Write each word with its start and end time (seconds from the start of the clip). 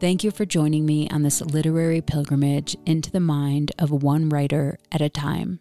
Thank 0.00 0.24
you 0.24 0.32
for 0.32 0.44
joining 0.44 0.84
me 0.84 1.08
on 1.08 1.22
this 1.22 1.40
literary 1.40 2.00
pilgrimage 2.02 2.76
into 2.84 3.10
the 3.10 3.20
mind 3.20 3.72
of 3.78 3.90
one 3.90 4.28
writer 4.28 4.76
at 4.90 5.00
a 5.00 5.08
time. 5.08 5.60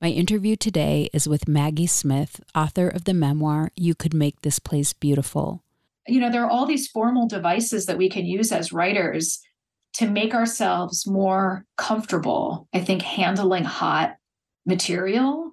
My 0.00 0.08
interview 0.08 0.56
today 0.56 1.08
is 1.12 1.28
with 1.28 1.46
Maggie 1.46 1.86
Smith, 1.86 2.40
author 2.54 2.88
of 2.88 3.04
the 3.04 3.14
memoir 3.14 3.70
You 3.76 3.94
Could 3.94 4.14
Make 4.14 4.40
This 4.40 4.58
Place 4.58 4.94
Beautiful. 4.94 5.62
You 6.08 6.18
know, 6.18 6.30
there 6.30 6.42
are 6.44 6.50
all 6.50 6.66
these 6.66 6.88
formal 6.88 7.28
devices 7.28 7.86
that 7.86 7.98
we 7.98 8.08
can 8.08 8.24
use 8.24 8.50
as 8.52 8.72
writers 8.72 9.40
to 9.94 10.10
make 10.10 10.34
ourselves 10.34 11.06
more 11.06 11.66
comfortable, 11.76 12.68
I 12.74 12.80
think, 12.80 13.02
handling 13.02 13.64
hot 13.64 14.16
material. 14.64 15.52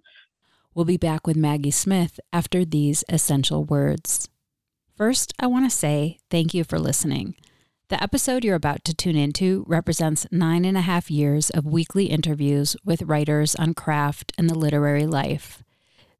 We'll 0.73 0.85
be 0.85 0.97
back 0.97 1.27
with 1.27 1.35
Maggie 1.35 1.69
Smith 1.69 2.19
after 2.31 2.63
these 2.63 3.03
essential 3.09 3.65
words. 3.65 4.29
First, 4.95 5.33
I 5.37 5.47
want 5.47 5.69
to 5.69 5.77
say 5.77 6.17
thank 6.31 6.53
you 6.53 6.63
for 6.63 6.79
listening. 6.79 7.35
The 7.89 8.03
episode 8.03 8.45
you're 8.45 8.53
about 8.53 8.83
to 8.83 8.93
tune 8.93 9.15
into 9.15 9.65
represents 9.67 10.27
nine 10.29 10.63
and 10.63 10.77
a 10.77 10.81
half 10.81 11.09
years 11.09 11.49
of 11.49 11.65
weekly 11.65 12.05
interviews 12.05 12.75
with 12.85 13.01
writers 13.01 13.55
on 13.55 13.73
craft 13.73 14.31
and 14.37 14.47
the 14.47 14.53
literary 14.53 15.07
life. 15.07 15.63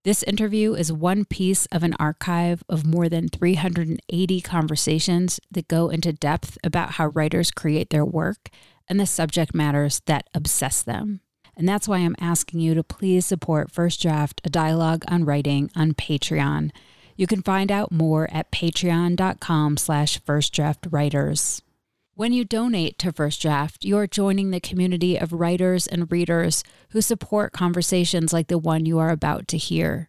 This 0.03 0.23
interview 0.23 0.73
is 0.73 0.91
one 0.91 1.25
piece 1.25 1.67
of 1.67 1.83
an 1.83 1.93
archive 1.99 2.63
of 2.67 2.87
more 2.87 3.07
than 3.07 3.29
380 3.29 4.41
conversations 4.41 5.39
that 5.51 5.67
go 5.67 5.89
into 5.89 6.11
depth 6.11 6.57
about 6.63 6.93
how 6.93 7.09
writers 7.09 7.51
create 7.51 7.91
their 7.91 8.05
work 8.05 8.49
and 8.87 8.99
the 8.99 9.05
subject 9.05 9.53
matters 9.53 10.01
that 10.07 10.27
obsess 10.33 10.81
them. 10.81 11.21
And 11.55 11.69
that's 11.69 11.87
why 11.87 11.99
I'm 11.99 12.15
asking 12.19 12.61
you 12.61 12.73
to 12.73 12.83
please 12.83 13.27
support 13.27 13.69
First 13.69 14.01
Draft, 14.01 14.41
a 14.43 14.49
dialogue 14.49 15.03
on 15.07 15.23
writing 15.23 15.69
on 15.75 15.93
Patreon. 15.93 16.71
You 17.19 17.27
can 17.27 17.41
find 17.41 17.69
out 17.69 17.91
more 17.91 18.29
at 18.31 18.49
patreon.com 18.49 19.75
slash 19.75 20.21
firstdraftwriters. 20.21 21.61
When 22.15 22.31
you 22.31 22.45
donate 22.45 22.97
to 22.99 23.11
First 23.11 23.41
Draft, 23.41 23.83
you're 23.83 24.07
joining 24.07 24.51
the 24.51 24.61
community 24.61 25.17
of 25.17 25.33
writers 25.33 25.85
and 25.85 26.09
readers 26.09 26.63
who 26.91 27.01
support 27.01 27.51
conversations 27.51 28.31
like 28.31 28.47
the 28.47 28.57
one 28.57 28.85
you 28.85 28.99
are 28.99 29.09
about 29.09 29.49
to 29.49 29.57
hear. 29.57 30.07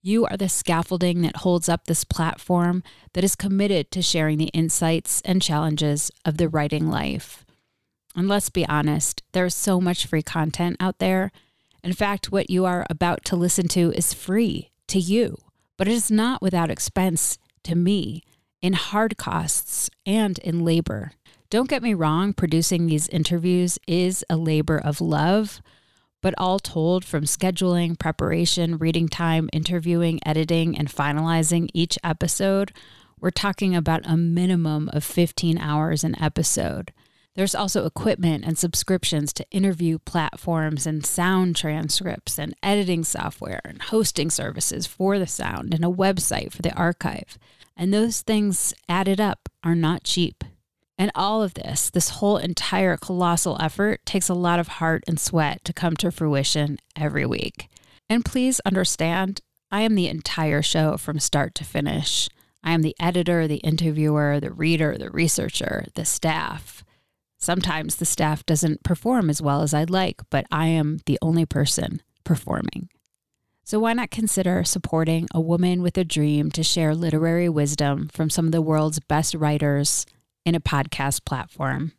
You 0.00 0.24
are 0.24 0.38
the 0.38 0.48
scaffolding 0.48 1.20
that 1.20 1.36
holds 1.36 1.68
up 1.68 1.84
this 1.84 2.04
platform 2.04 2.82
that 3.12 3.22
is 3.22 3.36
committed 3.36 3.90
to 3.90 4.00
sharing 4.00 4.38
the 4.38 4.50
insights 4.54 5.20
and 5.26 5.42
challenges 5.42 6.10
of 6.24 6.38
the 6.38 6.48
writing 6.48 6.88
life. 6.88 7.44
And 8.14 8.28
let's 8.28 8.48
be 8.48 8.66
honest, 8.66 9.22
there's 9.32 9.54
so 9.54 9.78
much 9.78 10.06
free 10.06 10.22
content 10.22 10.78
out 10.80 11.00
there. 11.00 11.32
In 11.84 11.92
fact, 11.92 12.32
what 12.32 12.48
you 12.48 12.64
are 12.64 12.86
about 12.88 13.26
to 13.26 13.36
listen 13.36 13.68
to 13.68 13.92
is 13.92 14.14
free 14.14 14.70
to 14.86 14.98
you 14.98 15.36
but 15.76 15.88
it 15.88 15.92
is 15.92 16.10
not 16.10 16.42
without 16.42 16.70
expense 16.70 17.38
to 17.64 17.74
me 17.74 18.22
in 18.62 18.72
hard 18.72 19.16
costs 19.16 19.90
and 20.04 20.38
in 20.38 20.64
labor. 20.64 21.12
Don't 21.50 21.68
get 21.68 21.82
me 21.82 21.94
wrong, 21.94 22.32
producing 22.32 22.86
these 22.86 23.08
interviews 23.08 23.78
is 23.86 24.24
a 24.28 24.36
labor 24.36 24.78
of 24.78 25.00
love, 25.00 25.60
but 26.22 26.34
all 26.38 26.58
told, 26.58 27.04
from 27.04 27.24
scheduling, 27.24 27.96
preparation, 27.96 28.78
reading 28.78 29.08
time, 29.08 29.48
interviewing, 29.52 30.18
editing, 30.26 30.76
and 30.76 30.88
finalizing 30.88 31.68
each 31.72 31.98
episode, 32.02 32.72
we're 33.20 33.30
talking 33.30 33.76
about 33.76 34.00
a 34.04 34.16
minimum 34.16 34.90
of 34.92 35.04
15 35.04 35.58
hours 35.58 36.02
an 36.02 36.20
episode. 36.20 36.92
There's 37.36 37.54
also 37.54 37.84
equipment 37.84 38.44
and 38.46 38.56
subscriptions 38.56 39.34
to 39.34 39.48
interview 39.50 39.98
platforms 39.98 40.86
and 40.86 41.04
sound 41.04 41.54
transcripts 41.54 42.38
and 42.38 42.54
editing 42.62 43.04
software 43.04 43.60
and 43.62 43.80
hosting 43.82 44.30
services 44.30 44.86
for 44.86 45.18
the 45.18 45.26
sound 45.26 45.74
and 45.74 45.84
a 45.84 45.88
website 45.88 46.50
for 46.50 46.62
the 46.62 46.74
archive. 46.74 47.38
And 47.76 47.92
those 47.92 48.22
things 48.22 48.72
added 48.88 49.20
up 49.20 49.50
are 49.62 49.74
not 49.74 50.02
cheap. 50.02 50.44
And 50.96 51.12
all 51.14 51.42
of 51.42 51.52
this, 51.52 51.90
this 51.90 52.08
whole 52.08 52.38
entire 52.38 52.96
colossal 52.96 53.58
effort, 53.60 54.00
takes 54.06 54.30
a 54.30 54.34
lot 54.34 54.58
of 54.58 54.68
heart 54.68 55.04
and 55.06 55.20
sweat 55.20 55.62
to 55.66 55.74
come 55.74 55.94
to 55.96 56.10
fruition 56.10 56.78
every 56.96 57.26
week. 57.26 57.68
And 58.08 58.24
please 58.24 58.60
understand, 58.60 59.42
I 59.70 59.82
am 59.82 59.94
the 59.94 60.08
entire 60.08 60.62
show 60.62 60.96
from 60.96 61.20
start 61.20 61.54
to 61.56 61.64
finish. 61.64 62.30
I 62.64 62.72
am 62.72 62.80
the 62.80 62.96
editor, 62.98 63.46
the 63.46 63.56
interviewer, 63.56 64.40
the 64.40 64.52
reader, 64.52 64.96
the 64.96 65.10
researcher, 65.10 65.84
the 65.94 66.06
staff. 66.06 66.75
Sometimes 67.46 67.94
the 67.94 68.04
staff 68.04 68.44
doesn't 68.44 68.82
perform 68.82 69.30
as 69.30 69.40
well 69.40 69.62
as 69.62 69.72
I'd 69.72 69.88
like, 69.88 70.20
but 70.30 70.46
I 70.50 70.66
am 70.66 70.98
the 71.06 71.16
only 71.22 71.46
person 71.46 72.02
performing. 72.24 72.88
So 73.62 73.78
why 73.78 73.92
not 73.92 74.10
consider 74.10 74.64
supporting 74.64 75.28
a 75.32 75.40
woman 75.40 75.80
with 75.80 75.96
a 75.96 76.02
dream 76.02 76.50
to 76.50 76.64
share 76.64 76.92
literary 76.92 77.48
wisdom 77.48 78.08
from 78.12 78.30
some 78.30 78.46
of 78.46 78.50
the 78.50 78.60
world's 78.60 78.98
best 78.98 79.32
writers 79.36 80.06
in 80.44 80.56
a 80.56 80.60
podcast 80.60 81.24
platform? 81.24 81.92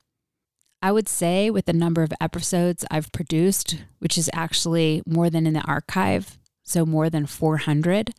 I 0.81 0.91
would 0.91 1.07
say, 1.07 1.49
with 1.49 1.63
the 1.63 1.71
number 1.71 2.03
of 2.03 2.11
episodes 2.19 2.83
I've 2.91 3.13
produced, 3.13 3.85
which 3.99 4.17
is 4.17 4.29
actually 4.33 5.01
more 5.07 5.29
than 5.29 5.47
in 5.47 5.53
the 5.53 5.61
archive, 5.61 6.37
so 6.63 6.85
more 6.85 7.09
than 7.09 7.25
400, 7.25 8.11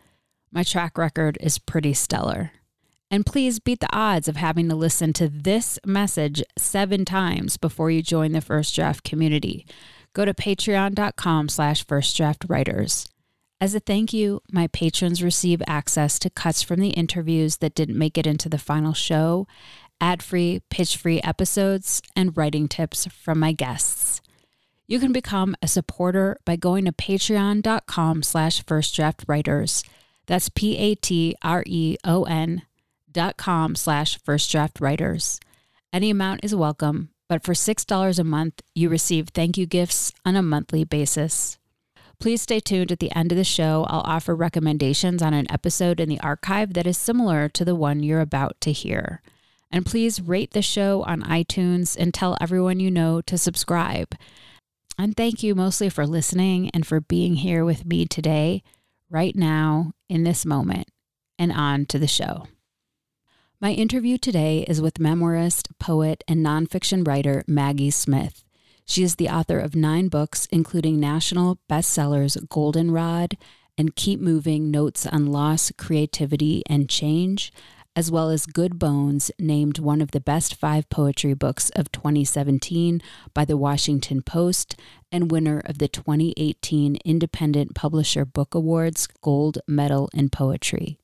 my 0.50 0.62
track 0.62 0.96
record 0.96 1.36
is 1.42 1.58
pretty 1.58 1.92
stellar. 1.92 2.52
And 3.10 3.24
please 3.24 3.58
beat 3.58 3.80
the 3.80 3.88
odds 3.90 4.28
of 4.28 4.36
having 4.36 4.68
to 4.68 4.74
listen 4.74 5.12
to 5.14 5.28
this 5.28 5.78
message 5.84 6.42
seven 6.58 7.04
times 7.04 7.56
before 7.56 7.90
you 7.90 8.02
join 8.02 8.32
the 8.32 8.40
First 8.42 8.74
Draft 8.74 9.02
community. 9.02 9.66
Go 10.12 10.24
to 10.24 10.34
patreon.com 10.34 11.48
slash 11.48 11.86
firstdraftwriters. 11.86 13.08
As 13.60 13.74
a 13.74 13.80
thank 13.80 14.12
you, 14.12 14.40
my 14.52 14.68
patrons 14.68 15.22
receive 15.22 15.62
access 15.66 16.18
to 16.20 16.30
cuts 16.30 16.62
from 16.62 16.80
the 16.80 16.90
interviews 16.90 17.56
that 17.56 17.74
didn't 17.74 17.98
make 17.98 18.16
it 18.18 18.26
into 18.26 18.48
the 18.48 18.58
final 18.58 18.92
show, 18.92 19.48
ad-free, 20.00 20.60
pitch-free 20.70 21.20
episodes, 21.22 22.00
and 22.14 22.36
writing 22.36 22.68
tips 22.68 23.06
from 23.06 23.40
my 23.40 23.52
guests. 23.52 24.20
You 24.86 25.00
can 25.00 25.12
become 25.12 25.56
a 25.60 25.66
supporter 25.68 26.38
by 26.44 26.56
going 26.56 26.84
to 26.84 26.92
patreon.com 26.92 28.22
slash 28.22 28.64
firstdraftwriters. 28.64 29.84
That's 30.26 30.50
P-A-T-R-E-O-N 30.50 31.02
dot 33.12 33.36
com 33.36 33.74
slash 33.74 34.18
first 34.24 34.50
draft 34.50 34.80
writers. 34.80 35.40
Any 35.92 36.10
amount 36.10 36.44
is 36.44 36.54
welcome, 36.54 37.10
but 37.28 37.42
for 37.42 37.54
$6 37.54 38.18
a 38.18 38.24
month, 38.24 38.62
you 38.74 38.88
receive 38.88 39.28
thank 39.28 39.56
you 39.56 39.66
gifts 39.66 40.12
on 40.24 40.36
a 40.36 40.42
monthly 40.42 40.84
basis. 40.84 41.58
Please 42.20 42.42
stay 42.42 42.58
tuned 42.58 42.90
at 42.90 42.98
the 42.98 43.14
end 43.14 43.30
of 43.30 43.38
the 43.38 43.44
show. 43.44 43.86
I'll 43.88 44.00
offer 44.00 44.34
recommendations 44.34 45.22
on 45.22 45.34
an 45.34 45.50
episode 45.50 46.00
in 46.00 46.08
the 46.08 46.20
archive 46.20 46.74
that 46.74 46.86
is 46.86 46.98
similar 46.98 47.48
to 47.50 47.64
the 47.64 47.76
one 47.76 48.02
you're 48.02 48.20
about 48.20 48.60
to 48.62 48.72
hear. 48.72 49.22
And 49.70 49.86
please 49.86 50.20
rate 50.20 50.50
the 50.50 50.62
show 50.62 51.02
on 51.04 51.22
iTunes 51.22 51.96
and 51.96 52.12
tell 52.12 52.36
everyone 52.40 52.80
you 52.80 52.90
know 52.90 53.20
to 53.22 53.38
subscribe. 53.38 54.14
And 54.98 55.16
thank 55.16 55.42
you 55.42 55.54
mostly 55.54 55.88
for 55.88 56.06
listening 56.06 56.70
and 56.70 56.86
for 56.86 57.00
being 57.00 57.36
here 57.36 57.64
with 57.64 57.84
me 57.84 58.04
today, 58.04 58.64
right 59.08 59.36
now, 59.36 59.92
in 60.08 60.24
this 60.24 60.44
moment. 60.44 60.88
And 61.38 61.52
on 61.52 61.86
to 61.86 62.00
the 62.00 62.08
show. 62.08 62.48
My 63.60 63.72
interview 63.72 64.18
today 64.18 64.64
is 64.68 64.80
with 64.80 65.00
memoirist, 65.00 65.76
poet, 65.80 66.22
and 66.28 66.46
nonfiction 66.46 67.04
writer 67.04 67.42
Maggie 67.48 67.90
Smith. 67.90 68.44
She 68.86 69.02
is 69.02 69.16
the 69.16 69.28
author 69.28 69.58
of 69.58 69.74
nine 69.74 70.06
books, 70.06 70.46
including 70.52 71.00
national 71.00 71.58
bestsellers 71.68 72.36
Goldenrod 72.48 73.36
and 73.76 73.96
Keep 73.96 74.20
Moving 74.20 74.70
Notes 74.70 75.08
on 75.08 75.26
Loss, 75.26 75.72
Creativity, 75.76 76.62
and 76.66 76.88
Change, 76.88 77.52
as 77.96 78.12
well 78.12 78.30
as 78.30 78.46
Good 78.46 78.78
Bones, 78.78 79.32
named 79.40 79.80
one 79.80 80.00
of 80.00 80.12
the 80.12 80.20
best 80.20 80.54
five 80.54 80.88
poetry 80.88 81.34
books 81.34 81.70
of 81.70 81.90
2017 81.90 83.02
by 83.34 83.44
the 83.44 83.56
Washington 83.56 84.22
Post 84.22 84.76
and 85.10 85.32
winner 85.32 85.60
of 85.64 85.78
the 85.78 85.88
2018 85.88 86.98
Independent 87.04 87.74
Publisher 87.74 88.24
Book 88.24 88.54
Awards 88.54 89.08
Gold 89.20 89.58
Medal 89.66 90.08
in 90.14 90.28
Poetry. 90.28 91.00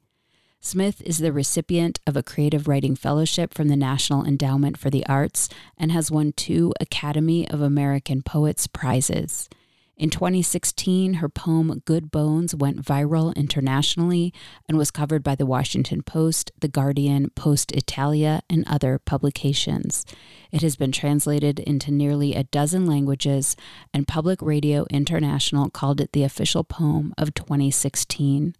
Smith 0.66 1.02
is 1.02 1.18
the 1.18 1.30
recipient 1.30 2.00
of 2.06 2.16
a 2.16 2.22
creative 2.22 2.66
writing 2.66 2.96
fellowship 2.96 3.52
from 3.52 3.68
the 3.68 3.76
National 3.76 4.24
Endowment 4.24 4.78
for 4.78 4.88
the 4.88 5.04
Arts 5.06 5.50
and 5.76 5.92
has 5.92 6.10
won 6.10 6.32
two 6.32 6.72
Academy 6.80 7.46
of 7.50 7.60
American 7.60 8.22
Poets 8.22 8.66
prizes. 8.66 9.50
In 9.98 10.08
2016, 10.08 11.14
her 11.14 11.28
poem 11.28 11.82
Good 11.84 12.10
Bones 12.10 12.54
went 12.54 12.82
viral 12.82 13.36
internationally 13.36 14.32
and 14.66 14.78
was 14.78 14.90
covered 14.90 15.22
by 15.22 15.34
the 15.34 15.44
Washington 15.44 16.02
Post, 16.02 16.50
The 16.58 16.68
Guardian, 16.68 17.28
Post 17.34 17.70
Italia, 17.72 18.40
and 18.48 18.66
other 18.66 18.98
publications. 18.98 20.06
It 20.50 20.62
has 20.62 20.76
been 20.76 20.92
translated 20.92 21.60
into 21.60 21.90
nearly 21.92 22.34
a 22.34 22.44
dozen 22.44 22.86
languages, 22.86 23.54
and 23.92 24.08
Public 24.08 24.40
Radio 24.40 24.86
International 24.88 25.68
called 25.68 26.00
it 26.00 26.12
the 26.12 26.24
official 26.24 26.64
poem 26.64 27.12
of 27.18 27.34
2016. 27.34 28.54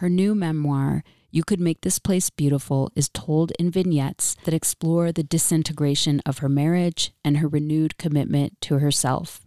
Her 0.00 0.08
new 0.08 0.34
memoir, 0.34 1.04
You 1.30 1.44
Could 1.44 1.60
Make 1.60 1.82
This 1.82 1.98
Place 1.98 2.30
Beautiful, 2.30 2.90
is 2.96 3.10
told 3.10 3.52
in 3.58 3.70
vignettes 3.70 4.34
that 4.44 4.54
explore 4.54 5.12
the 5.12 5.22
disintegration 5.22 6.22
of 6.24 6.38
her 6.38 6.48
marriage 6.48 7.12
and 7.22 7.36
her 7.36 7.46
renewed 7.46 7.98
commitment 7.98 8.58
to 8.62 8.78
herself. 8.78 9.42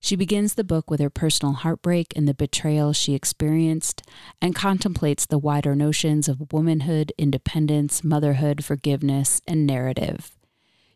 She 0.00 0.14
begins 0.14 0.56
the 0.56 0.62
book 0.62 0.90
with 0.90 1.00
her 1.00 1.08
personal 1.08 1.54
heartbreak 1.54 2.12
and 2.14 2.28
the 2.28 2.34
betrayal 2.34 2.92
she 2.92 3.14
experienced, 3.14 4.02
and 4.42 4.54
contemplates 4.54 5.24
the 5.24 5.38
wider 5.38 5.74
notions 5.74 6.28
of 6.28 6.52
womanhood, 6.52 7.10
independence, 7.16 8.04
motherhood, 8.04 8.62
forgiveness, 8.62 9.40
and 9.48 9.66
narrative. 9.66 10.36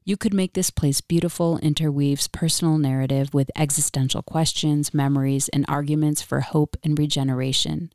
You 0.05 0.19
Could 0.19 0.35
Make 0.35 0.53
This 0.53 0.71
Place 0.71 1.01
Beautiful 1.01 1.57
interweaves 1.61 2.29
personal 2.29 2.77
narrative 2.77 3.33
with 3.33 3.51
existential 3.57 4.21
questions, 4.21 4.93
memories, 4.93 5.49
and 5.49 5.65
arguments 5.67 6.21
for 6.21 6.43
hope 6.43 6.77
and 6.85 6.99
regeneration. 6.99 7.91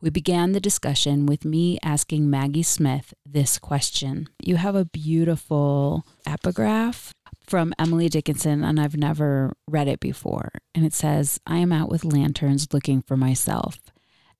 We 0.00 0.10
began 0.10 0.52
the 0.52 0.60
discussion 0.60 1.26
with 1.26 1.44
me 1.44 1.76
asking 1.82 2.30
Maggie 2.30 2.62
Smith 2.62 3.12
this 3.26 3.58
question. 3.58 4.28
You 4.40 4.54
have 4.54 4.76
a 4.76 4.84
beautiful 4.84 6.04
epigraph 6.24 7.12
from 7.48 7.74
Emily 7.80 8.08
Dickinson, 8.08 8.62
and 8.62 8.78
I've 8.78 8.96
never 8.96 9.54
read 9.66 9.88
it 9.88 9.98
before. 9.98 10.50
And 10.72 10.86
it 10.86 10.94
says, 10.94 11.40
I 11.48 11.56
am 11.56 11.72
out 11.72 11.90
with 11.90 12.04
lanterns 12.04 12.68
looking 12.72 13.02
for 13.02 13.16
myself. 13.16 13.80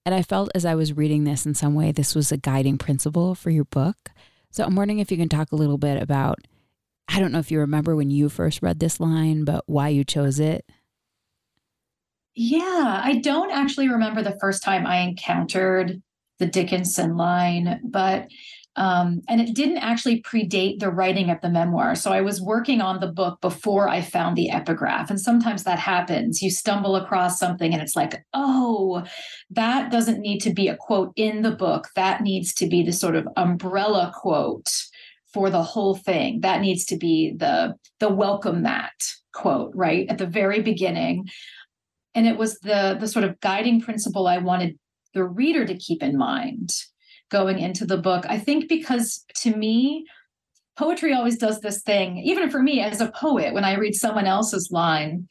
And 0.06 0.14
I 0.14 0.22
felt 0.22 0.48
as 0.54 0.64
I 0.64 0.76
was 0.76 0.96
reading 0.96 1.24
this 1.24 1.44
in 1.44 1.54
some 1.54 1.74
way, 1.74 1.90
this 1.90 2.14
was 2.14 2.30
a 2.30 2.36
guiding 2.36 2.78
principle 2.78 3.34
for 3.34 3.50
your 3.50 3.64
book. 3.64 4.10
So 4.52 4.62
I'm 4.62 4.76
wondering 4.76 5.00
if 5.00 5.10
you 5.10 5.16
can 5.16 5.28
talk 5.28 5.50
a 5.50 5.56
little 5.56 5.76
bit 5.76 6.00
about, 6.00 6.38
I 7.08 7.18
don't 7.18 7.32
know 7.32 7.40
if 7.40 7.50
you 7.50 7.58
remember 7.58 7.96
when 7.96 8.10
you 8.10 8.28
first 8.28 8.62
read 8.62 8.78
this 8.78 9.00
line, 9.00 9.42
but 9.42 9.64
why 9.66 9.88
you 9.88 10.04
chose 10.04 10.38
it. 10.38 10.64
Yeah, 12.40 13.00
I 13.02 13.16
don't 13.16 13.50
actually 13.50 13.88
remember 13.88 14.22
the 14.22 14.38
first 14.40 14.62
time 14.62 14.86
I 14.86 14.98
encountered 14.98 16.00
the 16.38 16.46
Dickinson 16.46 17.16
line, 17.16 17.80
but 17.82 18.28
um, 18.76 19.22
and 19.28 19.40
it 19.40 19.56
didn't 19.56 19.78
actually 19.78 20.22
predate 20.22 20.78
the 20.78 20.88
writing 20.88 21.30
of 21.30 21.40
the 21.40 21.50
memoir. 21.50 21.96
So 21.96 22.12
I 22.12 22.20
was 22.20 22.40
working 22.40 22.80
on 22.80 23.00
the 23.00 23.08
book 23.08 23.40
before 23.40 23.88
I 23.88 24.02
found 24.02 24.36
the 24.36 24.50
epigraph. 24.50 25.10
And 25.10 25.20
sometimes 25.20 25.64
that 25.64 25.80
happens. 25.80 26.40
You 26.40 26.52
stumble 26.52 26.94
across 26.94 27.40
something 27.40 27.72
and 27.72 27.82
it's 27.82 27.96
like, 27.96 28.24
oh, 28.34 29.02
that 29.50 29.90
doesn't 29.90 30.20
need 30.20 30.38
to 30.42 30.52
be 30.52 30.68
a 30.68 30.76
quote 30.76 31.12
in 31.16 31.42
the 31.42 31.50
book. 31.50 31.88
That 31.96 32.22
needs 32.22 32.54
to 32.54 32.68
be 32.68 32.84
the 32.84 32.92
sort 32.92 33.16
of 33.16 33.26
umbrella 33.36 34.12
quote 34.14 34.70
for 35.34 35.50
the 35.50 35.64
whole 35.64 35.96
thing. 35.96 36.42
That 36.42 36.60
needs 36.60 36.84
to 36.86 36.96
be 36.96 37.32
the 37.36 37.74
the 37.98 38.08
welcome 38.08 38.62
mat 38.62 38.92
quote, 39.32 39.72
right? 39.74 40.06
At 40.08 40.18
the 40.18 40.26
very 40.26 40.62
beginning 40.62 41.28
and 42.14 42.26
it 42.26 42.36
was 42.36 42.58
the 42.60 42.96
the 43.00 43.08
sort 43.08 43.24
of 43.24 43.38
guiding 43.40 43.80
principle 43.80 44.26
i 44.26 44.38
wanted 44.38 44.78
the 45.14 45.24
reader 45.24 45.64
to 45.64 45.76
keep 45.76 46.02
in 46.02 46.16
mind 46.16 46.70
going 47.30 47.58
into 47.58 47.84
the 47.84 47.98
book 47.98 48.24
i 48.28 48.38
think 48.38 48.68
because 48.68 49.24
to 49.34 49.54
me 49.56 50.06
poetry 50.76 51.12
always 51.12 51.38
does 51.38 51.60
this 51.60 51.82
thing 51.82 52.18
even 52.18 52.50
for 52.50 52.62
me 52.62 52.80
as 52.80 53.00
a 53.00 53.12
poet 53.12 53.54
when 53.54 53.64
i 53.64 53.74
read 53.74 53.94
someone 53.94 54.26
else's 54.26 54.70
line 54.70 55.28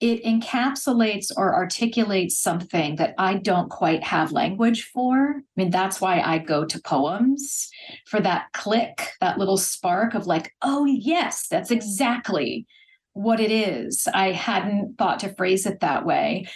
it 0.00 0.22
encapsulates 0.22 1.32
or 1.36 1.54
articulates 1.54 2.38
something 2.38 2.96
that 2.96 3.14
I 3.18 3.34
don't 3.34 3.68
quite 3.68 4.04
have 4.04 4.30
language 4.30 4.84
for. 4.84 5.34
I 5.38 5.42
mean, 5.56 5.70
that's 5.70 6.00
why 6.00 6.20
I 6.20 6.38
go 6.38 6.64
to 6.64 6.80
poems 6.82 7.68
for 8.06 8.20
that 8.20 8.46
click, 8.52 9.10
that 9.20 9.38
little 9.38 9.56
spark 9.56 10.14
of 10.14 10.26
like, 10.26 10.54
oh, 10.62 10.84
yes, 10.84 11.48
that's 11.48 11.72
exactly 11.72 12.66
what 13.12 13.40
it 13.40 13.50
is. 13.50 14.06
I 14.12 14.32
hadn't 14.32 14.96
thought 14.98 15.20
to 15.20 15.34
phrase 15.34 15.66
it 15.66 15.80
that 15.80 16.06
way. 16.06 16.46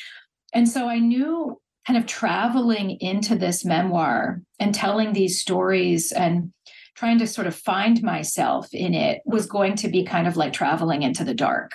And 0.54 0.68
so 0.68 0.88
I 0.88 0.98
knew 0.98 1.60
kind 1.86 1.98
of 1.98 2.06
traveling 2.06 2.90
into 3.00 3.36
this 3.36 3.64
memoir 3.64 4.40
and 4.60 4.74
telling 4.74 5.12
these 5.12 5.40
stories 5.40 6.12
and 6.12 6.52
trying 6.94 7.18
to 7.18 7.26
sort 7.26 7.46
of 7.46 7.56
find 7.56 8.02
myself 8.02 8.68
in 8.72 8.94
it 8.94 9.22
was 9.24 9.46
going 9.46 9.74
to 9.76 9.88
be 9.88 10.04
kind 10.04 10.28
of 10.28 10.36
like 10.36 10.52
traveling 10.52 11.02
into 11.02 11.24
the 11.24 11.34
dark, 11.34 11.72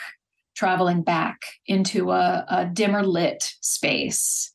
traveling 0.55 1.01
back 1.01 1.39
into 1.65 2.11
a, 2.11 2.45
a 2.47 2.65
dimmer 2.65 3.03
lit 3.03 3.53
space. 3.61 4.53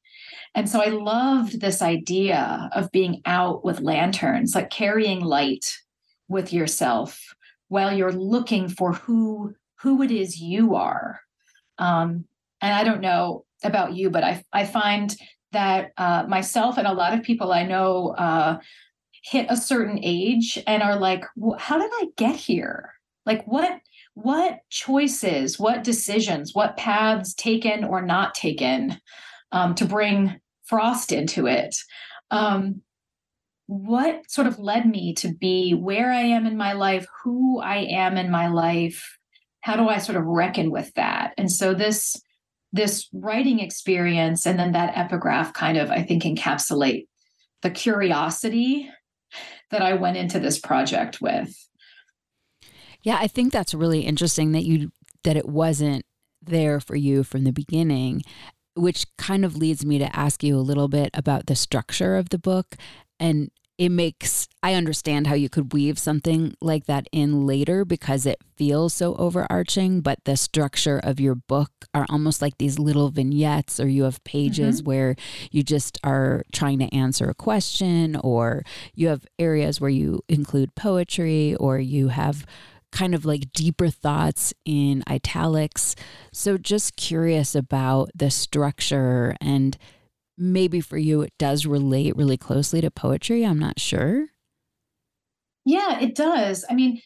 And 0.55 0.69
so 0.69 0.81
I 0.81 0.87
loved 0.87 1.61
this 1.61 1.83
idea 1.83 2.71
of 2.73 2.93
being 2.93 3.23
out 3.27 3.65
with 3.65 3.81
lanterns, 3.81 4.55
like 4.55 4.71
carrying 4.71 5.21
light 5.21 5.77
with 6.29 6.53
yourself 6.53 7.35
while 7.69 7.93
you're 7.93 8.13
looking 8.13 8.69
for 8.69 8.93
who 8.93 9.55
who 9.83 10.03
it 10.03 10.11
is 10.11 10.41
you 10.41 10.75
are. 10.75 11.21
Um, 11.79 12.25
and 12.61 12.73
I 12.73 12.85
don't 12.85 13.01
know 13.01 13.45
about 13.65 13.95
you, 13.95 14.11
but 14.11 14.25
I, 14.25 14.45
I 14.53 14.65
find 14.65 15.15
that 15.53 15.91
uh, 15.97 16.25
myself 16.29 16.79
and 16.79 16.87
a 16.87 16.93
lot 16.93 17.13
of 17.13 17.25
people 17.25 17.53
I 17.53 17.65
know 17.65 18.15
uh, 18.17 18.59
hit 19.25 19.47
a 19.49 19.57
certain 19.57 19.99
age 20.03 20.59
and 20.67 20.83
are 20.83 20.97
like, 20.97 21.25
how 21.59 21.79
did 21.79 21.91
I 21.93 22.07
get 22.17 22.37
here? 22.37 22.93
Like 23.27 23.45
what 23.47 23.81
what 24.15 24.59
choices, 24.69 25.59
what 25.59 25.85
decisions, 25.85 26.55
what 26.55 26.77
paths 26.77 27.33
taken 27.33 27.83
or 27.83 28.03
not 28.03 28.35
taken 28.35 29.01
um, 29.53 29.75
to 29.77 29.87
bring 29.87 30.39
Frost 30.65 31.13
into 31.13 31.47
it? 31.47 31.75
Um, 32.31 32.83
what 33.67 34.31
sort 34.31 34.47
of 34.47 34.59
led 34.59 34.87
me 34.87 35.15
to 35.15 35.33
be 35.33 35.73
where 35.73 36.13
I 36.13 36.21
am 36.21 36.47
in 36.47 36.59
my 36.59 36.75
life, 36.75 37.07
who 37.25 37.61
I 37.61 37.79
am 37.79 38.19
in 38.19 38.31
my 38.31 38.49
life, 38.49 39.19
how 39.63 39.77
do 39.77 39.89
I 39.89 39.99
sort 39.99 40.19
of 40.19 40.25
reckon 40.27 40.71
with 40.71 40.93
that? 40.95 41.33
And 41.39 41.51
so 41.51 41.73
this 41.73 42.21
this 42.75 43.09
writing 43.13 43.61
experience 43.61 44.47
and 44.47 44.59
then 44.59 44.73
that 44.73 44.97
epigraph 44.97 45.53
kind 45.53 45.79
of 45.79 45.91
I 45.91 46.03
think 46.03 46.23
encapsulate 46.25 47.07
the 47.63 47.71
curiosity 47.71 48.91
that 49.71 49.83
I 49.83 49.95
went 49.95 50.17
into 50.17 50.39
this 50.39 50.59
project 50.59 51.21
with. 51.21 51.55
Yeah, 53.03 53.19
I 53.21 53.27
think 53.27 53.53
that's 53.53 53.75
really 53.75 54.01
interesting 54.01 54.53
that 54.53 54.65
you 54.65 54.91
that 55.25 55.37
it 55.37 55.49
wasn't 55.49 56.05
there 56.43 56.81
for 56.81 56.97
you 56.97 57.23
from 57.23 57.45
the 57.45 57.53
beginning, 57.53 58.23
which 58.75 59.07
kind 59.17 59.45
of 59.45 59.57
leads 59.57 59.85
me 59.85 59.99
to 59.99 60.17
ask 60.17 60.43
you 60.43 60.57
a 60.57 60.61
little 60.61 60.89
bit 60.89 61.11
about 61.15 61.47
the 61.47 61.55
structure 61.55 62.17
of 62.17 62.31
the 62.31 62.39
book 62.39 62.77
and 63.21 63.51
it 63.83 63.91
makes 63.91 64.49
I 64.63 64.75
understand 64.75 65.27
how 65.27 65.35
you 65.35 65.49
could 65.49 65.73
weave 65.73 65.99
something 65.99 66.55
like 66.61 66.87
that 66.87 67.09
in 67.11 67.49
later 67.49 67.85
because 67.85 68.27
it 68.27 68.39
feels 68.55 68.95
so 68.95 69.17
overarching, 69.17 70.03
but 70.03 70.21
the 70.23 70.37
structure 70.37 71.01
of 71.03 71.19
your 71.19 71.35
book 71.35 71.73
are 71.93 72.07
almost 72.09 72.41
like 72.41 72.59
these 72.59 72.79
little 72.79 73.09
vignettes, 73.09 73.81
or 73.81 73.89
you 73.89 74.05
have 74.05 74.23
pages 74.23 74.79
mm-hmm. 74.79 74.89
where 74.89 75.17
you 75.51 75.65
just 75.65 75.99
are 76.05 76.45
trying 76.53 76.79
to 76.79 76.95
answer 76.95 77.29
a 77.29 77.35
question, 77.35 78.15
or 78.15 78.63
you 78.95 79.09
have 79.09 79.27
areas 79.37 79.81
where 79.81 79.91
you 79.91 80.21
include 80.29 80.77
poetry, 80.77 81.57
or 81.57 81.81
you 81.81 82.07
have 82.07 82.47
kind 82.93 83.17
of 83.17 83.25
like 83.25 83.53
deeper 83.53 83.91
thoughts 83.91 84.55
in 84.65 85.03
italics. 85.09 85.97
So, 86.31 86.57
just 86.57 86.95
curious 86.95 87.57
about 87.57 88.11
the 88.15 88.31
structure 88.31 89.35
and 89.41 89.77
maybe 90.43 90.81
for 90.81 90.99
you 90.99 91.23
it 91.23 91.33
does 91.39 91.65
relate 91.65 92.17
really 92.17 92.37
closely 92.37 92.81
to 92.81 92.91
poetry. 92.91 93.45
I'm 93.45 93.59
not 93.59 93.79
sure. 93.79 94.27
Yeah, 95.65 96.01
it 96.01 96.15
does. 96.15 96.65
I 96.69 96.75
mean, 96.75 97.01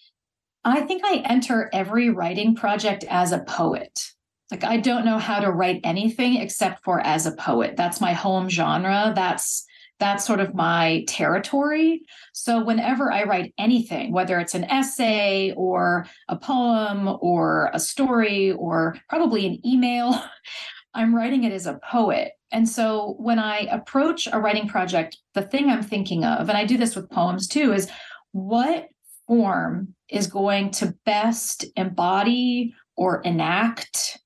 I 0.64 0.80
think 0.80 1.02
I 1.04 1.18
enter 1.18 1.70
every 1.72 2.10
writing 2.10 2.56
project 2.56 3.04
as 3.04 3.32
a 3.32 3.40
poet. 3.40 4.10
Like, 4.50 4.64
I 4.64 4.78
don't 4.78 5.04
know 5.04 5.18
how 5.18 5.40
to 5.40 5.52
write 5.52 5.80
anything 5.84 6.36
except 6.36 6.82
for 6.82 7.00
as 7.00 7.26
a 7.26 7.32
poet. 7.32 7.76
That's 7.76 8.00
my 8.00 8.12
home 8.12 8.48
genre. 8.48 9.12
That's 9.14 9.64
that's 9.98 10.26
sort 10.26 10.40
of 10.40 10.54
my 10.54 11.04
territory. 11.08 12.02
So 12.34 12.62
whenever 12.62 13.10
I 13.10 13.24
write 13.24 13.54
anything, 13.56 14.12
whether 14.12 14.38
it's 14.38 14.54
an 14.54 14.64
essay 14.64 15.54
or 15.56 16.06
a 16.28 16.36
poem 16.36 17.16
or 17.20 17.70
a 17.72 17.80
story 17.80 18.52
or 18.52 18.96
probably 19.08 19.46
an 19.46 19.66
email, 19.66 20.22
I'm 20.94 21.14
writing 21.14 21.44
it 21.44 21.52
as 21.52 21.66
a 21.66 21.80
poet. 21.90 22.32
And 22.52 22.68
so 22.68 23.16
when 23.18 23.38
I 23.38 23.60
approach 23.70 24.28
a 24.32 24.40
writing 24.40 24.68
project, 24.68 25.18
the 25.34 25.42
thing 25.42 25.68
I'm 25.68 25.82
thinking 25.82 26.24
of, 26.24 26.48
and 26.48 26.56
I 26.56 26.64
do 26.64 26.76
this 26.76 26.94
with 26.94 27.10
poems 27.10 27.48
too, 27.48 27.72
is 27.72 27.90
what 28.32 28.88
form 29.26 29.94
is 30.08 30.26
going 30.26 30.70
to 30.70 30.94
best 31.04 31.64
embody 31.76 32.74
or 32.96 33.20
enact 33.22 34.18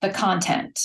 the 0.00 0.10
content? 0.10 0.80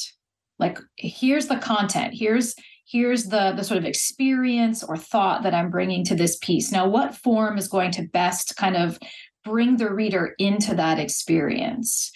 Like 0.58 0.80
here's 0.98 1.48
the 1.48 1.58
content. 1.58 2.14
Here's 2.14 2.56
here's 2.86 3.26
the 3.26 3.54
the 3.56 3.64
sort 3.64 3.78
of 3.78 3.86
experience 3.86 4.84
or 4.84 4.98
thought 4.98 5.44
that 5.44 5.54
i'm 5.54 5.70
bringing 5.70 6.04
to 6.04 6.16
this 6.16 6.38
piece. 6.38 6.72
Now 6.72 6.88
what 6.88 7.16
form 7.16 7.58
is 7.58 7.68
going 7.68 7.92
to 7.92 8.08
best 8.08 8.56
kind 8.58 8.76
of 8.76 9.00
bring 9.46 9.78
the 9.78 9.94
reader 9.94 10.36
into 10.38 10.76
that 10.76 11.00
experience 11.00 12.12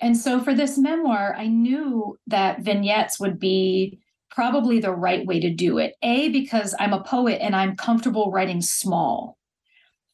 and 0.00 0.16
so 0.16 0.40
for 0.40 0.54
this 0.54 0.78
memoir 0.78 1.34
i 1.36 1.46
knew 1.46 2.18
that 2.26 2.60
vignettes 2.60 3.20
would 3.20 3.38
be 3.38 4.00
probably 4.30 4.78
the 4.78 4.92
right 4.92 5.26
way 5.26 5.40
to 5.40 5.50
do 5.50 5.78
it. 5.78 5.94
A 6.02 6.28
because 6.30 6.74
i'm 6.78 6.92
a 6.92 7.02
poet 7.02 7.40
and 7.42 7.54
i'm 7.54 7.76
comfortable 7.76 8.30
writing 8.30 8.62
small. 8.62 9.36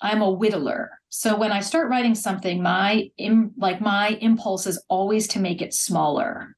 I'm 0.01 0.23
a 0.23 0.37
whittler. 0.37 0.89
So 1.09 1.37
when 1.37 1.53
i 1.53 1.61
start 1.61 1.91
writing 1.91 2.15
something 2.15 2.63
my 2.63 3.11
Im, 3.19 3.53
like 3.57 3.81
my 3.81 4.19
impulse 4.21 4.67
is 4.67 4.83
always 4.89 5.29
to 5.29 5.39
make 5.39 5.63
it 5.63 5.75
smaller. 5.75 6.57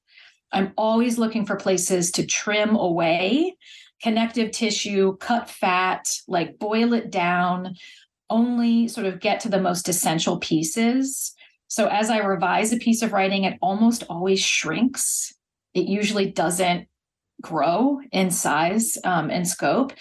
I'm 0.52 0.72
always 0.76 1.18
looking 1.18 1.44
for 1.44 1.56
places 1.56 2.10
to 2.12 2.26
trim 2.26 2.74
away 2.74 3.56
connective 4.00 4.52
tissue, 4.52 5.16
cut 5.16 5.50
fat, 5.50 6.06
like 6.28 6.58
boil 6.58 6.92
it 6.92 7.10
down, 7.10 7.74
only 8.30 8.86
sort 8.86 9.06
of 9.06 9.18
get 9.18 9.40
to 9.40 9.48
the 9.48 9.60
most 9.60 9.88
essential 9.88 10.38
pieces. 10.38 11.34
So 11.68 11.86
as 11.86 12.10
I 12.10 12.18
revise 12.18 12.72
a 12.72 12.78
piece 12.78 13.02
of 13.02 13.12
writing, 13.12 13.44
it 13.44 13.58
almost 13.60 14.04
always 14.08 14.42
shrinks. 14.42 15.34
It 15.74 15.86
usually 15.86 16.30
doesn't 16.30 16.88
grow 17.42 18.00
in 18.10 18.30
size 18.30 18.98
um, 19.04 19.30
and 19.30 19.46
scope. 19.46 19.92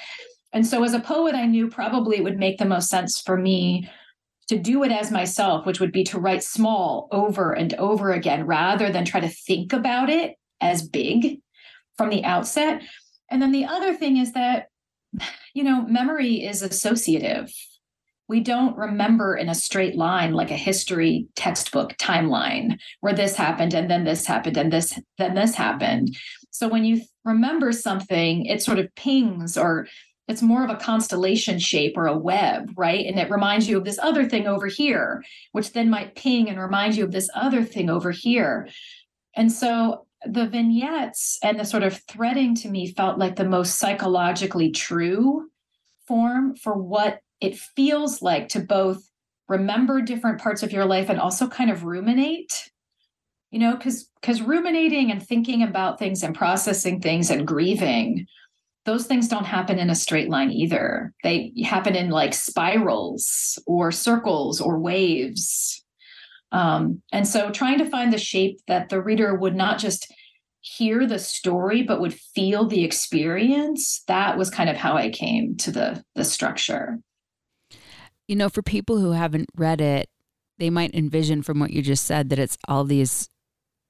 And 0.54 0.66
so 0.66 0.84
as 0.84 0.94
a 0.94 1.00
poet, 1.00 1.36
I 1.36 1.46
knew 1.46 1.70
probably 1.70 2.18
it 2.18 2.24
would 2.24 2.40
make 2.40 2.58
the 2.58 2.66
most 2.66 2.90
sense 2.90 3.22
for 3.22 3.38
me 3.38 3.90
to 4.48 4.58
do 4.58 4.84
it 4.84 4.92
as 4.92 5.12
myself, 5.12 5.66
which 5.66 5.80
would 5.80 5.92
be 5.92 6.06
to 6.06 6.20
write 6.20 6.42
small 6.42 7.10
over 7.12 7.52
and 7.52 7.74
over 7.76 8.12
again 8.14 8.48
rather 8.48 8.90
than 8.90 9.04
try 9.04 9.20
to 9.20 9.28
think 9.28 9.74
about 9.74 10.10
it 10.10 10.36
as 10.62 10.88
big 10.88 11.42
from 11.98 12.10
the 12.10 12.24
outset. 12.24 12.82
And 13.30 13.42
then 13.42 13.52
the 13.52 13.66
other 13.66 13.94
thing 13.94 14.18
is 14.18 14.32
that, 14.34 14.68
you 15.54 15.64
know, 15.64 15.82
memory 15.82 16.46
is 16.46 16.62
associative. 16.62 17.52
We 18.27 18.41
don't 18.41 18.75
remember 18.77 19.36
in 19.36 19.50
a 19.50 19.55
straight 19.55 19.96
line 19.96 20.34
like 20.34 20.51
a 20.51 20.57
history 20.57 21.27
textbook 21.36 21.96
timeline 21.98 22.77
where 23.00 23.13
this 23.13 23.36
happened 23.36 23.74
and 23.74 23.89
then 23.89 24.03
this 24.03 24.25
happened 24.25 24.57
and 24.57 24.72
this 24.72 25.00
then 25.17 25.36
this 25.36 25.55
happened. 25.55 26.15
So 26.51 26.67
when 26.67 26.84
you 26.84 27.01
remember 27.24 27.72
something, 27.72 28.46
it 28.46 28.62
sort 28.62 28.79
of 28.79 28.93
pings 28.96 29.57
or 29.57 29.88
it's 30.27 30.41
more 30.41 30.63
of 30.63 30.69
a 30.69 30.75
constellation 30.75 31.57
shape 31.57 31.96
or 31.96 32.07
a 32.07 32.17
web, 32.17 32.72
right? 32.75 33.05
And 33.05 33.17
it 33.17 33.29
reminds 33.29 33.69
you 33.69 33.77
of 33.77 33.86
this 33.86 34.00
other 34.00 34.27
thing 34.27 34.46
over 34.46 34.67
here, 34.67 35.24
which 35.53 35.72
then 35.72 35.89
might 35.89 36.15
ping 36.15 36.50
and 36.50 36.60
remind 36.60 36.96
you 36.96 37.05
of 37.05 37.12
this 37.12 37.29
other 37.34 37.63
thing 37.63 37.89
over 37.89 38.12
here. 38.12 38.67
And 39.36 39.51
so 39.51 40.05
the 40.25 40.48
vignettes 40.48 41.39
and 41.43 41.60
the 41.60 41.63
sort 41.63 41.84
of 41.84 42.01
threading 42.10 42.55
to 42.55 42.69
me 42.69 42.93
felt 42.93 43.19
like 43.19 43.36
the 43.36 43.46
most 43.46 43.77
psychologically 43.79 44.72
true 44.72 45.50
form 46.07 46.55
for 46.55 46.74
what 46.74 47.19
it 47.41 47.58
feels 47.58 48.22
like 48.22 48.50
to 48.50 48.60
both 48.60 49.03
remember 49.48 50.01
different 50.01 50.41
parts 50.41 50.63
of 50.63 50.72
your 50.72 50.86
life 50.86 51.10
and 51.10 51.20
also 51.20 51.48
kind 51.48 51.72
of 51.72 51.84
ruminate 51.84 52.70
you 53.51 53.60
know 53.60 53.75
because 53.75 54.10
because 54.20 54.41
ruminating 54.41 55.12
and 55.12 55.25
thinking 55.25 55.63
about 55.63 56.00
things 56.00 56.24
and 56.24 56.36
processing 56.36 57.00
things 57.01 57.29
and 57.29 57.48
grieving 57.48 58.27
those 58.88 59.06
things 59.06 59.27
don't 59.27 59.46
happen 59.46 59.77
in 59.77 59.89
a 59.89 59.96
straight 59.96 60.29
line 60.29 60.50
either. 60.50 61.13
They 61.22 61.51
happen 61.65 61.94
in 61.94 62.10
like 62.10 62.34
spirals 62.34 63.60
or 63.67 63.91
circles 63.91 64.62
or 64.62 64.79
waves. 64.79 65.84
Um, 66.53 67.01
and 67.12 67.27
so 67.27 67.51
trying 67.51 67.79
to 67.79 67.89
find 67.89 68.13
the 68.13 68.17
shape 68.17 68.62
that 68.67 68.88
the 68.88 69.01
reader 69.01 69.36
would 69.36 69.56
not 69.56 69.77
just 69.77 70.10
hear 70.62 71.06
the 71.06 71.20
story 71.20 71.84
but 71.84 72.00
would 72.00 72.13
feel 72.13 72.65
the 72.65 72.84
experience 72.84 74.03
that 74.08 74.38
was 74.38 74.50
kind 74.50 74.70
of 74.70 74.75
how 74.75 74.98
i 74.98 75.10
came 75.10 75.56
to 75.56 75.72
the 75.72 76.03
the 76.15 76.25
structure 76.25 77.00
you 78.27 78.36
know 78.36 78.50
for 78.50 78.62
people 78.62 79.00
who 79.00 79.12
haven't 79.12 79.50
read 79.55 79.81
it 79.81 80.10
they 80.57 80.69
might 80.69 80.93
envision 80.93 81.41
from 81.41 81.60
what 81.60 81.72
you 81.72 81.81
just 81.81 82.05
said 82.05 82.29
that 82.29 82.39
it's 82.39 82.57
all 82.67 82.84
these 82.84 83.29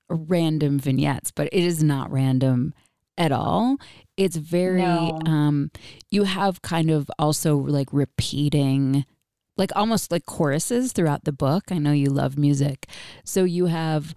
random 0.10 0.80
vignettes 0.80 1.32
but 1.32 1.48
it 1.52 1.64
is 1.64 1.84
not 1.84 2.12
random 2.12 2.74
at 3.18 3.32
all. 3.32 3.78
It's 4.16 4.36
very 4.36 4.82
no. 4.82 5.20
um 5.26 5.72
you 6.12 6.24
have 6.24 6.62
kind 6.62 6.92
of 6.92 7.10
also 7.18 7.58
like 7.58 7.90
repeating 7.92 9.06
like 9.58 9.72
almost 9.76 10.12
like 10.12 10.26
choruses 10.26 10.92
throughout 10.92 11.24
the 11.26 11.32
book. 11.32 11.64
I 11.72 11.80
know 11.80 11.92
you 11.92 12.10
love 12.10 12.38
music. 12.38 12.88
So 13.24 13.44
you 13.44 13.66
have 13.66 14.14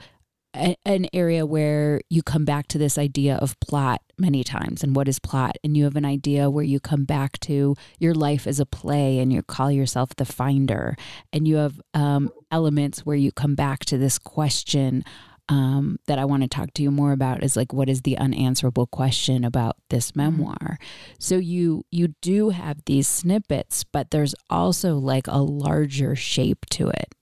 a, 0.54 0.76
an 0.84 1.06
area 1.12 1.46
where 1.46 2.00
you 2.08 2.22
come 2.22 2.44
back 2.44 2.68
to 2.68 2.78
this 2.78 2.98
idea 2.98 3.36
of 3.36 3.58
plot 3.60 4.02
many 4.18 4.44
times 4.44 4.82
and 4.82 4.94
what 4.94 5.08
is 5.08 5.18
plot 5.18 5.56
and 5.64 5.76
you 5.76 5.84
have 5.84 5.96
an 5.96 6.04
idea 6.04 6.50
where 6.50 6.64
you 6.64 6.80
come 6.80 7.04
back 7.04 7.38
to 7.40 7.74
your 7.98 8.14
life 8.14 8.46
as 8.46 8.60
a 8.60 8.66
play 8.66 9.18
and 9.18 9.32
you 9.32 9.42
call 9.42 9.70
yourself 9.70 10.14
the 10.16 10.24
finder 10.24 10.96
and 11.32 11.46
you 11.46 11.56
have 11.56 11.80
um, 11.94 12.30
elements 12.50 13.06
where 13.06 13.16
you 13.16 13.32
come 13.32 13.54
back 13.54 13.84
to 13.84 13.96
this 13.96 14.18
question 14.18 15.04
um, 15.50 15.98
that 16.06 16.18
I 16.18 16.24
want 16.24 16.44
to 16.44 16.48
talk 16.48 16.72
to 16.74 16.82
you 16.82 16.92
more 16.92 17.10
about 17.10 17.42
is 17.42 17.56
like 17.56 17.72
what 17.72 17.88
is 17.88 18.02
the 18.02 18.16
unanswerable 18.16 18.86
question 18.86 19.44
about 19.44 19.76
this 19.88 20.12
mm-hmm. 20.12 20.36
memoir. 20.36 20.78
So 21.18 21.36
you 21.36 21.84
you 21.90 22.14
do 22.20 22.50
have 22.50 22.84
these 22.86 23.08
snippets, 23.08 23.82
but 23.82 24.12
there's 24.12 24.34
also 24.48 24.96
like 24.96 25.26
a 25.26 25.38
larger 25.38 26.14
shape 26.14 26.66
to 26.70 26.88
it. 26.88 27.14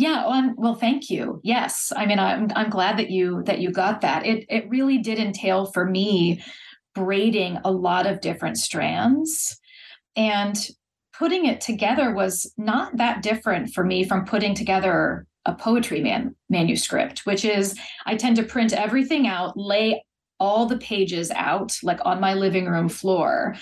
Yeah, 0.00 0.22
oh, 0.24 0.30
well, 0.30 0.54
well, 0.56 0.74
thank 0.74 1.10
you. 1.10 1.42
Yes, 1.44 1.92
I 1.94 2.06
mean, 2.06 2.18
I'm 2.18 2.48
I'm 2.56 2.70
glad 2.70 2.98
that 2.98 3.10
you 3.10 3.42
that 3.44 3.60
you 3.60 3.70
got 3.70 4.00
that. 4.00 4.24
It 4.24 4.46
it 4.48 4.66
really 4.70 4.96
did 4.96 5.18
entail 5.18 5.66
for 5.66 5.84
me 5.84 6.42
braiding 6.94 7.58
a 7.64 7.70
lot 7.70 8.06
of 8.06 8.22
different 8.22 8.56
strands, 8.56 9.60
and 10.16 10.56
putting 11.12 11.44
it 11.44 11.60
together 11.60 12.14
was 12.14 12.50
not 12.56 12.96
that 12.96 13.22
different 13.22 13.74
for 13.74 13.84
me 13.84 14.02
from 14.02 14.24
putting 14.24 14.54
together 14.54 15.26
a 15.44 15.54
poetry 15.54 16.00
man, 16.00 16.34
manuscript, 16.48 17.26
which 17.26 17.44
is 17.44 17.78
I 18.06 18.16
tend 18.16 18.36
to 18.36 18.42
print 18.42 18.72
everything 18.72 19.26
out, 19.26 19.54
lay 19.54 20.02
all 20.38 20.64
the 20.64 20.78
pages 20.78 21.30
out 21.32 21.76
like 21.82 22.00
on 22.06 22.20
my 22.20 22.32
living 22.32 22.64
room 22.64 22.88
floor, 22.88 23.54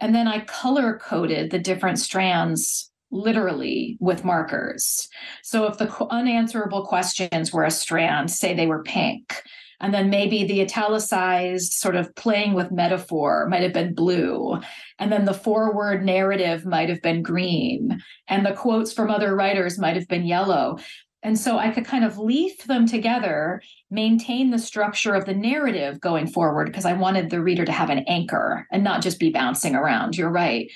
and 0.00 0.14
then 0.14 0.26
I 0.26 0.40
color 0.46 0.98
coded 0.98 1.50
the 1.50 1.58
different 1.58 1.98
strands 1.98 2.91
literally 3.12 3.96
with 4.00 4.24
markers. 4.24 5.08
So 5.42 5.66
if 5.66 5.78
the 5.78 5.88
unanswerable 6.10 6.86
questions 6.86 7.52
were 7.52 7.64
a 7.64 7.70
strand, 7.70 8.30
say 8.30 8.54
they 8.54 8.66
were 8.66 8.82
pink, 8.82 9.42
and 9.80 9.92
then 9.92 10.10
maybe 10.10 10.44
the 10.44 10.60
italicized 10.60 11.72
sort 11.72 11.96
of 11.96 12.14
playing 12.14 12.54
with 12.54 12.70
metaphor 12.70 13.48
might 13.48 13.62
have 13.62 13.72
been 13.72 13.94
blue. 13.94 14.60
And 14.98 15.10
then 15.10 15.24
the 15.24 15.34
forward 15.34 16.04
narrative 16.04 16.64
might 16.64 16.88
have 16.88 17.02
been 17.02 17.22
green. 17.22 18.00
And 18.28 18.46
the 18.46 18.52
quotes 18.52 18.92
from 18.92 19.10
other 19.10 19.34
writers 19.34 19.80
might 19.80 19.96
have 19.96 20.06
been 20.06 20.24
yellow. 20.24 20.78
And 21.24 21.38
so 21.38 21.58
I 21.58 21.70
could 21.70 21.84
kind 21.84 22.04
of 22.04 22.18
leaf 22.18 22.64
them 22.64 22.86
together, 22.86 23.60
maintain 23.90 24.50
the 24.50 24.58
structure 24.58 25.14
of 25.14 25.24
the 25.24 25.34
narrative 25.34 26.00
going 26.00 26.28
forward, 26.28 26.66
because 26.66 26.84
I 26.84 26.94
wanted 26.94 27.30
the 27.30 27.42
reader 27.42 27.64
to 27.64 27.72
have 27.72 27.90
an 27.90 28.04
anchor 28.08 28.66
and 28.70 28.84
not 28.84 29.02
just 29.02 29.20
be 29.20 29.30
bouncing 29.30 29.74
around. 29.74 30.16
You're 30.16 30.30
right. 30.30 30.70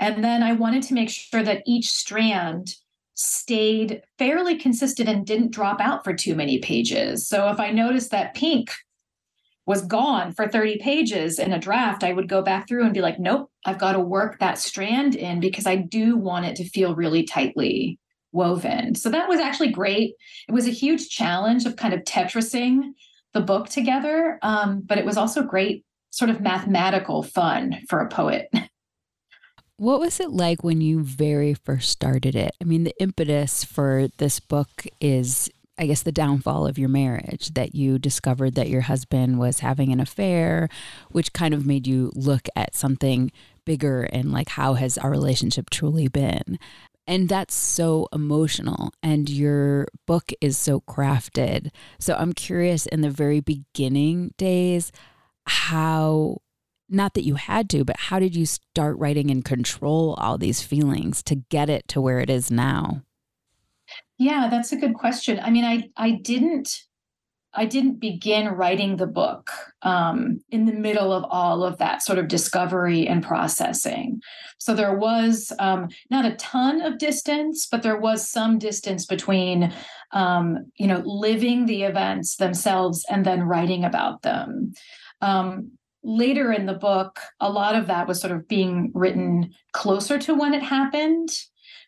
And 0.00 0.24
then 0.24 0.42
I 0.42 0.54
wanted 0.54 0.82
to 0.84 0.94
make 0.94 1.10
sure 1.10 1.42
that 1.42 1.62
each 1.66 1.90
strand 1.90 2.74
stayed 3.14 4.02
fairly 4.18 4.56
consistent 4.56 5.08
and 5.08 5.26
didn't 5.26 5.52
drop 5.52 5.80
out 5.80 6.02
for 6.02 6.14
too 6.14 6.34
many 6.34 6.58
pages. 6.58 7.28
So 7.28 7.48
if 7.50 7.60
I 7.60 7.70
noticed 7.70 8.10
that 8.10 8.34
pink 8.34 8.72
was 9.66 9.82
gone 9.82 10.32
for 10.32 10.48
30 10.48 10.78
pages 10.78 11.38
in 11.38 11.52
a 11.52 11.58
draft, 11.58 12.02
I 12.02 12.14
would 12.14 12.28
go 12.28 12.40
back 12.40 12.66
through 12.66 12.82
and 12.82 12.94
be 12.94 13.02
like, 13.02 13.20
nope, 13.20 13.50
I've 13.66 13.78
got 13.78 13.92
to 13.92 14.00
work 14.00 14.38
that 14.38 14.58
strand 14.58 15.14
in 15.14 15.38
because 15.38 15.66
I 15.66 15.76
do 15.76 16.16
want 16.16 16.46
it 16.46 16.56
to 16.56 16.68
feel 16.68 16.94
really 16.94 17.24
tightly 17.24 17.98
woven. 18.32 18.94
So 18.94 19.10
that 19.10 19.28
was 19.28 19.38
actually 19.38 19.70
great. 19.70 20.14
It 20.48 20.52
was 20.52 20.66
a 20.66 20.72
huge 20.72 21.10
challenge 21.10 21.66
of 21.66 21.76
kind 21.76 21.92
of 21.92 22.00
tetrising 22.04 22.92
the 23.34 23.42
book 23.42 23.68
together, 23.68 24.38
um, 24.42 24.82
but 24.84 24.98
it 24.98 25.04
was 25.04 25.18
also 25.18 25.42
great, 25.42 25.84
sort 26.08 26.30
of 26.30 26.40
mathematical 26.40 27.22
fun 27.22 27.82
for 27.88 28.00
a 28.00 28.08
poet. 28.08 28.48
What 29.80 30.00
was 30.00 30.20
it 30.20 30.28
like 30.28 30.62
when 30.62 30.82
you 30.82 31.02
very 31.02 31.54
first 31.54 31.88
started 31.88 32.36
it? 32.36 32.54
I 32.60 32.64
mean, 32.64 32.84
the 32.84 32.94
impetus 33.00 33.64
for 33.64 34.08
this 34.18 34.38
book 34.38 34.86
is, 35.00 35.48
I 35.78 35.86
guess, 35.86 36.02
the 36.02 36.12
downfall 36.12 36.66
of 36.66 36.76
your 36.76 36.90
marriage, 36.90 37.54
that 37.54 37.74
you 37.74 37.98
discovered 37.98 38.56
that 38.56 38.68
your 38.68 38.82
husband 38.82 39.38
was 39.38 39.60
having 39.60 39.90
an 39.90 39.98
affair, 39.98 40.68
which 41.12 41.32
kind 41.32 41.54
of 41.54 41.64
made 41.64 41.86
you 41.86 42.12
look 42.14 42.46
at 42.54 42.74
something 42.74 43.32
bigger 43.64 44.02
and 44.02 44.30
like, 44.30 44.50
how 44.50 44.74
has 44.74 44.98
our 44.98 45.10
relationship 45.10 45.70
truly 45.70 46.08
been? 46.08 46.58
and 47.06 47.30
that's 47.30 47.54
so 47.54 48.06
emotional 48.12 48.92
and 49.02 49.30
your 49.30 49.88
book 50.06 50.32
is 50.42 50.58
so 50.58 50.80
crafted 50.82 51.70
so 51.98 52.14
i'm 52.16 52.34
curious 52.34 52.84
in 52.84 53.00
the 53.00 53.08
very 53.08 53.40
beginning 53.40 54.34
days 54.36 54.92
how 55.46 56.36
not 56.90 57.14
that 57.14 57.24
you 57.24 57.36
had 57.36 57.68
to 57.70 57.84
but 57.84 57.96
how 57.98 58.18
did 58.18 58.34
you 58.34 58.46
start 58.46 58.98
writing 58.98 59.30
and 59.30 59.44
control 59.44 60.14
all 60.18 60.38
these 60.38 60.62
feelings 60.62 61.22
to 61.22 61.34
get 61.34 61.70
it 61.70 61.86
to 61.88 62.00
where 62.00 62.20
it 62.20 62.30
is 62.30 62.50
now 62.50 63.02
yeah 64.18 64.48
that's 64.50 64.72
a 64.72 64.76
good 64.76 64.94
question 64.94 65.40
i 65.42 65.50
mean 65.50 65.64
i 65.64 65.88
i 65.96 66.10
didn't 66.10 66.82
I 67.52 67.64
didn't 67.64 67.98
begin 67.98 68.48
writing 68.48 68.96
the 68.96 69.06
book 69.06 69.50
um, 69.82 70.40
in 70.50 70.66
the 70.66 70.72
middle 70.72 71.12
of 71.12 71.24
all 71.28 71.64
of 71.64 71.78
that 71.78 72.02
sort 72.02 72.18
of 72.18 72.28
discovery 72.28 73.08
and 73.08 73.24
processing. 73.24 74.20
So 74.58 74.74
there 74.74 74.96
was 74.96 75.52
um, 75.58 75.88
not 76.10 76.24
a 76.24 76.36
ton 76.36 76.80
of 76.80 76.98
distance, 76.98 77.66
but 77.66 77.82
there 77.82 77.98
was 77.98 78.28
some 78.28 78.58
distance 78.58 79.04
between, 79.04 79.72
um, 80.12 80.70
you 80.76 80.86
know, 80.86 81.02
living 81.04 81.66
the 81.66 81.82
events 81.82 82.36
themselves 82.36 83.04
and 83.10 83.26
then 83.26 83.42
writing 83.42 83.84
about 83.84 84.22
them. 84.22 84.72
Um, 85.20 85.72
later 86.02 86.52
in 86.52 86.66
the 86.66 86.74
book, 86.74 87.20
a 87.40 87.50
lot 87.50 87.74
of 87.74 87.86
that 87.86 88.08
was 88.08 88.20
sort 88.20 88.32
of 88.32 88.48
being 88.48 88.90
written 88.94 89.52
closer 89.72 90.18
to 90.18 90.34
when 90.34 90.54
it 90.54 90.62
happened. 90.62 91.28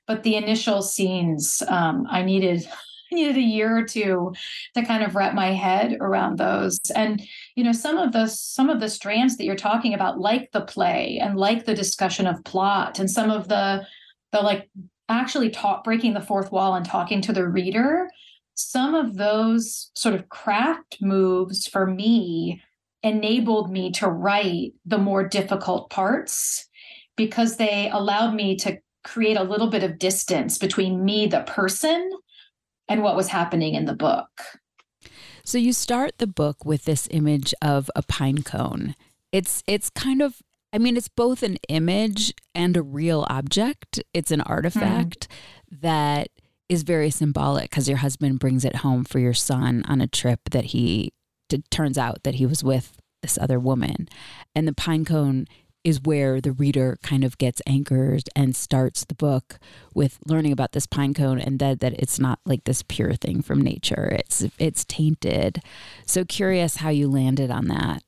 But 0.06 0.22
the 0.22 0.36
initial 0.36 0.82
scenes, 0.82 1.62
um, 1.68 2.06
I 2.10 2.22
needed 2.22 2.66
needed 3.12 3.36
a 3.36 3.42
year 3.42 3.76
or 3.76 3.84
two 3.84 4.32
to 4.74 4.82
kind 4.84 5.02
of 5.02 5.14
wrap 5.14 5.34
my 5.34 5.52
head 5.52 5.98
around 6.00 6.38
those 6.38 6.80
and 6.96 7.22
you 7.56 7.62
know 7.62 7.70
some 7.70 7.98
of 7.98 8.12
the 8.12 8.26
some 8.26 8.70
of 8.70 8.80
the 8.80 8.88
strands 8.88 9.36
that 9.36 9.44
you're 9.44 9.54
talking 9.54 9.92
about 9.92 10.18
like 10.18 10.50
the 10.52 10.62
play 10.62 11.18
and 11.20 11.36
like 11.36 11.66
the 11.66 11.74
discussion 11.74 12.26
of 12.26 12.42
plot 12.44 12.98
and 12.98 13.10
some 13.10 13.30
of 13.30 13.48
the 13.48 13.86
the 14.32 14.40
like 14.40 14.70
actually 15.10 15.50
talk 15.50 15.84
breaking 15.84 16.14
the 16.14 16.22
fourth 16.22 16.50
wall 16.50 16.74
and 16.74 16.86
talking 16.86 17.20
to 17.20 17.34
the 17.34 17.46
reader 17.46 18.08
some 18.54 18.94
of 18.94 19.16
those 19.16 19.90
sort 19.94 20.14
of 20.14 20.30
craft 20.30 20.96
moves 21.02 21.66
for 21.66 21.86
me 21.86 22.62
enabled 23.02 23.70
me 23.70 23.90
to 23.92 24.08
write 24.08 24.72
the 24.84 24.98
more 24.98 25.26
difficult 25.26 25.90
parts 25.90 26.68
because 27.16 27.56
they 27.56 27.90
allowed 27.90 28.34
me 28.34 28.56
to 28.56 28.78
create 29.04 29.36
a 29.36 29.42
little 29.42 29.68
bit 29.68 29.82
of 29.82 29.98
distance 29.98 30.58
between 30.58 31.04
me 31.04 31.26
the 31.26 31.40
person 31.42 32.10
and 32.88 33.02
what 33.02 33.16
was 33.16 33.28
happening 33.28 33.74
in 33.74 33.84
the 33.84 33.94
book. 33.94 34.28
So 35.44 35.58
you 35.58 35.72
start 35.72 36.18
the 36.18 36.26
book 36.26 36.64
with 36.64 36.84
this 36.84 37.08
image 37.10 37.52
of 37.60 37.90
a 37.96 38.02
pine 38.02 38.42
cone. 38.42 38.94
It's 39.32 39.62
it's 39.66 39.90
kind 39.90 40.22
of 40.22 40.36
I 40.72 40.78
mean 40.78 40.96
it's 40.96 41.08
both 41.08 41.42
an 41.42 41.56
image 41.68 42.32
and 42.54 42.76
a 42.76 42.82
real 42.82 43.26
object. 43.28 44.00
It's 44.14 44.30
an 44.30 44.40
artifact 44.42 45.28
mm. 45.28 45.80
that 45.80 46.28
is 46.68 46.84
very 46.84 47.10
symbolic 47.10 47.70
because 47.70 47.88
your 47.88 47.98
husband 47.98 48.38
brings 48.38 48.64
it 48.64 48.76
home 48.76 49.04
for 49.04 49.18
your 49.18 49.34
son 49.34 49.84
on 49.88 50.00
a 50.00 50.06
trip 50.06 50.40
that 50.50 50.66
he 50.66 51.12
it 51.52 51.70
turns 51.70 51.98
out 51.98 52.22
that 52.22 52.36
he 52.36 52.46
was 52.46 52.62
with 52.64 52.96
this 53.22 53.38
other 53.38 53.58
woman. 53.58 54.08
And 54.54 54.66
the 54.66 54.72
pine 54.72 55.04
cone 55.04 55.46
is 55.84 56.00
where 56.02 56.40
the 56.40 56.52
reader 56.52 56.98
kind 57.02 57.24
of 57.24 57.38
gets 57.38 57.60
anchored 57.66 58.28
and 58.36 58.54
starts 58.54 59.04
the 59.04 59.14
book 59.14 59.58
with 59.94 60.18
learning 60.26 60.52
about 60.52 60.72
this 60.72 60.86
pine 60.86 61.14
cone 61.14 61.40
and 61.40 61.58
that 61.58 61.80
that 61.80 61.94
it's 61.94 62.18
not 62.18 62.38
like 62.44 62.64
this 62.64 62.82
pure 62.82 63.14
thing 63.14 63.42
from 63.42 63.60
nature. 63.60 64.16
It's 64.18 64.46
it's 64.58 64.84
tainted. 64.84 65.60
So 66.06 66.24
curious 66.24 66.76
how 66.76 66.90
you 66.90 67.08
landed 67.08 67.50
on 67.50 67.68
that. 67.68 68.02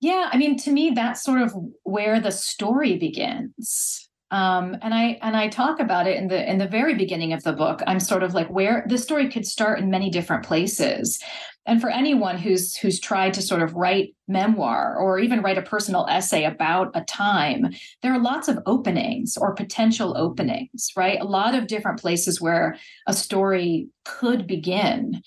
Yeah, 0.00 0.30
I 0.32 0.36
mean 0.36 0.56
to 0.58 0.70
me 0.70 0.90
that's 0.90 1.22
sort 1.22 1.42
of 1.42 1.54
where 1.82 2.20
the 2.20 2.32
story 2.32 2.96
begins. 2.96 4.08
Um, 4.32 4.76
and 4.80 4.94
I 4.94 5.18
and 5.22 5.36
I 5.36 5.48
talk 5.48 5.80
about 5.80 6.06
it 6.06 6.16
in 6.16 6.28
the 6.28 6.48
in 6.48 6.58
the 6.58 6.68
very 6.68 6.94
beginning 6.94 7.32
of 7.32 7.42
the 7.42 7.52
book. 7.52 7.80
I'm 7.88 7.98
sort 7.98 8.22
of 8.22 8.32
like 8.32 8.48
where 8.48 8.84
the 8.88 8.96
story 8.96 9.28
could 9.28 9.44
start 9.44 9.80
in 9.80 9.90
many 9.90 10.08
different 10.08 10.44
places 10.44 11.20
and 11.66 11.80
for 11.80 11.90
anyone 11.90 12.38
who's 12.38 12.76
who's 12.76 12.98
tried 12.98 13.34
to 13.34 13.42
sort 13.42 13.62
of 13.62 13.74
write 13.74 14.14
memoir 14.28 14.96
or 14.96 15.18
even 15.18 15.42
write 15.42 15.58
a 15.58 15.62
personal 15.62 16.06
essay 16.08 16.44
about 16.44 16.90
a 16.94 17.02
time 17.02 17.68
there 18.02 18.12
are 18.12 18.20
lots 18.20 18.48
of 18.48 18.58
openings 18.66 19.36
or 19.36 19.54
potential 19.54 20.16
openings 20.16 20.90
right? 20.96 21.20
A 21.20 21.24
lot 21.24 21.54
of 21.54 21.66
different 21.66 22.00
places 22.00 22.40
where 22.40 22.76
a 23.06 23.12
story 23.12 23.88
could 24.04 24.46
begin. 24.46 25.22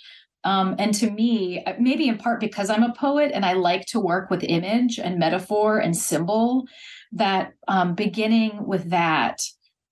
Um, 0.46 0.75
and 0.78 0.94
to 0.96 1.10
me 1.10 1.63
maybe 1.80 2.10
in 2.10 2.18
part 2.18 2.42
because 2.42 2.70
i'm 2.70 2.84
a 2.84 2.94
poet 2.94 3.32
and 3.34 3.46
i 3.46 3.54
like 3.54 3.86
to 3.86 4.00
work 4.02 4.29
with 4.29 4.44
image 4.44 5.00
and 5.00 5.18
metaphor 5.18 5.79
and 5.79 5.96
symbol 5.96 6.66
that 7.14 7.53
um, 7.70 7.96
beginning 7.96 8.66
with 8.66 8.90
that 8.90 9.42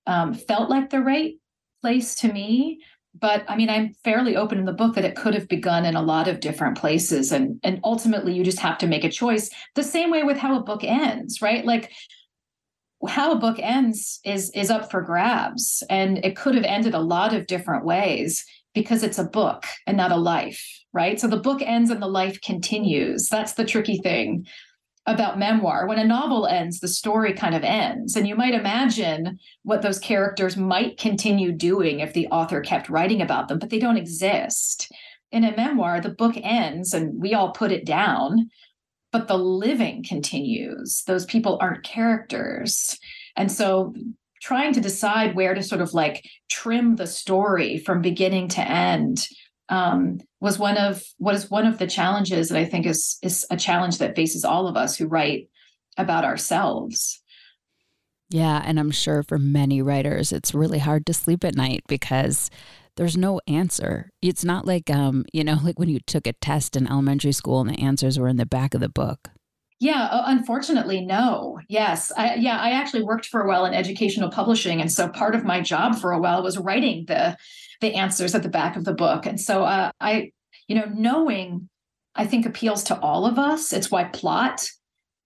um, 0.06 0.34
felt 0.34 0.68
like 0.68 0.90
the 0.90 1.00
right 1.00 1.36
place 1.80 2.14
to 2.16 2.32
me 2.32 2.80
but 3.18 3.44
I 3.48 3.56
mean, 3.56 3.68
I'm 3.68 3.94
fairly 4.04 4.36
open 4.36 4.58
in 4.58 4.64
the 4.64 4.72
book 4.72 4.94
that 4.94 5.04
it 5.04 5.16
could 5.16 5.34
have 5.34 5.48
begun 5.48 5.84
in 5.84 5.96
a 5.96 6.02
lot 6.02 6.28
of 6.28 6.40
different 6.40 6.78
places. 6.78 7.30
And, 7.30 7.60
and 7.62 7.80
ultimately, 7.84 8.32
you 8.32 8.42
just 8.42 8.58
have 8.60 8.78
to 8.78 8.86
make 8.86 9.04
a 9.04 9.10
choice. 9.10 9.50
The 9.74 9.84
same 9.84 10.10
way 10.10 10.22
with 10.22 10.38
how 10.38 10.56
a 10.56 10.62
book 10.62 10.82
ends, 10.82 11.42
right? 11.42 11.64
Like, 11.64 11.92
how 13.08 13.32
a 13.32 13.38
book 13.38 13.58
ends 13.58 14.20
is 14.24 14.50
is 14.50 14.70
up 14.70 14.90
for 14.90 15.02
grabs 15.02 15.82
and 15.90 16.24
it 16.24 16.36
could 16.36 16.54
have 16.54 16.64
ended 16.64 16.94
a 16.94 17.00
lot 17.00 17.34
of 17.34 17.46
different 17.46 17.84
ways 17.84 18.44
because 18.74 19.02
it's 19.02 19.18
a 19.18 19.24
book 19.24 19.64
and 19.86 19.96
not 19.96 20.12
a 20.12 20.16
life 20.16 20.64
right 20.92 21.20
so 21.20 21.26
the 21.26 21.36
book 21.36 21.60
ends 21.62 21.90
and 21.90 22.00
the 22.00 22.06
life 22.06 22.40
continues 22.42 23.28
that's 23.28 23.54
the 23.54 23.64
tricky 23.64 23.98
thing 23.98 24.46
about 25.06 25.38
memoir. 25.38 25.86
When 25.86 25.98
a 25.98 26.04
novel 26.04 26.46
ends, 26.46 26.78
the 26.78 26.88
story 26.88 27.32
kind 27.32 27.54
of 27.54 27.64
ends. 27.64 28.14
And 28.14 28.26
you 28.26 28.36
might 28.36 28.54
imagine 28.54 29.38
what 29.62 29.82
those 29.82 29.98
characters 29.98 30.56
might 30.56 30.98
continue 30.98 31.50
doing 31.52 32.00
if 32.00 32.12
the 32.12 32.28
author 32.28 32.60
kept 32.60 32.88
writing 32.88 33.20
about 33.20 33.48
them, 33.48 33.58
but 33.58 33.70
they 33.70 33.80
don't 33.80 33.96
exist. 33.96 34.92
In 35.32 35.44
a 35.44 35.56
memoir, 35.56 36.00
the 36.00 36.10
book 36.10 36.34
ends 36.36 36.94
and 36.94 37.20
we 37.20 37.34
all 37.34 37.50
put 37.52 37.72
it 37.72 37.84
down, 37.84 38.50
but 39.10 39.26
the 39.26 39.36
living 39.36 40.04
continues. 40.04 41.02
Those 41.06 41.26
people 41.26 41.58
aren't 41.60 41.84
characters. 41.84 42.96
And 43.36 43.50
so 43.50 43.94
trying 44.40 44.72
to 44.74 44.80
decide 44.80 45.34
where 45.34 45.54
to 45.54 45.62
sort 45.62 45.80
of 45.80 45.94
like 45.94 46.28
trim 46.48 46.96
the 46.96 47.06
story 47.06 47.78
from 47.78 48.02
beginning 48.02 48.48
to 48.48 48.60
end 48.60 49.26
um, 49.72 50.20
was 50.38 50.58
one 50.58 50.76
of 50.76 51.02
what 51.16 51.34
is 51.34 51.50
one 51.50 51.66
of 51.66 51.78
the 51.78 51.86
challenges 51.86 52.50
that 52.50 52.58
I 52.58 52.66
think 52.66 52.84
is 52.84 53.16
is 53.22 53.46
a 53.50 53.56
challenge 53.56 53.98
that 53.98 54.14
faces 54.14 54.44
all 54.44 54.68
of 54.68 54.76
us 54.76 54.96
who 54.96 55.06
write 55.06 55.48
about 55.96 56.24
ourselves. 56.24 57.22
Yeah, 58.28 58.62
and 58.64 58.78
I'm 58.78 58.90
sure 58.90 59.22
for 59.22 59.38
many 59.38 59.80
writers 59.80 60.30
it's 60.30 60.54
really 60.54 60.78
hard 60.78 61.06
to 61.06 61.14
sleep 61.14 61.42
at 61.42 61.56
night 61.56 61.84
because 61.88 62.50
there's 62.96 63.16
no 63.16 63.40
answer. 63.46 64.10
It's 64.20 64.44
not 64.44 64.66
like 64.66 64.90
um, 64.90 65.24
you 65.32 65.42
know, 65.42 65.58
like 65.64 65.78
when 65.78 65.88
you 65.88 66.00
took 66.00 66.26
a 66.26 66.34
test 66.34 66.76
in 66.76 66.86
elementary 66.86 67.32
school 67.32 67.62
and 67.62 67.70
the 67.70 67.80
answers 67.80 68.18
were 68.18 68.28
in 68.28 68.36
the 68.36 68.46
back 68.46 68.74
of 68.74 68.82
the 68.82 68.90
book. 68.90 69.30
Yeah, 69.80 70.04
uh, 70.12 70.24
unfortunately, 70.26 71.00
no. 71.00 71.58
Yes, 71.68 72.12
I, 72.16 72.34
yeah, 72.34 72.58
I 72.58 72.70
actually 72.70 73.02
worked 73.02 73.26
for 73.26 73.40
a 73.40 73.48
while 73.48 73.64
in 73.64 73.74
educational 73.74 74.30
publishing, 74.30 74.80
and 74.82 74.92
so 74.92 75.08
part 75.08 75.34
of 75.34 75.44
my 75.44 75.60
job 75.60 75.96
for 75.96 76.12
a 76.12 76.20
while 76.20 76.42
was 76.42 76.58
writing 76.58 77.06
the 77.08 77.36
the 77.82 77.94
answers 77.94 78.34
at 78.34 78.42
the 78.42 78.48
back 78.48 78.76
of 78.76 78.84
the 78.84 78.94
book. 78.94 79.26
And 79.26 79.38
so 79.38 79.64
uh, 79.64 79.90
I, 80.00 80.32
you 80.66 80.74
know, 80.74 80.86
knowing 80.94 81.68
I 82.14 82.26
think 82.26 82.46
appeals 82.46 82.84
to 82.84 82.98
all 83.00 83.26
of 83.26 83.38
us. 83.38 83.72
It's 83.72 83.90
why 83.90 84.04
plot 84.04 84.66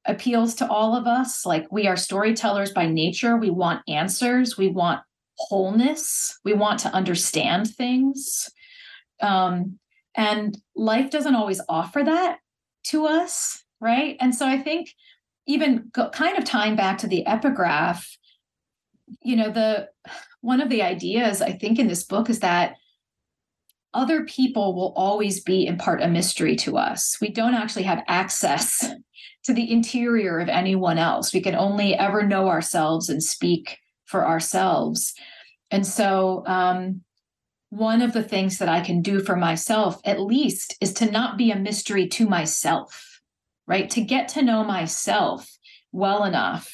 appeals 0.04 0.54
to 0.56 0.68
all 0.68 0.96
of 0.96 1.06
us. 1.06 1.44
Like 1.44 1.70
we 1.70 1.86
are 1.86 1.96
storytellers 1.96 2.72
by 2.72 2.86
nature. 2.86 3.36
We 3.36 3.50
want 3.50 3.82
answers. 3.88 4.56
We 4.56 4.68
want 4.68 5.00
wholeness. 5.36 6.38
We 6.44 6.54
want 6.54 6.80
to 6.80 6.92
understand 6.94 7.68
things. 7.68 8.48
Um, 9.20 9.78
and 10.14 10.56
life 10.74 11.10
doesn't 11.10 11.34
always 11.34 11.60
offer 11.68 12.02
that 12.04 12.38
to 12.88 13.06
us, 13.06 13.62
right? 13.80 14.16
And 14.20 14.34
so 14.34 14.46
I 14.46 14.58
think 14.58 14.92
even 15.46 15.90
go, 15.92 16.08
kind 16.10 16.38
of 16.38 16.44
tying 16.44 16.76
back 16.76 16.98
to 16.98 17.06
the 17.06 17.26
epigraph, 17.26 18.16
you 19.22 19.36
know, 19.36 19.50
the 19.50 19.88
one 20.46 20.60
of 20.60 20.68
the 20.68 20.82
ideas 20.82 21.42
I 21.42 21.50
think 21.50 21.80
in 21.80 21.88
this 21.88 22.04
book 22.04 22.30
is 22.30 22.38
that 22.38 22.76
other 23.92 24.24
people 24.26 24.76
will 24.76 24.92
always 24.94 25.42
be 25.42 25.66
in 25.66 25.76
part 25.76 26.00
a 26.00 26.06
mystery 26.06 26.54
to 26.54 26.78
us. 26.78 27.16
We 27.20 27.30
don't 27.30 27.54
actually 27.54 27.82
have 27.82 28.04
access 28.06 28.86
to 29.44 29.52
the 29.52 29.72
interior 29.72 30.38
of 30.38 30.48
anyone 30.48 30.98
else. 30.98 31.34
We 31.34 31.40
can 31.40 31.56
only 31.56 31.96
ever 31.96 32.22
know 32.22 32.48
ourselves 32.48 33.08
and 33.08 33.20
speak 33.20 33.78
for 34.04 34.24
ourselves. 34.24 35.14
And 35.72 35.84
so, 35.84 36.44
um, 36.46 37.02
one 37.70 38.00
of 38.00 38.12
the 38.12 38.22
things 38.22 38.58
that 38.58 38.68
I 38.68 38.80
can 38.80 39.02
do 39.02 39.18
for 39.18 39.34
myself, 39.34 40.00
at 40.04 40.20
least, 40.20 40.76
is 40.80 40.92
to 40.94 41.10
not 41.10 41.36
be 41.36 41.50
a 41.50 41.58
mystery 41.58 42.06
to 42.10 42.28
myself, 42.28 43.20
right? 43.66 43.90
To 43.90 44.00
get 44.00 44.28
to 44.28 44.42
know 44.42 44.62
myself 44.62 45.58
well 45.90 46.22
enough, 46.22 46.72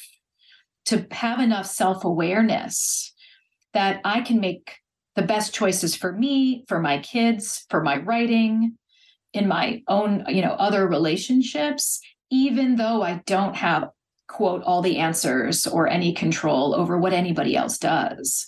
to 0.85 1.07
have 1.09 1.39
enough 1.39 1.65
self 1.65 2.05
awareness 2.05 3.12
that 3.73 4.01
I 4.03 4.21
can 4.21 4.39
make 4.39 4.77
the 5.15 5.21
best 5.21 5.53
choices 5.53 5.95
for 5.95 6.11
me, 6.11 6.65
for 6.67 6.79
my 6.79 6.99
kids, 6.99 7.65
for 7.69 7.83
my 7.83 7.97
writing, 7.97 8.77
in 9.33 9.47
my 9.47 9.81
own, 9.87 10.25
you 10.27 10.41
know, 10.41 10.53
other 10.53 10.87
relationships, 10.87 11.99
even 12.29 12.75
though 12.75 13.01
I 13.01 13.21
don't 13.25 13.55
have 13.55 13.89
quote 14.27 14.63
all 14.63 14.81
the 14.81 14.97
answers 14.97 15.67
or 15.67 15.87
any 15.87 16.13
control 16.13 16.73
over 16.75 16.97
what 16.97 17.13
anybody 17.13 17.55
else 17.55 17.77
does. 17.77 18.47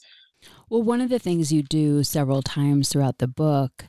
Well, 0.69 0.81
one 0.81 1.01
of 1.01 1.09
the 1.09 1.19
things 1.19 1.51
you 1.51 1.61
do 1.61 2.03
several 2.03 2.41
times 2.41 2.89
throughout 2.89 3.19
the 3.19 3.27
book 3.27 3.85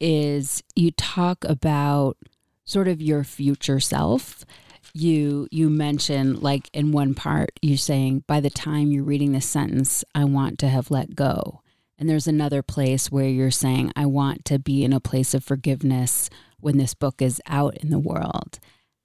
is 0.00 0.62
you 0.74 0.90
talk 0.90 1.44
about 1.44 2.16
sort 2.64 2.88
of 2.88 3.00
your 3.00 3.24
future 3.24 3.80
self. 3.80 4.44
You 4.94 5.48
you 5.50 5.68
mention 5.70 6.40
like 6.40 6.68
in 6.72 6.92
one 6.92 7.14
part 7.14 7.50
you 7.62 7.76
saying 7.76 8.24
by 8.26 8.40
the 8.40 8.50
time 8.50 8.90
you're 8.90 9.04
reading 9.04 9.32
this 9.32 9.46
sentence 9.46 10.04
I 10.14 10.24
want 10.24 10.58
to 10.60 10.68
have 10.68 10.90
let 10.90 11.14
go. 11.14 11.62
And 11.98 12.08
there's 12.08 12.28
another 12.28 12.62
place 12.62 13.10
where 13.10 13.28
you're 13.28 13.50
saying 13.50 13.92
I 13.96 14.06
want 14.06 14.44
to 14.46 14.58
be 14.58 14.84
in 14.84 14.92
a 14.92 15.00
place 15.00 15.34
of 15.34 15.44
forgiveness 15.44 16.30
when 16.60 16.78
this 16.78 16.94
book 16.94 17.20
is 17.20 17.42
out 17.46 17.76
in 17.78 17.90
the 17.90 17.98
world. 17.98 18.60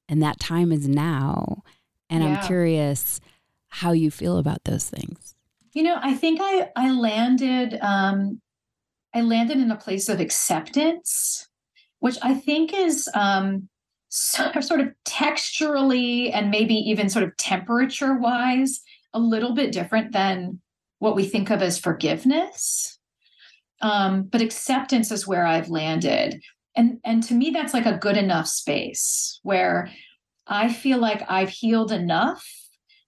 And 0.07 0.21
that 0.21 0.39
time 0.39 0.71
is 0.71 0.87
now. 0.87 1.63
And 2.09 2.23
yeah. 2.23 2.35
I'm 2.35 2.45
curious 2.45 3.19
how 3.69 3.91
you 3.91 4.11
feel 4.11 4.37
about 4.37 4.63
those 4.65 4.87
things. 4.87 5.33
You 5.73 5.81
know, 5.81 5.97
I 5.99 6.13
think 6.13 6.39
I 6.41 6.69
I 6.75 6.91
landed 6.91 7.79
um 7.81 8.39
I 9.13 9.21
landed 9.21 9.57
in 9.57 9.71
a 9.71 9.75
place 9.75 10.09
of 10.09 10.19
acceptance, 10.19 11.47
which 11.99 12.17
I 12.21 12.35
think 12.35 12.73
is 12.73 13.09
um 13.15 13.69
sort 14.13 14.79
of 14.79 14.89
texturally 15.05 16.29
and 16.33 16.51
maybe 16.51 16.75
even 16.75 17.09
sort 17.09 17.23
of 17.23 17.35
temperature 17.37 18.15
wise 18.15 18.81
a 19.13 19.19
little 19.19 19.53
bit 19.53 19.71
different 19.71 20.11
than 20.11 20.59
what 20.99 21.15
we 21.15 21.25
think 21.25 21.49
of 21.49 21.61
as 21.61 21.79
forgiveness. 21.79 22.99
Um, 23.81 24.23
but 24.23 24.41
acceptance 24.41 25.11
is 25.11 25.27
where 25.27 25.45
I've 25.45 25.69
landed. 25.69 26.41
And, 26.75 26.99
and 27.03 27.23
to 27.23 27.33
me, 27.33 27.49
that's 27.49 27.73
like 27.73 27.85
a 27.85 27.97
good 27.97 28.17
enough 28.17 28.47
space 28.47 29.39
where 29.43 29.89
I 30.47 30.71
feel 30.71 30.99
like 30.99 31.23
I've 31.29 31.49
healed 31.49 31.91
enough 31.91 32.45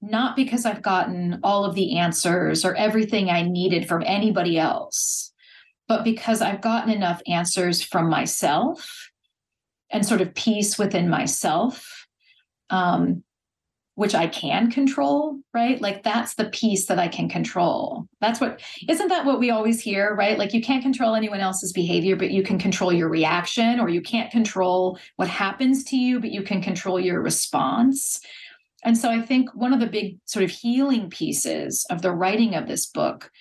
not 0.02 0.36
because 0.36 0.66
I've 0.66 0.82
gotten 0.82 1.40
all 1.44 1.66
of 1.66 1.76
the 1.76 1.98
answers 1.98 2.64
or 2.64 2.76
everything 2.76 3.30
I 3.30 3.42
needed 3.42 3.88
from 3.88 4.04
anybody 4.06 4.58
else, 4.58 5.34
but 5.88 6.04
because 6.04 6.42
I've 6.42 6.62
gotten 6.62 6.92
enough 6.92 7.22
answers 7.28 7.82
from 7.82 8.10
myself 8.10 9.05
and 9.96 10.06
sort 10.06 10.20
of 10.20 10.34
peace 10.34 10.78
within 10.78 11.08
myself, 11.08 12.06
um, 12.70 13.24
which 13.94 14.14
I 14.14 14.28
can 14.28 14.70
control, 14.70 15.40
right? 15.54 15.80
Like 15.80 16.04
that's 16.04 16.36
the 16.36 16.50
piece 16.50 16.88
that 16.88 17.00
I 17.00 17.08
can 17.08 17.30
control. 17.30 18.06
That's 18.20 18.42
what, 18.42 18.62
isn't 18.90 19.08
that 19.08 19.26
what 19.26 19.40
we 19.40 19.52
always 19.52 19.80
hear, 19.80 20.14
right? 20.14 20.38
Like 20.38 20.54
you 20.54 20.62
can't 20.62 20.84
control 20.84 21.16
anyone 21.16 21.40
else's 21.40 21.72
behavior, 21.72 22.18
but 22.18 22.32
you 22.32 22.44
can 22.44 22.60
control 22.60 22.92
your 22.92 23.08
reaction, 23.08 23.80
or 23.80 23.88
you 23.88 24.02
can't 24.02 24.30
control 24.30 25.00
what 25.16 25.30
happens 25.30 25.86
to 25.86 25.96
you, 25.96 26.20
but 26.20 26.32
you 26.32 26.44
can 26.44 26.62
control 26.62 27.00
your 27.00 27.22
response. 27.22 28.20
And 28.84 28.98
so 28.98 29.10
I 29.10 29.22
think 29.22 29.56
one 29.56 29.72
of 29.72 29.80
the 29.80 29.88
big 29.88 30.18
sort 30.26 30.44
of 30.44 30.52
healing 30.52 31.10
pieces 31.10 31.86
of 31.90 32.02
the 32.02 32.12
writing 32.12 32.54
of 32.54 32.68
this 32.68 32.86
book 32.86 33.32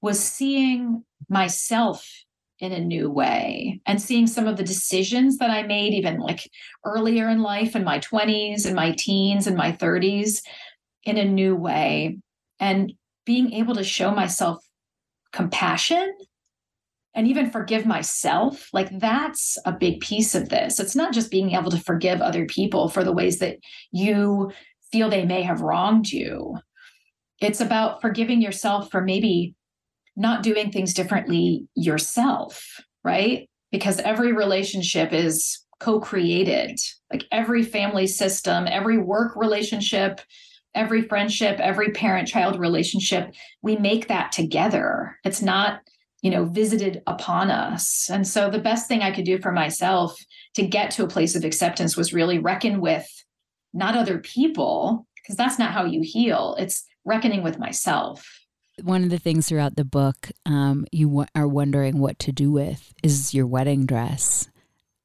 was 0.00 0.20
seeing 0.20 1.02
myself 1.28 2.23
in 2.64 2.72
a 2.72 2.80
new 2.80 3.10
way 3.10 3.80
and 3.86 4.00
seeing 4.00 4.26
some 4.26 4.46
of 4.46 4.56
the 4.56 4.64
decisions 4.64 5.38
that 5.38 5.50
I 5.50 5.62
made, 5.62 5.94
even 5.94 6.18
like 6.18 6.50
earlier 6.84 7.28
in 7.28 7.42
life 7.42 7.76
in 7.76 7.84
my 7.84 7.98
20s 8.00 8.66
and 8.66 8.74
my 8.74 8.94
teens 8.98 9.46
and 9.46 9.56
my 9.56 9.72
30s, 9.72 10.40
in 11.04 11.18
a 11.18 11.24
new 11.24 11.54
way. 11.54 12.18
And 12.58 12.92
being 13.26 13.52
able 13.52 13.74
to 13.74 13.84
show 13.84 14.10
myself 14.10 14.64
compassion 15.32 16.12
and 17.14 17.28
even 17.28 17.50
forgive 17.50 17.86
myself 17.86 18.68
like 18.72 18.88
that's 18.98 19.58
a 19.66 19.72
big 19.72 20.00
piece 20.00 20.34
of 20.34 20.48
this 20.48 20.78
it's 20.78 20.94
not 20.94 21.12
just 21.12 21.30
being 21.30 21.52
able 21.52 21.70
to 21.70 21.78
forgive 21.78 22.20
other 22.20 22.46
people 22.46 22.88
for 22.88 23.02
the 23.02 23.12
ways 23.12 23.40
that 23.40 23.56
you 23.90 24.52
feel 24.94 25.10
they 25.10 25.26
may 25.26 25.42
have 25.42 25.60
wronged 25.60 26.12
you. 26.12 26.56
It's 27.40 27.60
about 27.60 28.00
forgiving 28.00 28.40
yourself 28.40 28.92
for 28.92 29.00
maybe 29.00 29.56
not 30.16 30.42
doing 30.42 30.70
things 30.70 30.94
differently 30.94 31.66
yourself, 31.74 32.80
right? 33.02 33.48
Because 33.72 33.98
every 34.00 34.32
relationship 34.32 35.12
is 35.12 35.60
co 35.80 36.00
created. 36.00 36.78
Like 37.12 37.24
every 37.32 37.62
family 37.62 38.06
system, 38.06 38.66
every 38.68 38.98
work 38.98 39.36
relationship, 39.36 40.20
every 40.74 41.02
friendship, 41.02 41.58
every 41.60 41.90
parent 41.90 42.28
child 42.28 42.58
relationship, 42.58 43.34
we 43.62 43.76
make 43.76 44.08
that 44.08 44.32
together. 44.32 45.18
It's 45.24 45.42
not, 45.42 45.80
you 46.22 46.30
know, 46.30 46.44
visited 46.44 47.02
upon 47.06 47.50
us. 47.50 48.08
And 48.10 48.26
so 48.26 48.50
the 48.50 48.58
best 48.58 48.88
thing 48.88 49.02
I 49.02 49.12
could 49.12 49.24
do 49.24 49.38
for 49.38 49.52
myself 49.52 50.16
to 50.54 50.66
get 50.66 50.90
to 50.92 51.04
a 51.04 51.08
place 51.08 51.36
of 51.36 51.44
acceptance 51.44 51.96
was 51.96 52.14
really 52.14 52.38
reckon 52.38 52.80
with 52.80 53.06
not 53.72 53.96
other 53.96 54.18
people, 54.18 55.06
because 55.16 55.36
that's 55.36 55.58
not 55.58 55.72
how 55.72 55.84
you 55.84 56.00
heal. 56.02 56.56
It's 56.58 56.84
reckoning 57.04 57.42
with 57.42 57.58
myself. 57.58 58.43
One 58.82 59.04
of 59.04 59.10
the 59.10 59.18
things 59.18 59.48
throughout 59.48 59.76
the 59.76 59.84
book 59.84 60.30
um, 60.46 60.86
you 60.90 61.06
w- 61.08 61.28
are 61.34 61.48
wondering 61.48 61.98
what 61.98 62.18
to 62.20 62.32
do 62.32 62.50
with 62.50 62.92
is 63.02 63.32
your 63.32 63.46
wedding 63.46 63.86
dress. 63.86 64.48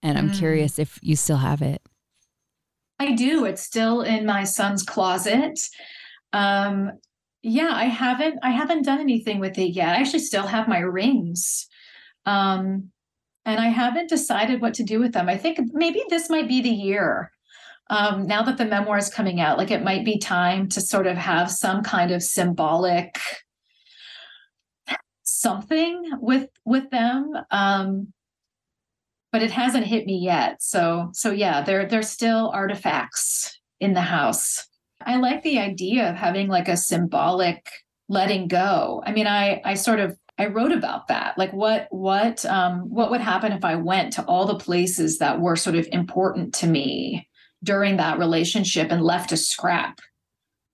And 0.01 0.17
I'm 0.17 0.31
mm. 0.31 0.37
curious 0.37 0.79
if 0.79 0.99
you 1.01 1.15
still 1.15 1.37
have 1.37 1.61
it. 1.61 1.81
I 2.99 3.13
do. 3.13 3.45
It's 3.45 3.63
still 3.63 4.01
in 4.01 4.25
my 4.25 4.43
son's 4.43 4.83
closet. 4.83 5.59
Um, 6.33 6.91
yeah, 7.41 7.71
I 7.71 7.85
haven't 7.85 8.39
I 8.43 8.51
haven't 8.51 8.83
done 8.83 8.99
anything 8.99 9.39
with 9.39 9.57
it 9.57 9.71
yet. 9.71 9.95
I 9.95 10.01
actually 10.01 10.19
still 10.19 10.47
have 10.47 10.67
my 10.67 10.79
rings. 10.79 11.67
Um, 12.25 12.91
and 13.45 13.59
I 13.59 13.67
haven't 13.67 14.09
decided 14.09 14.61
what 14.61 14.73
to 14.75 14.83
do 14.83 14.99
with 14.99 15.13
them. 15.13 15.29
I 15.29 15.37
think 15.37 15.59
maybe 15.73 16.03
this 16.09 16.29
might 16.29 16.47
be 16.47 16.61
the 16.61 16.69
year 16.69 17.31
um, 17.89 18.27
now 18.27 18.43
that 18.43 18.57
the 18.57 18.65
memoir 18.65 18.97
is 18.97 19.09
coming 19.09 19.41
out, 19.41 19.57
like 19.57 19.71
it 19.71 19.83
might 19.83 20.05
be 20.05 20.19
time 20.19 20.69
to 20.69 20.81
sort 20.81 21.07
of 21.07 21.17
have 21.17 21.49
some 21.49 21.81
kind 21.83 22.11
of 22.11 22.21
symbolic 22.21 23.17
something 25.39 26.11
with 26.19 26.49
with 26.65 26.89
them. 26.89 27.33
Um, 27.51 28.13
but 29.31 29.43
it 29.43 29.51
hasn't 29.51 29.85
hit 29.85 30.05
me 30.05 30.17
yet. 30.17 30.61
So 30.61 31.09
so 31.13 31.31
yeah, 31.31 31.61
there 31.61 31.85
there's 31.85 32.09
still 32.09 32.49
artifacts 32.53 33.59
in 33.79 33.93
the 33.93 34.01
house. 34.01 34.67
I 35.05 35.17
like 35.17 35.43
the 35.43 35.59
idea 35.59 36.09
of 36.09 36.15
having 36.15 36.47
like 36.47 36.67
a 36.67 36.77
symbolic 36.77 37.69
letting 38.09 38.47
go. 38.47 39.03
I 39.05 39.11
mean, 39.11 39.27
I 39.27 39.61
I 39.63 39.75
sort 39.75 39.99
of 39.99 40.17
I 40.37 40.47
wrote 40.47 40.71
about 40.71 41.07
that. 41.07 41.37
Like 41.37 41.53
what 41.53 41.87
what 41.91 42.45
um 42.45 42.89
what 42.89 43.11
would 43.11 43.21
happen 43.21 43.51
if 43.51 43.63
I 43.63 43.75
went 43.75 44.13
to 44.13 44.25
all 44.25 44.45
the 44.45 44.55
places 44.57 45.19
that 45.19 45.39
were 45.39 45.55
sort 45.55 45.75
of 45.75 45.87
important 45.91 46.53
to 46.55 46.67
me 46.67 47.27
during 47.63 47.97
that 47.97 48.19
relationship 48.19 48.91
and 48.91 49.01
left 49.01 49.31
a 49.31 49.37
scrap 49.37 49.99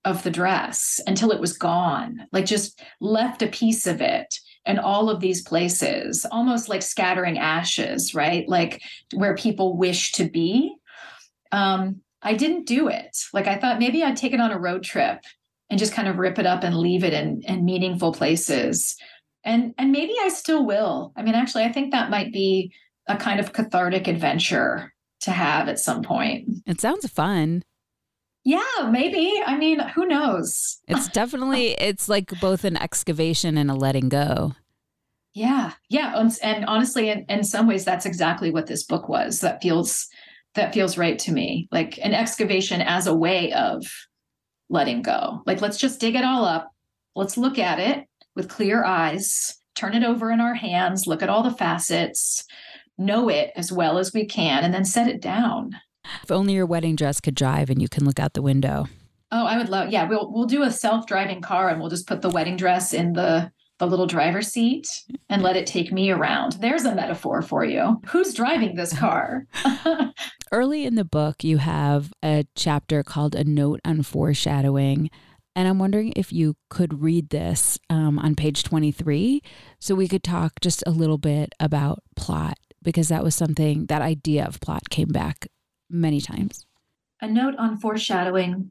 of 0.04 0.22
the 0.22 0.30
dress 0.30 1.00
until 1.08 1.32
it 1.32 1.40
was 1.40 1.58
gone, 1.58 2.26
like 2.32 2.46
just 2.46 2.80
left 3.00 3.42
a 3.42 3.48
piece 3.48 3.88
of 3.88 4.00
it 4.00 4.38
in 4.66 4.78
all 4.78 5.08
of 5.08 5.20
these 5.20 5.42
places, 5.42 6.26
almost 6.30 6.68
like 6.68 6.82
scattering 6.82 7.38
ashes, 7.38 8.14
right? 8.14 8.48
Like 8.48 8.82
where 9.14 9.36
people 9.36 9.76
wish 9.76 10.12
to 10.12 10.28
be. 10.28 10.74
Um, 11.52 12.00
I 12.22 12.34
didn't 12.34 12.66
do 12.66 12.88
it. 12.88 13.16
Like 13.32 13.46
I 13.46 13.56
thought 13.56 13.78
maybe 13.78 14.02
I'd 14.02 14.16
take 14.16 14.32
it 14.32 14.40
on 14.40 14.50
a 14.50 14.58
road 14.58 14.82
trip 14.82 15.20
and 15.70 15.78
just 15.78 15.92
kind 15.92 16.08
of 16.08 16.18
rip 16.18 16.38
it 16.38 16.46
up 16.46 16.64
and 16.64 16.76
leave 16.76 17.04
it 17.04 17.12
in, 17.12 17.42
in 17.42 17.64
meaningful 17.64 18.12
places. 18.12 18.96
And 19.44 19.74
and 19.78 19.92
maybe 19.92 20.14
I 20.20 20.28
still 20.28 20.66
will. 20.66 21.12
I 21.16 21.22
mean, 21.22 21.34
actually, 21.34 21.64
I 21.64 21.72
think 21.72 21.92
that 21.92 22.10
might 22.10 22.32
be 22.32 22.72
a 23.06 23.16
kind 23.16 23.38
of 23.38 23.52
cathartic 23.52 24.08
adventure 24.08 24.92
to 25.20 25.30
have 25.30 25.68
at 25.68 25.78
some 25.78 26.02
point. 26.02 26.48
It 26.66 26.80
sounds 26.80 27.08
fun. 27.08 27.62
Yeah, 28.46 28.88
maybe. 28.92 29.42
I 29.44 29.58
mean, 29.58 29.80
who 29.80 30.06
knows? 30.06 30.78
It's 30.86 31.08
definitely 31.12 31.72
it's 31.72 32.08
like 32.08 32.30
both 32.40 32.62
an 32.62 32.76
excavation 32.76 33.58
and 33.58 33.72
a 33.72 33.74
letting 33.74 34.08
go. 34.08 34.54
Yeah. 35.34 35.72
Yeah, 35.90 36.12
and, 36.14 36.30
and 36.44 36.64
honestly 36.66 37.10
in, 37.10 37.26
in 37.28 37.42
some 37.42 37.66
ways 37.66 37.84
that's 37.84 38.06
exactly 38.06 38.52
what 38.52 38.68
this 38.68 38.84
book 38.84 39.08
was. 39.08 39.40
That 39.40 39.60
feels 39.60 40.06
that 40.54 40.72
feels 40.72 40.96
right 40.96 41.18
to 41.18 41.32
me. 41.32 41.68
Like 41.72 41.98
an 41.98 42.14
excavation 42.14 42.80
as 42.82 43.08
a 43.08 43.16
way 43.16 43.52
of 43.52 43.84
letting 44.70 45.02
go. 45.02 45.42
Like 45.44 45.60
let's 45.60 45.76
just 45.76 45.98
dig 45.98 46.14
it 46.14 46.24
all 46.24 46.44
up. 46.44 46.70
Let's 47.16 47.36
look 47.36 47.58
at 47.58 47.80
it 47.80 48.06
with 48.36 48.48
clear 48.48 48.84
eyes, 48.84 49.56
turn 49.74 49.92
it 49.92 50.04
over 50.04 50.30
in 50.30 50.40
our 50.40 50.54
hands, 50.54 51.08
look 51.08 51.20
at 51.20 51.28
all 51.28 51.42
the 51.42 51.50
facets, 51.50 52.44
know 52.96 53.28
it 53.28 53.50
as 53.56 53.72
well 53.72 53.98
as 53.98 54.12
we 54.14 54.24
can, 54.24 54.62
and 54.62 54.72
then 54.72 54.84
set 54.84 55.08
it 55.08 55.20
down. 55.20 55.72
If 56.22 56.30
only 56.30 56.54
your 56.54 56.66
wedding 56.66 56.96
dress 56.96 57.20
could 57.20 57.34
drive 57.34 57.70
and 57.70 57.80
you 57.80 57.88
can 57.88 58.04
look 58.04 58.20
out 58.20 58.34
the 58.34 58.42
window. 58.42 58.86
Oh, 59.32 59.44
I 59.44 59.58
would 59.58 59.68
love. 59.68 59.90
Yeah, 59.90 60.08
we'll 60.08 60.30
we'll 60.32 60.46
do 60.46 60.62
a 60.62 60.70
self-driving 60.70 61.42
car 61.42 61.68
and 61.68 61.80
we'll 61.80 61.90
just 61.90 62.06
put 62.06 62.22
the 62.22 62.30
wedding 62.30 62.56
dress 62.56 62.92
in 62.92 63.12
the 63.12 63.50
the 63.78 63.86
little 63.86 64.06
driver's 64.06 64.48
seat 64.48 64.88
and 65.28 65.42
let 65.42 65.56
it 65.56 65.66
take 65.66 65.92
me 65.92 66.10
around. 66.10 66.52
There's 66.52 66.84
a 66.84 66.94
metaphor 66.94 67.42
for 67.42 67.64
you. 67.64 68.00
Who's 68.06 68.32
driving 68.32 68.74
this 68.74 68.96
car? 68.96 69.46
Early 70.52 70.86
in 70.86 70.94
the 70.94 71.04
book, 71.04 71.44
you 71.44 71.58
have 71.58 72.12
a 72.22 72.44
chapter 72.54 73.02
called 73.02 73.34
A 73.34 73.44
Note 73.44 73.80
on 73.84 74.02
Foreshadowing. 74.02 75.10
And 75.54 75.68
I'm 75.68 75.78
wondering 75.78 76.12
if 76.16 76.32
you 76.32 76.56
could 76.70 77.02
read 77.02 77.30
this 77.30 77.78
um, 77.90 78.18
on 78.18 78.34
page 78.34 78.62
23 78.62 79.42
so 79.78 79.94
we 79.94 80.08
could 80.08 80.22
talk 80.22 80.60
just 80.60 80.82
a 80.86 80.90
little 80.90 81.18
bit 81.18 81.54
about 81.60 82.02
plot 82.14 82.58
because 82.82 83.08
that 83.08 83.24
was 83.24 83.34
something, 83.34 83.86
that 83.86 84.02
idea 84.02 84.44
of 84.44 84.60
plot 84.60 84.88
came 84.90 85.08
back 85.08 85.48
many 85.88 86.20
times. 86.20 86.66
A 87.20 87.28
note 87.28 87.56
on 87.56 87.78
foreshadowing. 87.78 88.70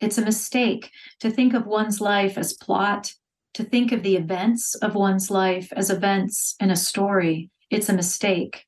It's 0.00 0.18
a 0.18 0.24
mistake 0.24 0.90
to 1.20 1.30
think 1.30 1.54
of 1.54 1.66
one's 1.66 2.00
life 2.00 2.38
as 2.38 2.52
plot 2.52 3.12
to 3.54 3.64
think 3.64 3.90
of 3.90 4.04
the 4.04 4.16
events 4.16 4.76
of 4.76 4.94
one's 4.94 5.30
life 5.30 5.72
as 5.72 5.90
events 5.90 6.54
in 6.60 6.70
a 6.70 6.76
story, 6.76 7.50
it's 7.70 7.88
a 7.88 7.92
mistake. 7.92 8.66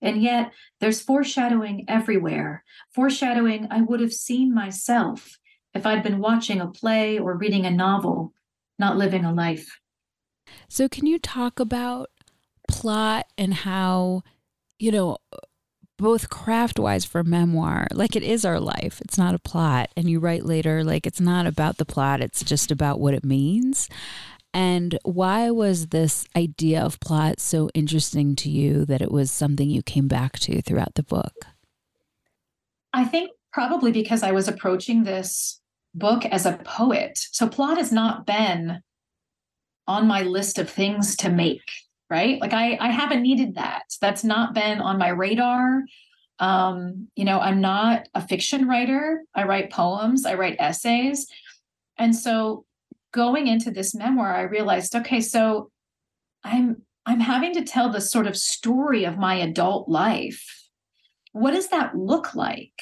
And 0.00 0.22
yet, 0.22 0.52
there's 0.80 1.02
foreshadowing 1.02 1.84
everywhere. 1.88 2.64
Foreshadowing 2.94 3.68
I 3.70 3.82
would 3.82 4.00
have 4.00 4.12
seen 4.12 4.54
myself 4.54 5.38
if 5.74 5.84
I'd 5.84 6.02
been 6.02 6.20
watching 6.20 6.60
a 6.60 6.68
play 6.68 7.18
or 7.18 7.36
reading 7.36 7.66
a 7.66 7.70
novel, 7.70 8.32
not 8.78 8.96
living 8.96 9.26
a 9.26 9.32
life. 9.32 9.78
So, 10.68 10.88
can 10.88 11.04
you 11.04 11.18
talk 11.18 11.60
about 11.60 12.10
plot 12.68 13.26
and 13.36 13.52
how, 13.52 14.22
you 14.78 14.90
know, 14.90 15.18
both 15.98 16.28
craft 16.28 16.78
wise 16.78 17.04
for 17.04 17.22
memoir, 17.22 17.86
like 17.92 18.16
it 18.16 18.22
is 18.22 18.44
our 18.44 18.60
life, 18.60 19.00
it's 19.00 19.18
not 19.18 19.34
a 19.34 19.38
plot. 19.38 19.90
And 19.96 20.08
you 20.08 20.18
write 20.20 20.44
later, 20.44 20.82
like 20.84 21.06
it's 21.06 21.20
not 21.20 21.46
about 21.46 21.76
the 21.76 21.84
plot, 21.84 22.20
it's 22.20 22.42
just 22.42 22.70
about 22.70 23.00
what 23.00 23.14
it 23.14 23.24
means. 23.24 23.88
And 24.52 24.98
why 25.02 25.50
was 25.50 25.88
this 25.88 26.26
idea 26.36 26.80
of 26.80 27.00
plot 27.00 27.40
so 27.40 27.70
interesting 27.74 28.36
to 28.36 28.48
you 28.48 28.84
that 28.84 29.02
it 29.02 29.10
was 29.10 29.30
something 29.30 29.68
you 29.68 29.82
came 29.82 30.06
back 30.06 30.38
to 30.40 30.62
throughout 30.62 30.94
the 30.94 31.02
book? 31.02 31.46
I 32.92 33.04
think 33.04 33.30
probably 33.52 33.90
because 33.90 34.22
I 34.22 34.32
was 34.32 34.46
approaching 34.46 35.02
this 35.02 35.60
book 35.94 36.24
as 36.26 36.46
a 36.46 36.58
poet. 36.64 37.18
So 37.32 37.48
plot 37.48 37.78
has 37.78 37.92
not 37.92 38.26
been 38.26 38.80
on 39.86 40.06
my 40.06 40.22
list 40.22 40.58
of 40.58 40.70
things 40.70 41.16
to 41.16 41.30
make 41.30 41.62
right? 42.14 42.40
Like 42.40 42.52
i 42.52 42.78
i 42.80 42.90
haven't 42.90 43.22
needed 43.22 43.56
that. 43.56 43.82
That's 44.00 44.22
not 44.22 44.54
been 44.54 44.78
on 44.80 44.98
my 44.98 45.08
radar. 45.08 45.82
Um 46.38 47.08
you 47.16 47.24
know 47.24 47.40
i'm 47.40 47.60
not 47.60 48.08
a 48.14 48.26
fiction 48.26 48.68
writer. 48.68 49.24
I 49.34 49.42
write 49.44 49.72
poems 49.72 50.24
i 50.24 50.34
write 50.34 50.56
essays. 50.60 51.26
And 51.98 52.14
so 52.14 52.64
going 53.12 53.46
into 53.48 53.70
this 53.72 53.94
memoir 53.94 54.32
i 54.34 54.42
realized 54.42 54.94
okay 54.96 55.20
so 55.20 55.70
i'm 56.42 56.82
i'm 57.06 57.20
having 57.20 57.52
to 57.54 57.64
tell 57.64 57.88
the 57.90 58.00
sort 58.00 58.26
of 58.26 58.36
story 58.36 59.04
of 59.04 59.18
my 59.18 59.34
adult 59.34 59.88
life. 59.88 60.42
What 61.32 61.52
does 61.52 61.68
that 61.68 61.96
look 61.96 62.34
like? 62.46 62.78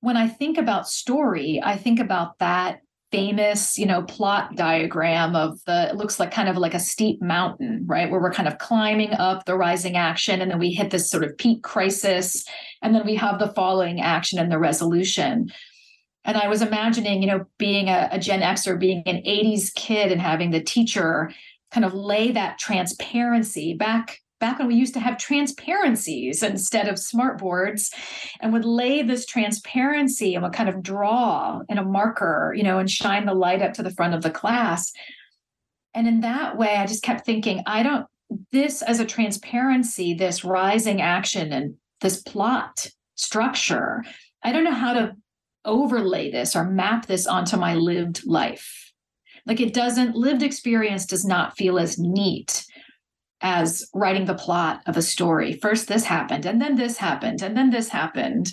When 0.00 0.16
i 0.16 0.26
think 0.40 0.58
about 0.58 0.88
story 0.88 1.60
i 1.72 1.76
think 1.76 2.00
about 2.00 2.38
that 2.38 2.80
famous, 3.10 3.78
you 3.78 3.86
know, 3.86 4.02
plot 4.02 4.54
diagram 4.54 5.34
of 5.34 5.58
the 5.64 5.88
it 5.88 5.96
looks 5.96 6.20
like 6.20 6.30
kind 6.30 6.48
of 6.48 6.56
like 6.56 6.74
a 6.74 6.80
steep 6.80 7.22
mountain, 7.22 7.84
right? 7.86 8.10
Where 8.10 8.20
we're 8.20 8.32
kind 8.32 8.48
of 8.48 8.58
climbing 8.58 9.14
up 9.14 9.44
the 9.44 9.56
rising 9.56 9.96
action 9.96 10.40
and 10.40 10.50
then 10.50 10.58
we 10.58 10.70
hit 10.70 10.90
this 10.90 11.10
sort 11.10 11.24
of 11.24 11.36
peak 11.38 11.62
crisis 11.62 12.46
and 12.82 12.94
then 12.94 13.06
we 13.06 13.14
have 13.14 13.38
the 13.38 13.52
following 13.52 14.00
action 14.00 14.38
and 14.38 14.52
the 14.52 14.58
resolution. 14.58 15.50
And 16.24 16.36
I 16.36 16.48
was 16.48 16.60
imagining, 16.60 17.22
you 17.22 17.28
know, 17.28 17.46
being 17.56 17.88
a, 17.88 18.08
a 18.12 18.18
Gen 18.18 18.42
Xer, 18.42 18.78
being 18.78 19.02
an 19.06 19.22
80s 19.22 19.72
kid 19.74 20.12
and 20.12 20.20
having 20.20 20.50
the 20.50 20.62
teacher 20.62 21.30
kind 21.70 21.86
of 21.86 21.94
lay 21.94 22.32
that 22.32 22.58
transparency 22.58 23.74
back 23.74 24.18
back 24.40 24.58
when 24.58 24.68
we 24.68 24.74
used 24.74 24.94
to 24.94 25.00
have 25.00 25.18
transparencies 25.18 26.42
instead 26.42 26.88
of 26.88 26.94
smartboards 26.96 27.92
and 28.40 28.52
would 28.52 28.64
lay 28.64 29.02
this 29.02 29.26
transparency 29.26 30.34
and 30.34 30.42
would 30.42 30.52
kind 30.52 30.68
of 30.68 30.82
draw 30.82 31.60
in 31.68 31.78
a 31.78 31.84
marker, 31.84 32.54
you 32.56 32.62
know, 32.62 32.78
and 32.78 32.90
shine 32.90 33.26
the 33.26 33.34
light 33.34 33.62
up 33.62 33.72
to 33.74 33.82
the 33.82 33.90
front 33.90 34.14
of 34.14 34.22
the 34.22 34.30
class. 34.30 34.92
And 35.94 36.06
in 36.06 36.20
that 36.20 36.56
way, 36.56 36.76
I 36.76 36.86
just 36.86 37.02
kept 37.02 37.26
thinking, 37.26 37.62
I 37.66 37.82
don't, 37.82 38.06
this 38.52 38.82
as 38.82 39.00
a 39.00 39.06
transparency, 39.06 40.14
this 40.14 40.44
rising 40.44 41.00
action 41.00 41.52
and 41.52 41.74
this 42.00 42.22
plot 42.22 42.88
structure, 43.16 44.04
I 44.44 44.52
don't 44.52 44.64
know 44.64 44.70
how 44.70 44.92
to 44.92 45.16
overlay 45.64 46.30
this 46.30 46.54
or 46.54 46.64
map 46.64 47.06
this 47.06 47.26
onto 47.26 47.56
my 47.56 47.74
lived 47.74 48.24
life. 48.26 48.92
Like 49.46 49.60
it 49.60 49.74
doesn't, 49.74 50.14
lived 50.14 50.42
experience 50.42 51.06
does 51.06 51.24
not 51.24 51.56
feel 51.56 51.78
as 51.78 51.98
neat 51.98 52.64
as 53.40 53.88
writing 53.94 54.24
the 54.24 54.34
plot 54.34 54.82
of 54.86 54.96
a 54.96 55.02
story. 55.02 55.52
First, 55.52 55.88
this 55.88 56.04
happened, 56.04 56.46
and 56.46 56.60
then 56.60 56.76
this 56.76 56.96
happened, 56.96 57.42
and 57.42 57.56
then 57.56 57.70
this 57.70 57.88
happened. 57.88 58.52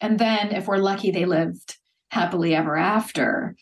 And 0.00 0.18
then, 0.18 0.52
if 0.52 0.66
we're 0.66 0.76
lucky, 0.76 1.10
they 1.10 1.24
lived 1.24 1.76
happily 2.10 2.54
ever 2.54 2.76
after. 2.76 3.56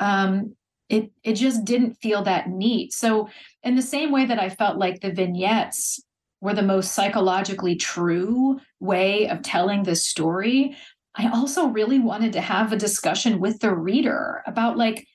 Um, 0.00 0.54
it, 0.88 1.10
it 1.22 1.34
just 1.34 1.64
didn't 1.64 1.94
feel 1.94 2.22
that 2.22 2.48
neat. 2.48 2.92
So, 2.92 3.28
in 3.62 3.74
the 3.74 3.82
same 3.82 4.10
way 4.10 4.26
that 4.26 4.40
I 4.40 4.48
felt 4.48 4.78
like 4.78 5.00
the 5.00 5.12
vignettes 5.12 6.00
were 6.40 6.54
the 6.54 6.62
most 6.62 6.92
psychologically 6.92 7.76
true 7.76 8.60
way 8.80 9.28
of 9.28 9.42
telling 9.42 9.82
this 9.82 10.06
story, 10.06 10.76
I 11.14 11.28
also 11.30 11.68
really 11.68 11.98
wanted 11.98 12.34
to 12.34 12.40
have 12.40 12.72
a 12.72 12.76
discussion 12.76 13.40
with 13.40 13.60
the 13.60 13.74
reader 13.74 14.42
about 14.46 14.76
like, 14.76 15.06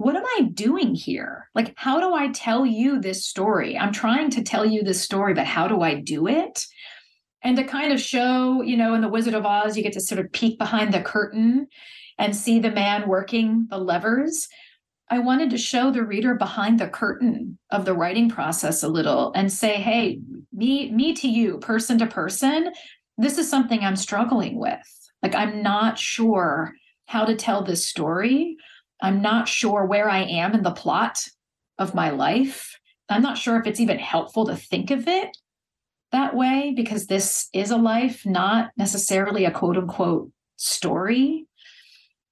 what 0.00 0.16
am 0.16 0.24
I 0.24 0.44
doing 0.54 0.94
here? 0.94 1.50
Like, 1.54 1.74
how 1.76 2.00
do 2.00 2.14
I 2.14 2.28
tell 2.28 2.64
you 2.64 3.02
this 3.02 3.26
story? 3.26 3.76
I'm 3.76 3.92
trying 3.92 4.30
to 4.30 4.42
tell 4.42 4.64
you 4.64 4.82
this 4.82 5.02
story, 5.02 5.34
but 5.34 5.44
how 5.44 5.68
do 5.68 5.82
I 5.82 5.96
do 5.96 6.26
it? 6.26 6.64
And 7.42 7.54
to 7.58 7.64
kind 7.64 7.92
of 7.92 8.00
show, 8.00 8.62
you 8.62 8.78
know, 8.78 8.94
in 8.94 9.02
The 9.02 9.10
Wizard 9.10 9.34
of 9.34 9.44
Oz, 9.44 9.76
you 9.76 9.82
get 9.82 9.92
to 9.92 10.00
sort 10.00 10.18
of 10.18 10.32
peek 10.32 10.58
behind 10.58 10.94
the 10.94 11.02
curtain 11.02 11.66
and 12.16 12.34
see 12.34 12.60
the 12.60 12.70
man 12.70 13.08
working 13.08 13.66
the 13.68 13.76
levers. 13.76 14.48
I 15.10 15.18
wanted 15.18 15.50
to 15.50 15.58
show 15.58 15.90
the 15.90 16.02
reader 16.02 16.34
behind 16.34 16.80
the 16.80 16.88
curtain 16.88 17.58
of 17.70 17.84
the 17.84 17.92
writing 17.92 18.30
process 18.30 18.82
a 18.82 18.88
little 18.88 19.32
and 19.34 19.52
say, 19.52 19.74
hey, 19.74 20.18
me, 20.50 20.90
me 20.92 21.12
to 21.16 21.28
you, 21.28 21.58
person 21.58 21.98
to 21.98 22.06
person, 22.06 22.72
this 23.18 23.36
is 23.36 23.50
something 23.50 23.80
I'm 23.80 23.96
struggling 23.96 24.58
with. 24.58 25.10
Like, 25.22 25.34
I'm 25.34 25.62
not 25.62 25.98
sure 25.98 26.72
how 27.04 27.26
to 27.26 27.36
tell 27.36 27.62
this 27.62 27.86
story 27.86 28.56
I'm 29.02 29.22
not 29.22 29.48
sure 29.48 29.84
where 29.84 30.08
I 30.08 30.20
am 30.20 30.54
in 30.54 30.62
the 30.62 30.70
plot 30.70 31.26
of 31.78 31.94
my 31.94 32.10
life. 32.10 32.78
I'm 33.08 33.22
not 33.22 33.38
sure 33.38 33.58
if 33.58 33.66
it's 33.66 33.80
even 33.80 33.98
helpful 33.98 34.46
to 34.46 34.56
think 34.56 34.90
of 34.90 35.08
it 35.08 35.36
that 36.12 36.34
way 36.34 36.72
because 36.76 37.06
this 37.06 37.48
is 37.52 37.70
a 37.70 37.76
life, 37.76 38.24
not 38.26 38.70
necessarily 38.76 39.44
a 39.44 39.50
quote 39.50 39.76
unquote 39.76 40.30
story. 40.56 41.46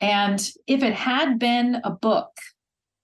And 0.01 0.41
if 0.67 0.83
it 0.83 0.95
had 0.95 1.39
been 1.39 1.81
a 1.85 1.91
book, 1.91 2.31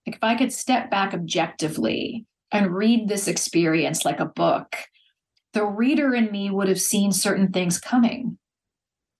like 0.05 0.15
if 0.15 0.23
I 0.23 0.35
could 0.35 0.53
step 0.53 0.89
back 0.89 1.13
objectively 1.13 2.25
and 2.51 2.75
read 2.75 3.07
this 3.07 3.27
experience 3.27 4.05
like 4.05 4.19
a 4.19 4.25
book, 4.25 4.75
the 5.53 5.65
reader 5.65 6.13
in 6.13 6.31
me 6.31 6.49
would 6.49 6.67
have 6.67 6.81
seen 6.81 7.11
certain 7.11 7.51
things 7.51 7.79
coming 7.79 8.37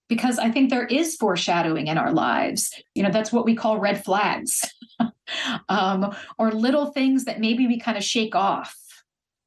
because 0.07 0.37
I 0.37 0.51
think 0.51 0.69
there 0.69 0.85
is 0.85 1.15
foreshadowing 1.15 1.87
in 1.87 1.97
our 1.97 2.11
lives. 2.11 2.73
You 2.93 3.03
know, 3.03 3.11
that's 3.11 3.31
what 3.31 3.45
we 3.45 3.55
call 3.55 3.79
red 3.79 4.03
flags 4.03 4.61
um, 5.69 6.15
or 6.37 6.51
little 6.51 6.87
things 6.87 7.25
that 7.25 7.39
maybe 7.39 7.67
we 7.67 7.79
kind 7.79 7.97
of 7.97 8.03
shake 8.03 8.35
off 8.35 8.75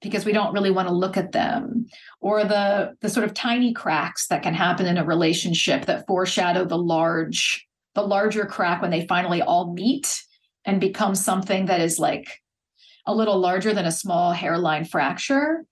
because 0.01 0.25
we 0.25 0.33
don't 0.33 0.53
really 0.53 0.71
want 0.71 0.89
to 0.89 0.95
look 0.95 1.17
at 1.17 1.33
them 1.33 1.87
or 2.21 2.45
the 2.45 2.95
the 3.01 3.09
sort 3.09 3.27
of 3.27 3.35
tiny 3.35 3.73
cracks 3.73 4.29
that 4.29 4.43
can 4.43 4.55
happen 4.55 4.87
in 4.87 4.99
a 4.99 5.05
relationship 5.05 5.87
that 5.87 6.07
foreshadow 6.07 6.65
the 6.65 6.79
large 6.79 7.67
the 7.95 8.03
larger 8.03 8.47
crack 8.47 8.81
when 8.81 8.91
they 8.91 9.07
finally 9.07 9.43
all 9.43 9.73
meet 9.73 10.23
and 10.65 10.81
become 10.81 11.15
something 11.15 11.67
that 11.67 11.81
is 11.81 11.99
like 11.99 12.41
a 13.07 13.15
little 13.15 13.39
larger 13.39 13.75
than 13.75 13.87
a 13.87 13.93
small 13.93 14.33
hairline 14.33 14.85
fracture 14.85 15.65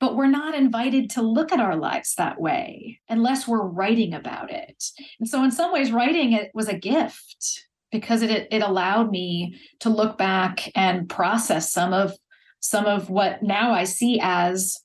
but 0.00 0.16
we're 0.16 0.26
not 0.26 0.54
invited 0.54 1.10
to 1.10 1.22
look 1.22 1.52
at 1.52 1.60
our 1.60 1.76
lives 1.76 2.14
that 2.14 2.40
way 2.40 3.00
unless 3.08 3.48
we're 3.48 3.66
writing 3.66 4.14
about 4.14 4.50
it. 4.50 4.84
And 5.18 5.28
so, 5.28 5.42
in 5.44 5.50
some 5.50 5.72
ways, 5.72 5.92
writing 5.92 6.32
it 6.32 6.50
was 6.54 6.68
a 6.68 6.78
gift 6.78 7.66
because 7.90 8.22
it 8.22 8.48
it 8.50 8.62
allowed 8.62 9.10
me 9.10 9.58
to 9.80 9.88
look 9.88 10.18
back 10.18 10.70
and 10.74 11.08
process 11.08 11.72
some 11.72 11.92
of 11.92 12.14
some 12.60 12.86
of 12.86 13.10
what 13.10 13.42
now 13.42 13.72
I 13.72 13.84
see 13.84 14.20
as 14.22 14.78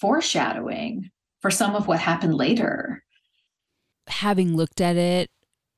foreshadowing 0.00 1.10
for 1.40 1.50
some 1.50 1.74
of 1.74 1.86
what 1.86 2.00
happened 2.00 2.34
later. 2.34 3.02
Having 4.08 4.56
looked 4.56 4.80
at 4.80 4.96
it 4.96 5.30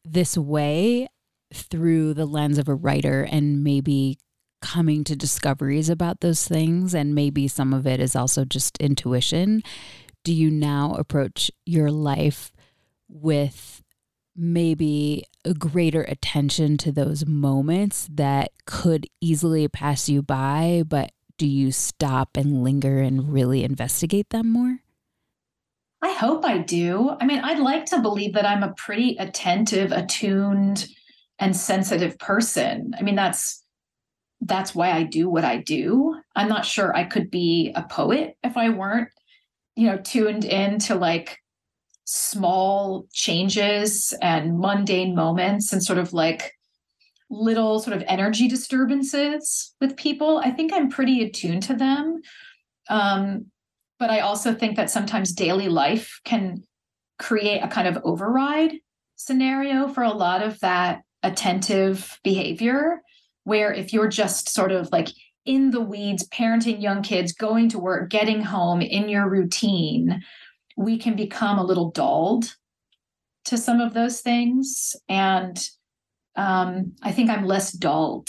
this 0.04 0.36
way 0.36 1.08
through 1.52 2.14
the 2.14 2.26
lens 2.26 2.58
of 2.58 2.68
a 2.68 2.74
writer 2.74 3.22
and 3.22 3.64
maybe 3.64 4.18
coming 4.60 5.04
to 5.04 5.16
discoveries 5.16 5.88
about 5.88 6.20
those 6.20 6.46
things 6.46 6.94
and 6.94 7.14
maybe 7.14 7.48
some 7.48 7.72
of 7.72 7.86
it 7.86 8.00
is 8.00 8.14
also 8.14 8.44
just 8.44 8.76
intuition 8.78 9.62
do 10.24 10.32
you 10.32 10.50
now 10.50 10.94
approach 10.94 11.50
your 11.64 11.90
life 11.90 12.52
with 13.08 13.82
maybe 14.36 15.24
a 15.44 15.54
greater 15.54 16.02
attention 16.02 16.76
to 16.76 16.92
those 16.92 17.26
moments 17.26 18.08
that 18.12 18.50
could 18.66 19.06
easily 19.20 19.66
pass 19.68 20.08
you 20.08 20.22
by 20.22 20.82
but 20.86 21.12
do 21.38 21.46
you 21.46 21.72
stop 21.72 22.36
and 22.36 22.62
linger 22.62 23.00
and 23.00 23.32
really 23.32 23.64
investigate 23.64 24.30
them 24.30 24.50
more 24.52 24.78
I 26.02 26.12
hope 26.12 26.46
I 26.46 26.58
do. 26.58 27.10
I 27.20 27.26
mean, 27.26 27.40
I'd 27.40 27.58
like 27.58 27.84
to 27.86 28.00
believe 28.00 28.32
that 28.32 28.46
I'm 28.46 28.62
a 28.62 28.72
pretty 28.72 29.16
attentive, 29.18 29.92
attuned, 29.92 30.86
and 31.38 31.56
sensitive 31.56 32.18
person. 32.18 32.94
I 32.98 33.02
mean, 33.02 33.16
that's 33.16 33.59
that's 34.40 34.74
why 34.74 34.92
I 34.92 35.02
do 35.02 35.28
what 35.28 35.44
I 35.44 35.58
do. 35.58 36.16
I'm 36.34 36.48
not 36.48 36.64
sure 36.64 36.94
I 36.94 37.04
could 37.04 37.30
be 37.30 37.72
a 37.74 37.82
poet 37.82 38.36
if 38.42 38.56
I 38.56 38.70
weren't, 38.70 39.08
you 39.76 39.86
know, 39.86 39.98
tuned 39.98 40.44
into 40.44 40.94
like 40.94 41.38
small 42.04 43.06
changes 43.12 44.14
and 44.22 44.58
mundane 44.58 45.14
moments 45.14 45.72
and 45.72 45.82
sort 45.82 45.98
of 45.98 46.12
like 46.12 46.54
little 47.30 47.78
sort 47.78 47.96
of 47.96 48.02
energy 48.08 48.48
disturbances 48.48 49.74
with 49.80 49.96
people. 49.96 50.38
I 50.38 50.50
think 50.50 50.72
I'm 50.72 50.90
pretty 50.90 51.22
attuned 51.22 51.62
to 51.64 51.74
them. 51.74 52.20
Um, 52.88 53.46
but 53.98 54.10
I 54.10 54.20
also 54.20 54.54
think 54.54 54.76
that 54.76 54.90
sometimes 54.90 55.32
daily 55.32 55.68
life 55.68 56.20
can 56.24 56.64
create 57.18 57.60
a 57.60 57.68
kind 57.68 57.86
of 57.86 58.02
override 58.02 58.72
scenario 59.16 59.86
for 59.86 60.02
a 60.02 60.12
lot 60.12 60.42
of 60.42 60.58
that 60.60 61.02
attentive 61.22 62.18
behavior. 62.24 63.02
Where 63.44 63.72
if 63.72 63.92
you're 63.92 64.08
just 64.08 64.48
sort 64.48 64.72
of 64.72 64.90
like 64.92 65.08
in 65.46 65.70
the 65.70 65.80
weeds, 65.80 66.28
parenting 66.28 66.82
young 66.82 67.02
kids, 67.02 67.32
going 67.32 67.68
to 67.70 67.78
work, 67.78 68.10
getting 68.10 68.42
home 68.42 68.82
in 68.82 69.08
your 69.08 69.28
routine, 69.28 70.22
we 70.76 70.98
can 70.98 71.16
become 71.16 71.58
a 71.58 71.64
little 71.64 71.90
dulled 71.90 72.56
to 73.46 73.56
some 73.56 73.80
of 73.80 73.94
those 73.94 74.20
things. 74.20 74.94
And 75.08 75.58
um, 76.36 76.92
I 77.02 77.12
think 77.12 77.30
I'm 77.30 77.46
less 77.46 77.72
dulled 77.72 78.28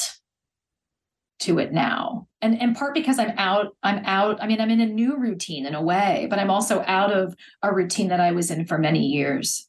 to 1.41 1.59
it 1.59 1.73
now. 1.73 2.27
And 2.41 2.55
in 2.61 2.73
part 2.73 2.93
because 2.93 3.19
I'm 3.19 3.33
out, 3.37 3.75
I'm 3.83 4.03
out. 4.05 4.41
I 4.41 4.47
mean, 4.47 4.61
I'm 4.61 4.69
in 4.69 4.81
a 4.81 4.85
new 4.85 5.17
routine 5.17 5.65
in 5.65 5.75
a 5.75 5.81
way, 5.81 6.27
but 6.29 6.39
I'm 6.39 6.49
also 6.49 6.83
out 6.87 7.11
of 7.11 7.35
a 7.61 7.73
routine 7.73 8.07
that 8.09 8.19
I 8.19 8.31
was 8.31 8.51
in 8.51 8.65
for 8.65 8.77
many 8.77 9.05
years. 9.05 9.67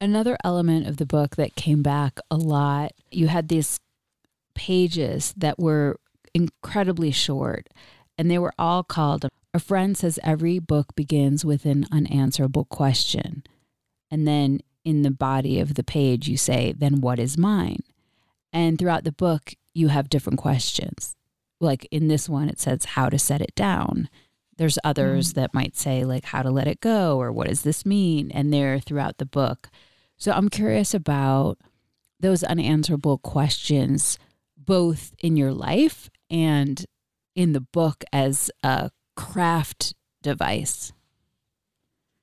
Another 0.00 0.36
element 0.44 0.86
of 0.86 0.96
the 0.96 1.06
book 1.06 1.36
that 1.36 1.54
came 1.54 1.82
back 1.82 2.18
a 2.30 2.36
lot, 2.36 2.92
you 3.10 3.28
had 3.28 3.48
these 3.48 3.78
pages 4.54 5.34
that 5.36 5.58
were 5.58 5.98
incredibly 6.32 7.10
short, 7.10 7.68
and 8.18 8.30
they 8.30 8.38
were 8.38 8.54
all 8.58 8.82
called 8.82 9.26
A 9.52 9.58
Friend 9.58 9.96
Says 9.96 10.18
Every 10.22 10.58
Book 10.58 10.94
Begins 10.94 11.44
with 11.44 11.64
an 11.64 11.86
Unanswerable 11.90 12.64
Question. 12.64 13.44
And 14.10 14.26
then 14.26 14.60
in 14.84 15.02
the 15.02 15.10
body 15.10 15.58
of 15.60 15.74
the 15.74 15.84
page, 15.84 16.28
you 16.28 16.36
say, 16.36 16.72
Then 16.72 17.00
what 17.00 17.18
is 17.18 17.38
mine? 17.38 17.82
And 18.52 18.78
throughout 18.78 19.04
the 19.04 19.12
book, 19.12 19.54
you 19.74 19.88
have 19.88 20.08
different 20.08 20.38
questions. 20.38 21.16
Like 21.60 21.88
in 21.90 22.08
this 22.08 22.28
one, 22.28 22.48
it 22.48 22.60
says 22.60 22.84
how 22.84 23.08
to 23.08 23.18
set 23.18 23.40
it 23.40 23.54
down. 23.54 24.08
There's 24.56 24.78
others 24.84 25.32
mm. 25.32 25.34
that 25.34 25.54
might 25.54 25.76
say, 25.76 26.04
like, 26.04 26.26
how 26.26 26.42
to 26.42 26.50
let 26.50 26.68
it 26.68 26.80
go 26.80 27.20
or 27.20 27.32
what 27.32 27.48
does 27.48 27.62
this 27.62 27.84
mean? 27.84 28.30
And 28.30 28.52
they're 28.52 28.78
throughout 28.78 29.18
the 29.18 29.26
book. 29.26 29.68
So 30.16 30.30
I'm 30.32 30.48
curious 30.48 30.94
about 30.94 31.58
those 32.20 32.44
unanswerable 32.44 33.18
questions, 33.18 34.18
both 34.64 35.12
in 35.22 35.36
your 35.36 35.52
life 35.52 36.10
and 36.30 36.84
in 37.34 37.52
the 37.52 37.60
book 37.60 38.04
as 38.12 38.50
a 38.62 38.90
craft 39.16 39.94
device. 40.22 40.92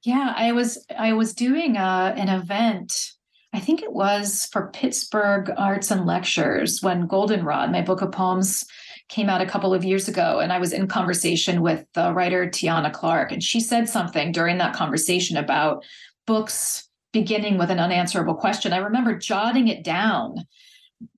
Yeah, 0.04 0.34
I 0.36 0.52
was 0.52 0.84
I 0.98 1.14
was 1.14 1.34
doing 1.34 1.78
uh, 1.78 2.14
an 2.18 2.30
event. 2.30 3.12
I 3.54 3.60
think 3.60 3.84
it 3.84 3.94
was 3.94 4.48
for 4.52 4.72
Pittsburgh 4.74 5.52
Arts 5.58 5.92
and 5.92 6.06
Lectures 6.06 6.82
when 6.82 7.06
Goldenrod, 7.06 7.72
my 7.72 7.82
book 7.82 8.02
of 8.02 8.12
poems, 8.12 8.66
came 9.10 9.30
out 9.30 9.42
a 9.42 9.46
couple 9.46 9.74
of 9.74 9.84
years 9.84 10.08
ago, 10.08 10.40
and 10.40 10.52
I 10.54 10.58
was 10.58 10.74
in 10.74 10.88
conversation 10.88 11.62
with 11.62 11.86
the 11.94 12.14
writer 12.14 12.48
Tiana 12.48 12.92
Clark, 12.92 13.32
and 13.32 13.44
she 13.44 13.60
said 13.60 13.90
something 13.90 14.32
during 14.32 14.58
that 14.58 14.74
conversation 14.74 15.38
about 15.38 15.84
books 16.26 16.88
beginning 17.12 17.58
with 17.58 17.70
an 17.70 17.80
unanswerable 17.80 18.36
question. 18.36 18.74
I 18.74 18.78
remember 18.78 19.18
jotting 19.18 19.68
it 19.68 19.84
down 19.84 20.48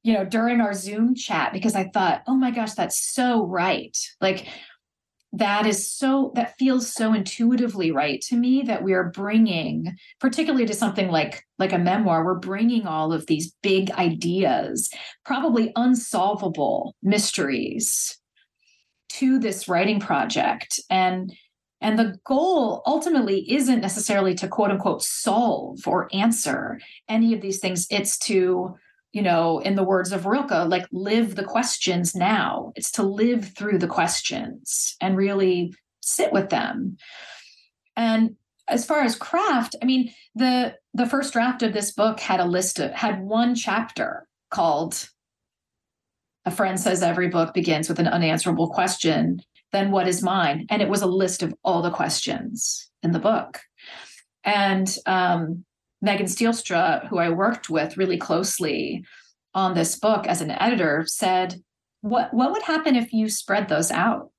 you 0.04 0.13
know, 0.13 0.26
during 0.26 0.62
our 0.62 0.74
Zoom 0.74 1.15
chat 1.15 1.54
because 1.54 1.76
I 1.76 1.89
thought, 1.89 2.24
oh 2.28 2.36
my 2.36 2.52
gosh, 2.52 2.74
that's 2.74 3.13
so 3.13 3.46
right. 3.46 3.98
Like 4.22 4.48
that 5.34 5.65
is 5.65 5.91
so 5.91 6.32
that 6.36 6.56
feels 6.58 6.93
so 6.93 7.12
intuitively 7.12 7.91
right 7.91 8.22
to 8.22 8.36
me 8.36 8.62
that 8.62 8.84
we 8.84 8.93
are 8.93 9.10
bringing 9.10 9.98
particularly 10.19 10.65
to 10.65 10.76
something 10.76 11.10
like 11.10 11.43
like 11.58 11.74
a 11.74 11.78
memoir 11.78 12.24
we're 12.24 12.36
bringing 12.36 12.86
all 12.86 13.12
of 13.12 13.26
these 13.26 13.54
big 13.63 13.89
ideas 13.91 14.89
probably 15.26 15.72
unsolvable 15.76 16.96
mysteries 17.02 18.17
to 19.10 19.39
this 19.39 19.67
writing 19.67 20.00
project 20.00 20.80
and 20.89 21.34
and 21.82 22.00
the 22.00 22.15
goal 22.26 22.82
ultimately 22.86 23.52
isn't 23.52 23.82
necessarily 23.82 24.36
to 24.36 24.48
quote 24.48 24.69
unquote 24.69 25.02
solve 25.02 25.80
or 25.88 26.08
answer 26.13 26.80
any 27.10 27.34
of 27.34 27.41
these 27.41 27.60
things 27.60 27.88
it's 27.89 28.19
to 28.19 28.76
you 29.13 29.21
know, 29.21 29.60
in 29.60 29.76
the 29.76 29.84
words 29.84 30.12
of 30.12 30.26
Rilke, 30.26 30.67
like 30.67 30.88
live 30.91 31.36
the 31.36 31.43
questions 31.43 32.15
now. 32.15 32.73
It's 32.76 32.91
to 32.93 33.04
live 33.04 33.45
through 33.56 33.78
the 33.78 33.88
questions 33.88 34.97
and 34.99 35.15
really 35.15 35.73
sit 36.02 36.34
with 36.34 36.49
them. 36.49 36.97
And 37.95 38.36
as 38.67 38.86
far 38.86 39.02
as 39.02 39.15
craft, 39.15 39.76
I 39.82 39.86
mean, 39.86 40.12
the 40.36 40.76
the 40.95 41.06
first 41.06 41.34
draft 41.34 41.62
of 41.62 41.73
this 41.73 41.91
book 41.91 42.19
had 42.19 42.39
a 42.39 42.45
list 42.45 42.80
of 42.80 42.91
had 42.91 43.21
one 43.21 43.54
chapter 43.56 44.28
called 44.49 45.10
A 46.45 46.52
Friend 46.52 46.80
Says 46.80 47.04
Every 47.04 47.28
Book 47.28 47.54
Begins 47.54 47.88
with 47.88 47.99
an 47.99 48.08
Unanswerable 48.08 48.69
Question. 48.69 49.41
Then 49.71 49.91
what 49.91 50.08
is 50.08 50.23
mine? 50.23 50.65
And 50.69 50.82
it 50.82 50.89
was 50.89 51.02
a 51.02 51.08
list 51.08 51.43
of 51.43 51.54
all 51.63 51.82
the 51.82 51.91
questions 51.91 52.89
in 53.04 53.12
the 53.12 53.19
book. 53.19 53.60
And 54.43 54.95
um, 55.06 55.65
Megan 56.04 56.26
Stielstra, 56.26 57.08
who 57.08 57.18
I 57.18 57.30
worked 57.30 57.70
with 57.70 57.96
really 57.96 58.18
closely 58.18 59.06
on 59.54 59.74
this 59.74 59.98
book 59.98 60.28
as 60.28 60.42
an 60.42 60.52
editor, 60.52 61.06
said, 61.08 61.56
what, 62.02 62.34
what 62.34 62.52
would 62.52 62.63
happen 62.63 62.98
if 62.98 63.13
you 63.13 63.30
spread 63.30 63.70
those 63.70 63.89
out? 63.89 64.30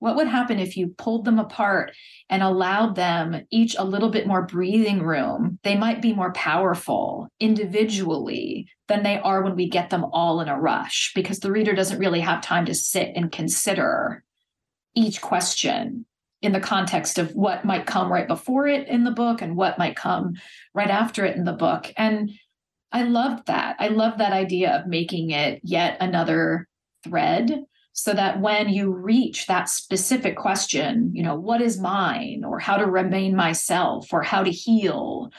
What 0.00 0.16
would 0.16 0.26
happen 0.26 0.58
if 0.58 0.76
you 0.76 0.88
pulled 0.88 1.24
them 1.24 1.38
apart 1.38 1.92
and 2.28 2.42
allowed 2.42 2.94
them 2.94 3.46
each 3.50 3.74
a 3.78 3.84
little 3.84 4.10
bit 4.10 4.26
more 4.26 4.42
breathing 4.42 5.02
room? 5.02 5.58
They 5.62 5.78
might 5.78 6.02
be 6.02 6.12
more 6.12 6.34
powerful 6.34 7.28
individually 7.40 8.68
than 8.88 9.02
they 9.02 9.18
are 9.18 9.40
when 9.40 9.56
we 9.56 9.70
get 9.70 9.88
them 9.88 10.04
all 10.04 10.42
in 10.42 10.48
a 10.48 10.60
rush 10.60 11.12
because 11.14 11.40
the 11.40 11.50
reader 11.50 11.72
doesn't 11.72 11.98
really 11.98 12.20
have 12.20 12.42
time 12.42 12.66
to 12.66 12.74
sit 12.74 13.12
and 13.16 13.32
consider 13.32 14.22
each 14.94 15.22
question 15.22 16.04
in 16.46 16.52
the 16.52 16.60
context 16.60 17.18
of 17.18 17.34
what 17.34 17.64
might 17.64 17.86
come 17.86 18.10
right 18.10 18.28
before 18.28 18.68
it 18.68 18.86
in 18.86 19.02
the 19.02 19.10
book 19.10 19.42
and 19.42 19.56
what 19.56 19.80
might 19.80 19.96
come 19.96 20.34
right 20.74 20.90
after 20.90 21.24
it 21.24 21.36
in 21.36 21.44
the 21.44 21.52
book. 21.52 21.92
And 21.96 22.30
I 22.92 23.02
loved 23.02 23.48
that. 23.48 23.74
I 23.80 23.88
love 23.88 24.18
that 24.18 24.32
idea 24.32 24.76
of 24.76 24.86
making 24.86 25.30
it 25.30 25.60
yet 25.64 25.96
another 26.00 26.68
thread 27.02 27.64
so 27.94 28.12
that 28.12 28.40
when 28.40 28.68
you 28.68 28.92
reach 28.92 29.48
that 29.48 29.68
specific 29.68 30.36
question, 30.36 31.10
you 31.14 31.24
know, 31.24 31.34
what 31.34 31.60
is 31.60 31.80
mine 31.80 32.44
or 32.46 32.60
how 32.60 32.76
to 32.76 32.86
remain 32.86 33.34
myself 33.34 34.12
or 34.12 34.22
how 34.22 34.44
to 34.44 34.50
heal, 34.50 35.30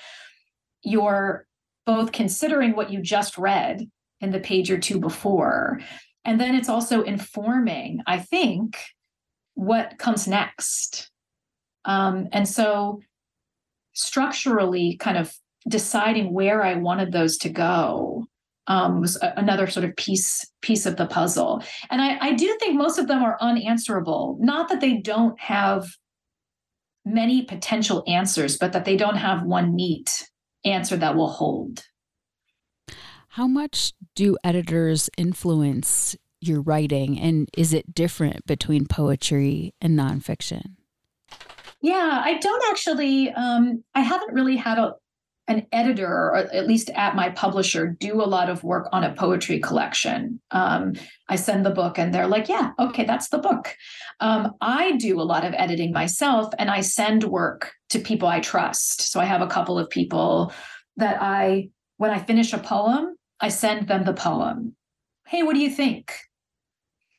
you're 0.84 1.48
both 1.86 2.12
considering 2.12 2.76
what 2.76 2.91
you 2.91 3.02
just 3.02 3.38
read 3.38 3.89
in 4.20 4.32
the 4.32 4.41
page 4.41 4.70
or 4.70 4.78
two 4.78 5.00
before. 5.00 5.80
And 6.26 6.41
then 6.41 6.54
it's 6.54 6.67
also 6.67 7.02
informing, 7.04 8.02
I 8.06 8.20
think, 8.20 8.78
what 9.58 9.98
comes 9.98 10.28
next. 10.28 11.10
Um, 11.84 12.28
and 12.32 12.48
so, 12.48 13.02
structurally, 13.93 14.98
kind 14.98 15.17
of 15.17 15.34
deciding 15.67 16.32
where 16.32 16.63
I 16.63 16.76
wanted 16.76 17.12
those 17.12 17.38
to 17.39 17.50
go 17.50 18.28
um, 18.67 19.02
was 19.02 19.15
a, 19.22 19.34
another 19.36 19.67
sort 19.67 19.86
of 19.86 19.96
piece 19.96 20.46
piece 20.62 20.86
of 20.86 20.98
the 20.98 21.08
puzzle. 21.08 21.63
And 21.89 22.02
I, 22.02 22.17
I 22.20 22.34
do 22.34 22.56
think 22.60 22.76
most 22.76 23.00
of 23.00 23.08
them 23.08 23.24
are 23.24 23.38
unanswerable. 23.41 24.38
Not 24.39 24.70
that 24.70 24.80
they 24.80 24.98
don't 24.98 25.39
have 25.39 25.88
many 27.04 27.43
potential 27.43 28.04
answers, 28.06 28.58
but 28.58 28.74
that 28.74 28.86
they 28.86 28.96
don't 28.96 29.17
have 29.17 29.43
one 29.43 29.76
neat 29.76 30.30
answer 30.65 30.98
that 30.98 31.15
will 31.15 31.30
hold. 31.30 31.84
How 33.30 33.48
much 33.48 33.93
do 34.15 34.38
editors 34.43 35.10
influence 35.17 36.15
your 36.47 36.62
writing 36.62 37.19
and 37.19 37.49
is 37.57 37.73
it 37.73 37.93
different 37.93 38.45
between 38.45 38.86
poetry 38.86 39.73
and 39.81 39.97
nonfiction? 39.97 40.75
Yeah 41.81 42.21
i 42.23 42.38
don't 42.39 42.63
actually 42.69 43.31
um, 43.31 43.83
i 43.93 44.01
haven't 44.01 44.33
really 44.33 44.55
had 44.55 44.77
a, 44.79 44.93
an 45.47 45.65
editor 45.71 46.07
or 46.07 46.36
at 46.36 46.67
least 46.67 46.89
at 46.89 47.15
my 47.15 47.29
publisher 47.29 47.88
do 47.88 48.21
a 48.21 48.25
lot 48.25 48.49
of 48.49 48.63
work 48.63 48.89
on 48.91 49.03
a 49.03 49.13
poetry 49.13 49.60
collection. 49.60 50.39
Um, 50.51 50.93
i 51.29 51.36
send 51.36 51.65
the 51.65 51.71
book 51.71 51.97
and 51.99 52.13
they're 52.13 52.27
like 52.27 52.49
yeah 52.49 52.71
okay 52.79 53.05
that's 53.05 53.29
the 53.29 53.38
book. 53.38 53.75
Um, 54.19 54.53
i 54.62 54.93
do 54.97 55.21
a 55.21 55.23
lot 55.23 55.45
of 55.45 55.53
editing 55.53 55.91
myself 55.91 56.53
and 56.57 56.69
i 56.69 56.81
send 56.81 57.23
work 57.23 57.73
to 57.89 57.99
people 57.99 58.27
i 58.27 58.39
trust. 58.39 59.12
So 59.12 59.19
i 59.19 59.25
have 59.25 59.41
a 59.41 59.47
couple 59.47 59.77
of 59.77 59.89
people 59.89 60.51
that 60.97 61.21
i 61.21 61.69
when 61.97 62.12
i 62.12 62.19
finish 62.19 62.53
a 62.53 62.57
poem 62.57 63.15
i 63.39 63.49
send 63.49 63.88
them 63.88 64.03
the 64.03 64.13
poem. 64.13 64.75
Hey 65.27 65.43
what 65.43 65.54
do 65.54 65.60
you 65.60 65.69
think 65.69 66.13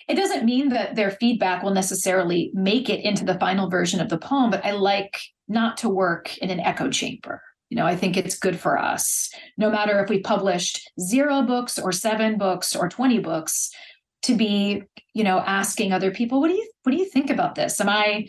it 0.09 0.15
doesn't 0.15 0.45
mean 0.45 0.71
that 0.71 0.95
their 0.95 1.11
feedback 1.11 1.63
will 1.63 1.75
necessarily 1.75 2.51
make 2.55 2.89
it 2.89 3.05
into 3.05 3.25
the 3.25 3.39
final 3.39 3.69
version 3.69 4.01
of 4.01 4.09
the 4.09 4.19
poem, 4.19 4.51
but 4.51 4.65
I 4.65 4.73
like 4.73 5.21
not 5.49 5.77
to 5.79 5.89
work 5.89 6.37
in 6.39 6.51
an 6.51 6.61
echo 6.61 6.91
chamber. 6.91 7.43
You 7.71 7.77
know, 7.77 7.87
I 7.87 7.97
think 7.97 8.17
it's 8.17 8.39
good 8.39 8.59
for 8.59 8.79
us, 8.79 9.31
no 9.59 9.71
matter 9.71 10.03
if 10.03 10.09
we 10.09 10.21
published 10.21 10.91
zero 10.99 11.43
books 11.43 11.79
or 11.79 11.93
seven 11.93 12.39
books 12.39 12.75
or 12.75 12.89
20 12.89 13.19
books, 13.19 13.71
to 14.23 14.35
be, 14.35 14.83
you 15.15 15.23
know, 15.23 15.39
asking 15.41 15.93
other 15.93 16.11
people, 16.11 16.41
what 16.41 16.49
do 16.49 16.55
you 16.55 16.69
what 16.83 16.93
do 16.93 16.99
you 16.99 17.05
think 17.05 17.31
about 17.31 17.55
this? 17.55 17.81
Am 17.81 17.89
I 17.89 18.29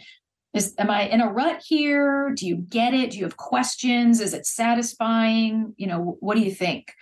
is 0.53 0.75
am 0.77 0.89
I 0.89 1.03
in 1.03 1.21
a 1.21 1.31
rut 1.31 1.61
here? 1.65 2.31
Do 2.35 2.45
you 2.45 2.57
get 2.57 2.93
it? 2.93 3.11
Do 3.11 3.17
you 3.17 3.23
have 3.23 3.37
questions? 3.37 4.19
Is 4.19 4.33
it 4.33 4.45
satisfying? 4.45 5.73
You 5.77 5.87
know, 5.87 6.17
what 6.19 6.35
do 6.35 6.41
you 6.41 6.51
think? 6.51 6.93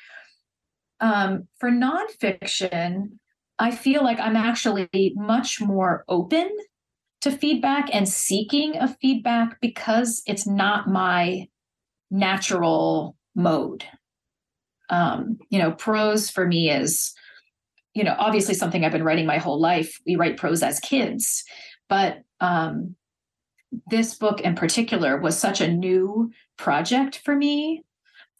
um, 0.99 1.47
for 1.59 1.69
nonfiction, 1.69 3.19
I 3.59 3.71
feel 3.71 4.03
like 4.03 4.19
I'm 4.19 4.35
actually 4.35 5.13
much 5.15 5.59
more 5.59 6.03
open 6.07 6.49
to 7.21 7.31
feedback 7.31 7.89
and 7.93 8.07
seeking 8.07 8.77
of 8.77 8.95
feedback 9.01 9.59
because 9.61 10.21
it's 10.27 10.45
not 10.45 10.87
my 10.87 11.47
natural 12.11 13.15
mode. 13.35 13.83
Um, 14.89 15.39
you 15.49 15.59
know, 15.59 15.71
prose 15.71 16.29
for 16.29 16.45
me 16.47 16.69
is, 16.69 17.13
you 17.93 18.03
know, 18.03 18.15
obviously 18.17 18.53
something 18.53 18.85
I've 18.85 18.91
been 18.91 19.03
writing 19.03 19.25
my 19.25 19.37
whole 19.37 19.59
life. 19.59 19.99
We 20.05 20.15
write 20.15 20.37
prose 20.37 20.61
as 20.61 20.79
kids, 20.79 21.43
but 21.89 22.19
um, 22.39 22.95
this 23.89 24.13
book 24.13 24.41
in 24.41 24.55
particular 24.55 25.19
was 25.19 25.37
such 25.37 25.61
a 25.61 25.71
new 25.71 26.31
project 26.57 27.21
for 27.25 27.35
me 27.35 27.83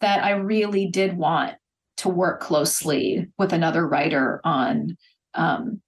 that 0.00 0.24
I 0.24 0.30
really 0.30 0.86
did 0.86 1.16
want 1.16 1.56
to 1.98 2.08
work 2.08 2.40
closely 2.40 3.26
with 3.38 3.52
another 3.52 3.86
writer 3.86 4.40
on 4.44 4.96
um, 5.34 5.80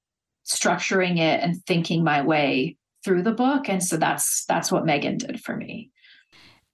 structuring 0.47 1.19
it 1.19 1.41
and 1.41 1.65
thinking 1.65 2.05
my 2.05 2.23
way 2.23 2.77
through 3.05 3.23
the 3.23 3.33
book. 3.33 3.69
And 3.69 3.83
so 3.83 3.97
that's 3.97 4.45
that's 4.45 4.71
what 4.71 4.85
megan 4.85 5.19
did 5.19 5.41
for 5.41 5.57
me. 5.57 5.91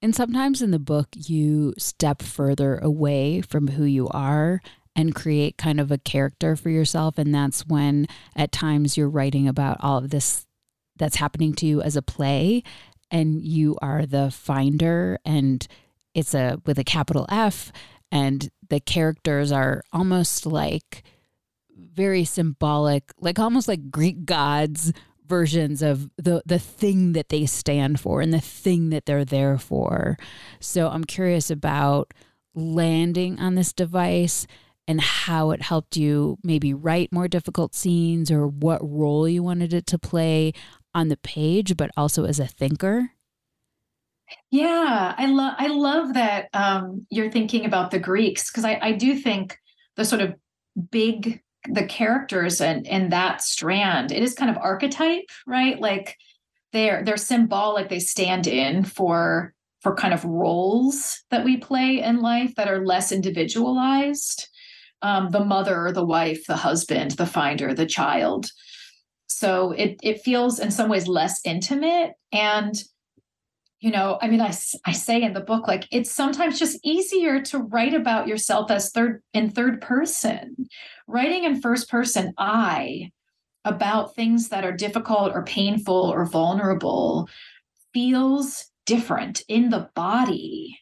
And 0.01 0.15
sometimes 0.15 0.61
in 0.61 0.71
the 0.71 0.79
book 0.79 1.07
you 1.15 1.73
step 1.77 2.21
further 2.21 2.77
away 2.77 3.41
from 3.41 3.67
who 3.69 3.85
you 3.85 4.07
are 4.09 4.61
and 4.95 5.15
create 5.15 5.57
kind 5.57 5.79
of 5.79 5.91
a 5.91 5.97
character 5.97 6.55
for 6.55 6.69
yourself. 6.69 7.17
And 7.17 7.33
that's 7.33 7.65
when 7.67 8.07
at 8.35 8.51
times 8.51 8.97
you're 8.97 9.09
writing 9.09 9.47
about 9.47 9.77
all 9.79 9.99
of 9.99 10.09
this 10.09 10.45
that's 10.97 11.17
happening 11.17 11.53
to 11.53 11.67
you 11.67 11.81
as 11.81 11.95
a 11.95 12.01
play 12.01 12.63
and 13.11 13.41
you 13.41 13.77
are 13.81 14.05
the 14.05 14.31
finder 14.31 15.19
and 15.23 15.67
it's 16.13 16.33
a 16.33 16.59
with 16.65 16.79
a 16.79 16.83
capital 16.83 17.27
F 17.29 17.71
and 18.11 18.49
the 18.69 18.79
characters 18.79 19.51
are 19.51 19.83
almost 19.91 20.45
like 20.45 21.03
very 21.75 22.23
symbolic, 22.23 23.11
like 23.19 23.39
almost 23.39 23.67
like 23.67 23.91
Greek 23.91 24.25
gods 24.25 24.93
versions 25.27 25.81
of 25.81 26.09
the 26.17 26.41
the 26.45 26.59
thing 26.59 27.13
that 27.13 27.29
they 27.29 27.45
stand 27.45 27.99
for 27.99 28.21
and 28.21 28.33
the 28.33 28.39
thing 28.39 28.89
that 28.89 29.05
they're 29.05 29.25
there 29.25 29.57
for. 29.57 30.17
So 30.59 30.87
I'm 30.89 31.03
curious 31.03 31.49
about 31.49 32.13
landing 32.55 33.39
on 33.39 33.55
this 33.55 33.73
device 33.73 34.47
and 34.87 35.01
how 35.01 35.51
it 35.51 35.61
helped 35.61 35.97
you 35.97 36.37
maybe 36.43 36.73
write 36.73 37.11
more 37.11 37.27
difficult 37.27 37.75
scenes 37.75 38.31
or 38.31 38.47
what 38.47 38.79
role 38.81 39.27
you 39.27 39.43
wanted 39.43 39.73
it 39.73 39.85
to 39.87 39.99
play 39.99 40.53
on 40.93 41.09
the 41.09 41.17
page 41.17 41.75
but 41.75 41.91
also 41.97 42.23
as 42.23 42.39
a 42.39 42.47
thinker. 42.47 43.11
Yeah, 44.51 45.15
I 45.17 45.25
love 45.27 45.55
I 45.57 45.67
love 45.67 46.13
that 46.13 46.49
um, 46.53 47.05
you're 47.09 47.31
thinking 47.31 47.65
about 47.65 47.91
the 47.91 47.99
Greeks 47.99 48.51
because 48.51 48.65
I, 48.65 48.79
I 48.81 48.91
do 48.93 49.15
think 49.15 49.57
the 49.95 50.05
sort 50.05 50.21
of 50.21 50.35
big 50.91 51.41
the 51.69 51.85
characters 51.85 52.61
and 52.61 52.87
in 52.87 53.09
that 53.09 53.41
strand 53.41 54.11
it 54.11 54.23
is 54.23 54.33
kind 54.33 54.49
of 54.49 54.57
archetype 54.57 55.25
right? 55.45 55.79
Like 55.79 56.15
they're 56.73 57.03
they're 57.03 57.17
symbolic 57.17 57.89
they 57.89 57.99
stand 57.99 58.47
in 58.47 58.83
for 58.83 59.53
for 59.81 59.95
kind 59.95 60.13
of 60.13 60.23
roles 60.25 61.21
that 61.29 61.45
we 61.45 61.57
play 61.57 62.01
in 62.01 62.21
life 62.21 62.55
that 62.55 62.67
are 62.69 62.85
less 62.85 63.11
individualized. 63.11 64.47
Um, 65.01 65.29
the 65.29 65.45
mother 65.45 65.91
the 65.93 66.05
wife 66.05 66.45
the 66.47 66.55
husband 66.55 67.11
the 67.11 67.25
finder 67.25 67.73
the 67.73 67.85
child. 67.85 68.47
So 69.27 69.71
it 69.71 69.99
it 70.03 70.21
feels 70.21 70.59
in 70.59 70.71
some 70.71 70.89
ways 70.89 71.07
less 71.07 71.39
intimate 71.45 72.13
and 72.31 72.75
you 73.79 73.91
know 73.91 74.17
i 74.21 74.27
mean 74.27 74.41
I, 74.41 74.53
I 74.85 74.91
say 74.91 75.21
in 75.21 75.33
the 75.33 75.41
book 75.41 75.67
like 75.67 75.87
it's 75.91 76.11
sometimes 76.11 76.59
just 76.59 76.79
easier 76.83 77.41
to 77.43 77.59
write 77.59 77.93
about 77.93 78.27
yourself 78.27 78.71
as 78.71 78.91
third 78.91 79.21
in 79.33 79.49
third 79.49 79.81
person. 79.81 80.55
Writing 81.07 81.43
in 81.43 81.61
first 81.61 81.89
person 81.89 82.33
i 82.37 83.11
about 83.65 84.15
things 84.15 84.49
that 84.49 84.63
are 84.63 84.71
difficult 84.71 85.33
or 85.33 85.43
painful 85.43 85.95
or 85.95 86.25
vulnerable 86.25 87.27
feels 87.93 88.65
different 88.85 89.41
in 89.47 89.69
the 89.69 89.89
body 89.93 90.79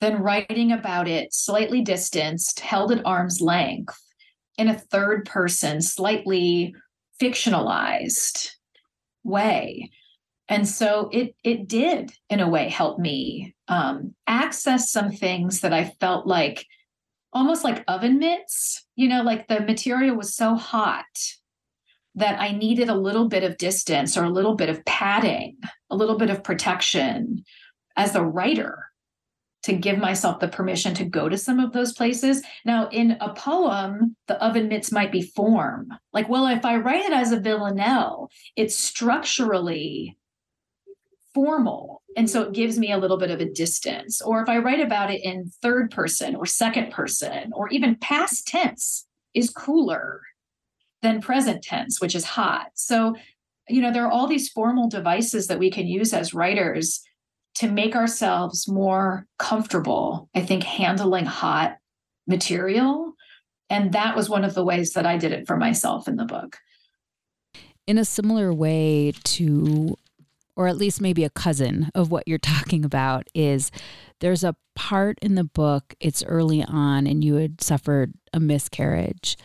than 0.00 0.22
writing 0.22 0.72
about 0.72 1.08
it 1.08 1.32
slightly 1.32 1.80
distanced 1.80 2.60
held 2.60 2.92
at 2.92 3.04
arm's 3.06 3.40
length 3.40 3.98
in 4.58 4.68
a 4.68 4.78
third 4.78 5.24
person 5.24 5.80
slightly 5.80 6.74
fictionalized 7.20 8.50
way 9.24 9.90
and 10.48 10.68
so 10.68 11.08
it 11.12 11.34
it 11.42 11.68
did 11.68 12.12
in 12.30 12.40
a 12.40 12.48
way 12.48 12.68
help 12.68 12.98
me 12.98 13.54
um, 13.68 14.14
access 14.26 14.90
some 14.90 15.10
things 15.10 15.60
that 15.60 15.72
i 15.72 15.84
felt 16.00 16.26
like 16.26 16.66
almost 17.32 17.64
like 17.64 17.84
oven 17.88 18.18
mitts 18.18 18.86
you 18.96 19.08
know 19.08 19.22
like 19.22 19.48
the 19.48 19.60
material 19.60 20.16
was 20.16 20.34
so 20.34 20.54
hot 20.54 21.04
that 22.14 22.40
i 22.40 22.52
needed 22.52 22.88
a 22.88 22.94
little 22.94 23.28
bit 23.28 23.44
of 23.44 23.58
distance 23.58 24.16
or 24.16 24.24
a 24.24 24.30
little 24.30 24.54
bit 24.54 24.68
of 24.68 24.84
padding 24.84 25.56
a 25.90 25.96
little 25.96 26.16
bit 26.16 26.30
of 26.30 26.44
protection 26.44 27.44
as 27.96 28.14
a 28.14 28.24
writer 28.24 28.86
to 29.66 29.72
give 29.72 29.98
myself 29.98 30.38
the 30.38 30.46
permission 30.46 30.94
to 30.94 31.04
go 31.04 31.28
to 31.28 31.36
some 31.36 31.58
of 31.58 31.72
those 31.72 31.92
places. 31.92 32.40
Now, 32.64 32.88
in 32.90 33.16
a 33.20 33.34
poem, 33.34 34.14
the 34.28 34.40
oven 34.40 34.68
mitts 34.68 34.92
might 34.92 35.10
be 35.10 35.22
form. 35.22 35.88
Like, 36.12 36.28
well, 36.28 36.46
if 36.46 36.64
I 36.64 36.76
write 36.76 37.04
it 37.04 37.12
as 37.12 37.32
a 37.32 37.40
villanelle, 37.40 38.30
it's 38.54 38.76
structurally 38.78 40.16
formal. 41.36 42.02
And 42.16 42.30
so 42.30 42.40
it 42.44 42.54
gives 42.54 42.78
me 42.78 42.90
a 42.90 42.96
little 42.96 43.18
bit 43.18 43.30
of 43.30 43.40
a 43.40 43.52
distance. 43.52 44.22
Or 44.22 44.40
if 44.40 44.48
I 44.48 44.56
write 44.56 44.80
about 44.80 45.10
it 45.10 45.22
in 45.22 45.50
third 45.60 45.90
person 45.90 46.34
or 46.34 46.46
second 46.46 46.90
person 46.90 47.52
or 47.52 47.68
even 47.68 47.96
past 47.96 48.46
tense 48.46 49.06
is 49.34 49.50
cooler 49.50 50.22
than 51.02 51.20
present 51.20 51.62
tense, 51.62 52.00
which 52.00 52.14
is 52.14 52.24
hot. 52.24 52.68
So, 52.72 53.16
you 53.68 53.82
know, 53.82 53.92
there 53.92 54.06
are 54.06 54.10
all 54.10 54.26
these 54.26 54.48
formal 54.48 54.88
devices 54.88 55.46
that 55.48 55.58
we 55.58 55.70
can 55.70 55.86
use 55.86 56.14
as 56.14 56.32
writers 56.32 57.02
to 57.56 57.70
make 57.70 57.94
ourselves 57.94 58.66
more 58.66 59.26
comfortable, 59.38 60.30
I 60.34 60.40
think, 60.40 60.62
handling 60.62 61.26
hot 61.26 61.76
material. 62.26 63.12
And 63.68 63.92
that 63.92 64.16
was 64.16 64.30
one 64.30 64.44
of 64.44 64.54
the 64.54 64.64
ways 64.64 64.94
that 64.94 65.04
I 65.04 65.18
did 65.18 65.32
it 65.32 65.46
for 65.46 65.58
myself 65.58 66.08
in 66.08 66.16
the 66.16 66.24
book. 66.24 66.56
In 67.86 67.98
a 67.98 68.06
similar 68.06 68.54
way 68.54 69.12
to 69.24 69.98
or 70.56 70.66
at 70.66 70.76
least 70.76 71.00
maybe 71.00 71.22
a 71.22 71.30
cousin 71.30 71.90
of 71.94 72.10
what 72.10 72.26
you're 72.26 72.38
talking 72.56 72.84
about, 72.84 73.28
is 73.34 73.70
there's 74.20 74.44
a 74.44 74.56
part 74.74 75.18
in 75.20 75.34
the 75.34 75.44
book, 75.44 75.94
it's 76.00 76.24
early 76.24 76.64
on, 76.64 77.06
and 77.06 77.22
you 77.22 77.34
had 77.34 77.60
suffered 77.60 78.14
a 78.32 78.40
miscarriage. 78.40 79.36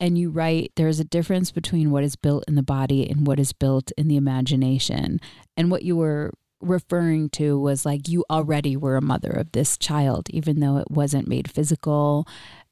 And 0.00 0.18
you 0.18 0.30
write, 0.30 0.72
there's 0.76 0.98
a 0.98 1.04
difference 1.04 1.50
between 1.50 1.90
what 1.90 2.04
is 2.04 2.16
built 2.16 2.44
in 2.48 2.56
the 2.56 2.62
body 2.62 3.08
and 3.08 3.26
what 3.26 3.38
is 3.38 3.52
built 3.52 3.92
in 3.96 4.08
the 4.08 4.16
imagination. 4.16 5.20
And 5.56 5.70
what 5.70 5.84
you 5.84 5.96
were 5.96 6.32
referring 6.60 7.28
to 7.30 7.58
was 7.58 7.86
like 7.86 8.08
you 8.08 8.24
already 8.28 8.76
were 8.76 8.96
a 8.96 9.02
mother 9.02 9.30
of 9.30 9.52
this 9.52 9.78
child, 9.78 10.28
even 10.30 10.60
though 10.60 10.78
it 10.78 10.90
wasn't 10.90 11.28
made 11.28 11.50
physical. 11.50 12.26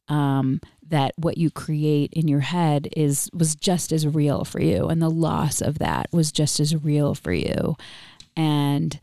Um, 0.08 0.60
that 0.88 1.14
what 1.16 1.38
you 1.38 1.50
create 1.50 2.12
in 2.12 2.28
your 2.28 2.40
head 2.40 2.88
is 2.94 3.30
was 3.32 3.54
just 3.54 3.92
as 3.92 4.06
real 4.06 4.44
for 4.44 4.60
you. 4.60 4.88
And 4.88 5.00
the 5.00 5.08
loss 5.08 5.62
of 5.62 5.78
that 5.78 6.08
was 6.12 6.30
just 6.30 6.60
as 6.60 6.76
real 6.84 7.14
for 7.14 7.32
you. 7.32 7.76
And 8.36 9.00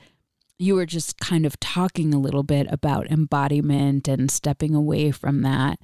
you 0.59 0.75
were 0.75 0.85
just 0.85 1.19
kind 1.19 1.45
of 1.45 1.59
talking 1.59 2.13
a 2.13 2.19
little 2.19 2.43
bit 2.43 2.67
about 2.69 3.09
embodiment 3.09 4.07
and 4.07 4.29
stepping 4.29 4.75
away 4.75 5.09
from 5.09 5.41
that. 5.41 5.79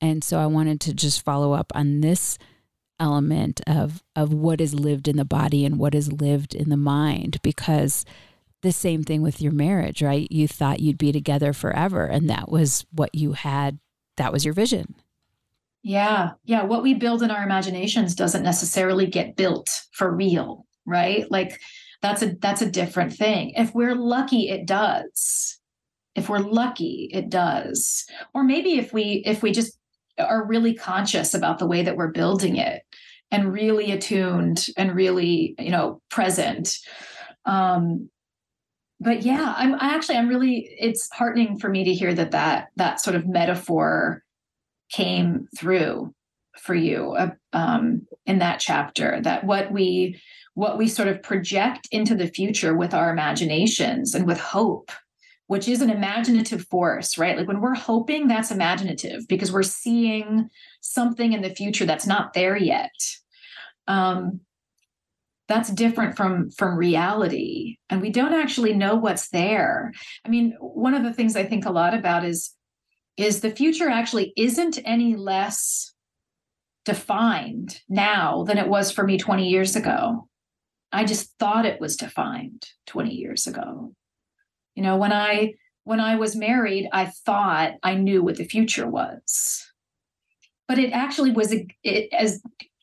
And 0.00 0.24
so 0.24 0.38
i 0.38 0.46
wanted 0.46 0.80
to 0.80 0.94
just 0.94 1.22
follow 1.22 1.52
up 1.52 1.72
on 1.74 2.00
this 2.00 2.38
element 2.98 3.60
of 3.66 4.02
of 4.14 4.32
what 4.32 4.60
is 4.60 4.74
lived 4.74 5.08
in 5.08 5.16
the 5.16 5.24
body 5.24 5.64
and 5.64 5.78
what 5.78 5.94
is 5.94 6.12
lived 6.12 6.54
in 6.54 6.70
the 6.70 6.76
mind 6.76 7.40
because 7.42 8.04
the 8.62 8.70
same 8.70 9.02
thing 9.02 9.22
with 9.22 9.40
your 9.40 9.50
marriage 9.50 10.02
right? 10.02 10.30
You 10.30 10.46
thought 10.46 10.80
you'd 10.80 10.98
be 10.98 11.10
together 11.10 11.52
forever 11.52 12.06
and 12.06 12.30
that 12.30 12.50
was 12.50 12.86
what 12.92 13.14
you 13.14 13.32
had 13.32 13.78
that 14.16 14.32
was 14.32 14.44
your 14.44 14.54
vision 14.54 14.94
yeah. 15.82 16.30
Yeah. 16.44 16.62
What 16.62 16.82
we 16.82 16.94
build 16.94 17.22
in 17.22 17.30
our 17.30 17.42
imaginations 17.42 18.14
doesn't 18.14 18.44
necessarily 18.44 19.06
get 19.06 19.36
built 19.36 19.82
for 19.92 20.14
real, 20.14 20.64
right? 20.86 21.28
Like 21.30 21.60
that's 22.02 22.22
a 22.22 22.36
that's 22.40 22.62
a 22.62 22.70
different 22.70 23.12
thing. 23.12 23.52
If 23.56 23.74
we're 23.74 23.96
lucky, 23.96 24.48
it 24.48 24.66
does. 24.66 25.58
If 26.14 26.28
we're 26.28 26.38
lucky, 26.38 27.10
it 27.12 27.30
does. 27.30 28.04
Or 28.32 28.44
maybe 28.44 28.78
if 28.78 28.92
we 28.92 29.22
if 29.26 29.42
we 29.42 29.50
just 29.50 29.76
are 30.18 30.46
really 30.46 30.74
conscious 30.74 31.34
about 31.34 31.58
the 31.58 31.66
way 31.66 31.82
that 31.82 31.96
we're 31.96 32.12
building 32.12 32.56
it 32.56 32.82
and 33.32 33.52
really 33.52 33.90
attuned 33.90 34.66
and 34.76 34.94
really, 34.94 35.54
you 35.58 35.70
know, 35.70 36.00
present. 36.10 36.78
Um 37.44 38.08
but 39.02 39.22
yeah, 39.22 39.54
I'm 39.56 39.74
I 39.74 39.94
actually 39.94 40.16
I'm 40.16 40.28
really 40.28 40.74
it's 40.78 41.08
heartening 41.12 41.58
for 41.58 41.68
me 41.68 41.84
to 41.84 41.94
hear 41.94 42.14
that 42.14 42.30
that 42.32 42.68
that 42.76 43.00
sort 43.00 43.16
of 43.16 43.26
metaphor 43.26 44.22
came 44.90 45.48
through 45.56 46.14
for 46.58 46.74
you 46.74 47.12
uh, 47.12 47.30
um, 47.52 48.06
in 48.26 48.38
that 48.38 48.60
chapter 48.60 49.20
that 49.22 49.44
what 49.44 49.72
we 49.72 50.20
what 50.54 50.78
we 50.78 50.86
sort 50.86 51.08
of 51.08 51.22
project 51.22 51.88
into 51.90 52.14
the 52.14 52.28
future 52.28 52.76
with 52.76 52.94
our 52.94 53.10
imaginations 53.10 54.14
and 54.14 54.26
with 54.26 54.38
hope 54.38 54.90
which 55.52 55.68
is 55.68 55.82
an 55.82 55.90
imaginative 55.90 56.66
force, 56.68 57.18
right? 57.18 57.36
Like 57.36 57.46
when 57.46 57.60
we're 57.60 57.74
hoping, 57.74 58.26
that's 58.26 58.50
imaginative 58.50 59.28
because 59.28 59.52
we're 59.52 59.62
seeing 59.62 60.48
something 60.80 61.34
in 61.34 61.42
the 61.42 61.54
future 61.54 61.84
that's 61.84 62.06
not 62.06 62.32
there 62.32 62.56
yet. 62.56 62.90
Um, 63.86 64.40
that's 65.48 65.70
different 65.70 66.16
from 66.16 66.50
from 66.50 66.76
reality. 66.76 67.76
And 67.90 68.00
we 68.00 68.10
don't 68.10 68.34
actually 68.34 68.74
know 68.74 68.94
what's 68.94 69.28
there. 69.30 69.92
I 70.24 70.28
mean 70.28 70.56
one 70.60 70.94
of 70.94 71.02
the 71.02 71.12
things 71.12 71.36
i 71.36 71.44
think 71.44 71.66
a 71.66 71.72
lot 71.72 71.94
about 71.94 72.24
is 72.24 72.54
is 73.16 73.40
the 73.40 73.50
future 73.50 73.88
actually 73.88 74.32
isn't 74.36 74.78
any 74.84 75.16
less 75.16 75.92
defined 76.84 77.80
now 77.88 78.44
than 78.44 78.58
it 78.58 78.68
was 78.68 78.90
for 78.90 79.04
me 79.04 79.18
20 79.18 79.48
years 79.48 79.76
ago. 79.76 80.28
I 80.90 81.04
just 81.04 81.38
thought 81.38 81.66
it 81.66 81.80
was 81.80 81.96
defined 81.96 82.66
20 82.86 83.14
years 83.14 83.46
ago. 83.46 83.94
You 84.74 84.82
know 84.82 84.96
when 84.96 85.12
i 85.12 85.54
when 85.84 86.00
i 86.00 86.16
was 86.16 86.36
married 86.36 86.88
i 86.92 87.06
thought 87.06 87.72
i 87.82 87.94
knew 87.94 88.22
what 88.22 88.36
the 88.36 88.44
future 88.44 88.88
was. 88.88 89.66
But 90.68 90.78
it 90.78 90.92
actually 90.92 91.32
was 91.32 91.52
it, 91.82 92.12
as 92.12 92.40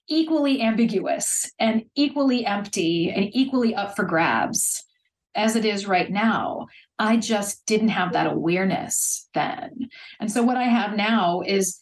equally 0.10 0.62
ambiguous 0.62 1.50
and 1.60 1.86
equally 1.96 2.46
empty 2.46 3.12
and 3.12 3.30
equally 3.32 3.74
up 3.76 3.96
for 3.96 4.04
grabs 4.04 4.84
as 5.36 5.56
it 5.56 5.64
is 5.64 5.88
right 5.88 6.12
now. 6.12 6.68
I 6.98 7.18
just 7.18 7.66
didn't 7.66 7.90
have 7.90 8.14
that 8.14 8.28
awareness 8.28 9.30
then. 9.34 9.90
And 10.20 10.32
so 10.32 10.44
what 10.44 10.58
I 10.58 10.64
have 10.64 10.98
now 10.98 11.42
is 11.46 11.80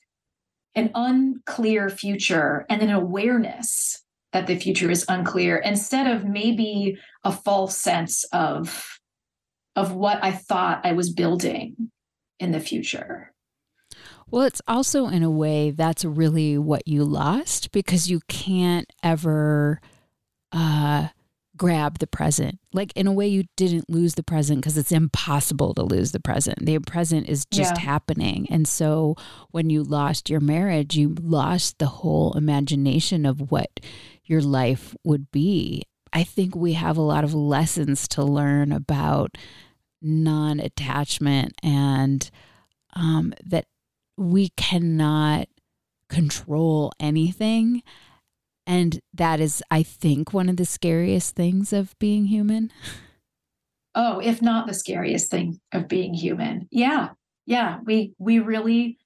an 0.75 0.91
unclear 0.93 1.89
future 1.89 2.65
and 2.69 2.83
an 2.83 2.91
awareness 2.91 4.03
that 4.33 4.45
the 4.45 4.57
future 4.57 4.91
is 4.91 5.05
unclear 5.09 5.57
instead 5.57 6.05
of 6.05 6.25
maybe 6.25 6.97
a 7.23 7.31
false 7.31 7.77
sense 7.77 8.23
of 8.25 8.99
of 9.75 9.93
what 9.93 10.23
I 10.23 10.31
thought 10.31 10.85
I 10.85 10.93
was 10.93 11.13
building 11.13 11.91
in 12.39 12.51
the 12.51 12.59
future. 12.59 13.31
Well, 14.29 14.43
it's 14.43 14.61
also 14.67 15.07
in 15.07 15.23
a 15.23 15.31
way 15.31 15.71
that's 15.71 16.03
really 16.03 16.57
what 16.57 16.87
you 16.87 17.03
lost 17.03 17.71
because 17.71 18.09
you 18.09 18.19
can't 18.27 18.91
ever 19.01 19.79
uh, 20.51 21.07
grab 21.55 21.99
the 21.99 22.07
present. 22.07 22.59
Like 22.73 22.91
in 22.95 23.07
a 23.07 23.11
way, 23.11 23.27
you 23.27 23.45
didn't 23.55 23.89
lose 23.89 24.15
the 24.15 24.23
present 24.23 24.61
because 24.61 24.77
it's 24.77 24.91
impossible 24.91 25.73
to 25.73 25.83
lose 25.83 26.11
the 26.11 26.19
present. 26.19 26.65
The 26.65 26.79
present 26.79 27.27
is 27.29 27.45
just 27.45 27.75
yeah. 27.75 27.81
happening. 27.81 28.47
And 28.49 28.67
so 28.67 29.15
when 29.51 29.69
you 29.69 29.83
lost 29.83 30.29
your 30.29 30.39
marriage, 30.39 30.95
you 30.95 31.15
lost 31.21 31.79
the 31.79 31.87
whole 31.87 32.33
imagination 32.33 33.25
of 33.25 33.51
what 33.51 33.79
your 34.25 34.41
life 34.41 34.95
would 35.03 35.31
be. 35.31 35.83
I 36.13 36.23
think 36.23 36.55
we 36.55 36.73
have 36.73 36.97
a 36.97 37.01
lot 37.01 37.23
of 37.23 37.33
lessons 37.33 38.07
to 38.09 38.23
learn 38.23 38.71
about 38.71 39.37
non 40.01 40.59
attachment 40.59 41.53
and 41.63 42.29
um, 42.93 43.33
that 43.45 43.65
we 44.17 44.49
cannot 44.49 45.47
control 46.09 46.91
anything. 46.99 47.83
And 48.65 48.99
that 49.13 49.39
is, 49.39 49.63
I 49.71 49.83
think, 49.83 50.33
one 50.33 50.49
of 50.49 50.57
the 50.57 50.65
scariest 50.65 51.35
things 51.35 51.71
of 51.71 51.97
being 51.99 52.25
human. 52.25 52.71
Oh, 53.99 54.19
if 54.19 54.43
not 54.43 54.67
the 54.67 54.75
scariest 54.75 55.31
thing 55.31 55.59
of 55.73 55.87
being 55.87 56.13
human. 56.13 56.67
Yeah. 56.69 57.09
Yeah. 57.47 57.79
We 57.83 58.13
we 58.19 58.37
really 58.37 58.99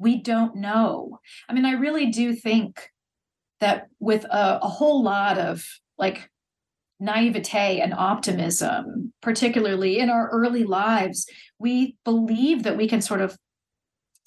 we 0.00 0.20
don't 0.20 0.56
know. 0.56 1.20
I 1.48 1.52
mean, 1.52 1.64
I 1.64 1.74
really 1.74 2.06
do 2.06 2.34
think 2.34 2.90
that 3.60 3.86
with 4.00 4.24
a, 4.24 4.58
a 4.60 4.68
whole 4.68 5.04
lot 5.04 5.38
of 5.38 5.64
like 5.98 6.28
naivete 6.98 7.80
and 7.80 7.94
optimism, 7.94 9.12
particularly 9.22 10.00
in 10.00 10.10
our 10.10 10.28
early 10.30 10.64
lives, 10.64 11.26
we 11.60 11.96
believe 12.04 12.64
that 12.64 12.76
we 12.76 12.88
can 12.88 13.00
sort 13.00 13.20
of 13.20 13.36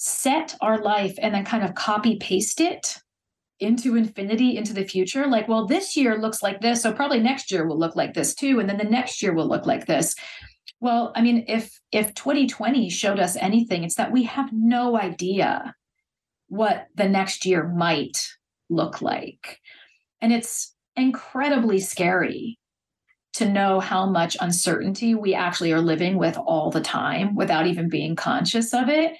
set 0.03 0.55
our 0.61 0.81
life 0.81 1.13
and 1.21 1.31
then 1.31 1.45
kind 1.45 1.63
of 1.63 1.75
copy 1.75 2.15
paste 2.15 2.59
it 2.59 2.97
into 3.59 3.95
infinity 3.95 4.57
into 4.57 4.73
the 4.73 4.83
future. 4.83 5.27
Like 5.27 5.47
well 5.47 5.67
this 5.67 5.95
year 5.95 6.17
looks 6.17 6.41
like 6.41 6.59
this 6.59 6.81
so 6.81 6.91
probably 6.91 7.19
next 7.19 7.51
year 7.51 7.67
will 7.67 7.77
look 7.77 7.95
like 7.95 8.15
this 8.15 8.33
too 8.33 8.59
and 8.59 8.67
then 8.67 8.79
the 8.79 8.83
next 8.83 9.21
year 9.21 9.31
will 9.31 9.47
look 9.47 9.67
like 9.67 9.85
this. 9.85 10.15
Well 10.79 11.13
i 11.15 11.21
mean 11.21 11.45
if 11.47 11.79
if 11.91 12.15
2020 12.15 12.89
showed 12.89 13.19
us 13.19 13.35
anything 13.35 13.83
it's 13.83 13.93
that 13.95 14.11
we 14.11 14.23
have 14.23 14.49
no 14.51 14.97
idea 14.97 15.75
what 16.47 16.87
the 16.95 17.07
next 17.07 17.45
year 17.45 17.67
might 17.67 18.27
look 18.71 19.03
like. 19.03 19.59
And 20.19 20.33
it's 20.33 20.73
incredibly 20.95 21.79
scary 21.79 22.57
to 23.33 23.47
know 23.47 23.79
how 23.79 24.09
much 24.09 24.35
uncertainty 24.41 25.13
we 25.13 25.35
actually 25.35 25.71
are 25.71 25.81
living 25.81 26.17
with 26.17 26.39
all 26.39 26.71
the 26.71 26.81
time 26.81 27.35
without 27.35 27.67
even 27.67 27.87
being 27.87 28.15
conscious 28.15 28.73
of 28.73 28.89
it 28.89 29.13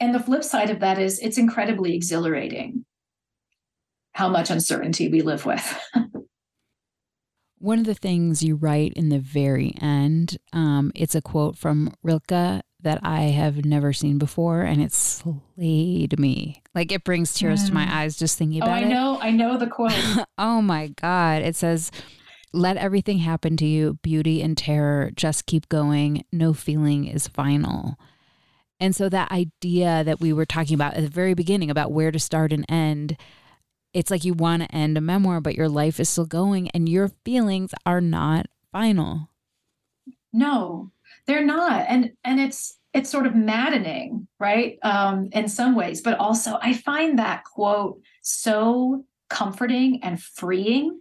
and 0.00 0.14
the 0.14 0.20
flip 0.20 0.44
side 0.44 0.70
of 0.70 0.80
that 0.80 0.98
is 0.98 1.18
it's 1.20 1.38
incredibly 1.38 1.94
exhilarating 1.94 2.84
how 4.12 4.28
much 4.28 4.50
uncertainty 4.50 5.08
we 5.08 5.22
live 5.22 5.44
with. 5.44 5.80
One 7.58 7.78
of 7.78 7.86
the 7.86 7.94
things 7.94 8.42
you 8.42 8.56
write 8.56 8.92
in 8.92 9.08
the 9.08 9.18
very 9.18 9.74
end, 9.80 10.36
um, 10.52 10.92
it's 10.94 11.14
a 11.14 11.22
quote 11.22 11.56
from 11.56 11.94
Rilke 12.02 12.62
that 12.84 13.00
I 13.02 13.22
have 13.22 13.64
never 13.64 13.92
seen 13.92 14.18
before, 14.18 14.60
and 14.60 14.82
it 14.82 14.92
slayed 14.92 16.18
me. 16.18 16.62
Like 16.74 16.92
it 16.92 17.04
brings 17.04 17.32
tears 17.32 17.64
mm. 17.64 17.68
to 17.68 17.74
my 17.74 17.86
mm. 17.86 17.90
eyes 17.90 18.16
just 18.16 18.38
thinking 18.38 18.62
oh, 18.62 18.66
about 18.66 18.82
oh, 18.82 18.86
I 18.86 18.86
it. 18.86 18.86
I 18.86 18.88
know, 18.88 19.20
I 19.20 19.30
know 19.30 19.58
the 19.58 19.66
quote. 19.66 19.92
oh 20.38 20.60
my 20.60 20.88
God. 20.88 21.42
It 21.42 21.56
says, 21.56 21.90
Let 22.52 22.76
everything 22.76 23.18
happen 23.18 23.56
to 23.56 23.66
you, 23.66 23.98
beauty 24.02 24.42
and 24.42 24.56
terror, 24.56 25.10
just 25.14 25.46
keep 25.46 25.68
going. 25.70 26.24
No 26.30 26.52
feeling 26.52 27.06
is 27.06 27.26
final. 27.26 27.96
And 28.80 28.94
so 28.94 29.08
that 29.08 29.30
idea 29.30 30.04
that 30.04 30.20
we 30.20 30.32
were 30.32 30.46
talking 30.46 30.74
about 30.74 30.94
at 30.94 31.02
the 31.02 31.08
very 31.08 31.34
beginning 31.34 31.70
about 31.70 31.92
where 31.92 32.10
to 32.10 32.18
start 32.18 32.52
and 32.52 32.64
end, 32.68 33.16
it's 33.92 34.10
like 34.10 34.24
you 34.24 34.34
want 34.34 34.62
to 34.62 34.74
end 34.74 34.98
a 34.98 35.00
memoir, 35.00 35.40
but 35.40 35.54
your 35.54 35.68
life 35.68 36.00
is 36.00 36.08
still 36.08 36.26
going 36.26 36.68
and 36.70 36.88
your 36.88 37.08
feelings 37.24 37.72
are 37.86 38.00
not 38.00 38.46
final. 38.72 39.30
No, 40.32 40.90
they're 41.26 41.44
not. 41.44 41.86
And 41.88 42.12
and 42.24 42.40
it's 42.40 42.76
it's 42.92 43.10
sort 43.10 43.26
of 43.26 43.34
maddening, 43.34 44.26
right? 44.38 44.78
Um, 44.82 45.28
in 45.32 45.48
some 45.48 45.74
ways, 45.74 46.00
but 46.00 46.18
also 46.18 46.58
I 46.60 46.74
find 46.74 47.18
that 47.18 47.44
quote 47.44 48.00
so 48.22 49.04
comforting 49.30 50.02
and 50.02 50.20
freeing 50.20 51.00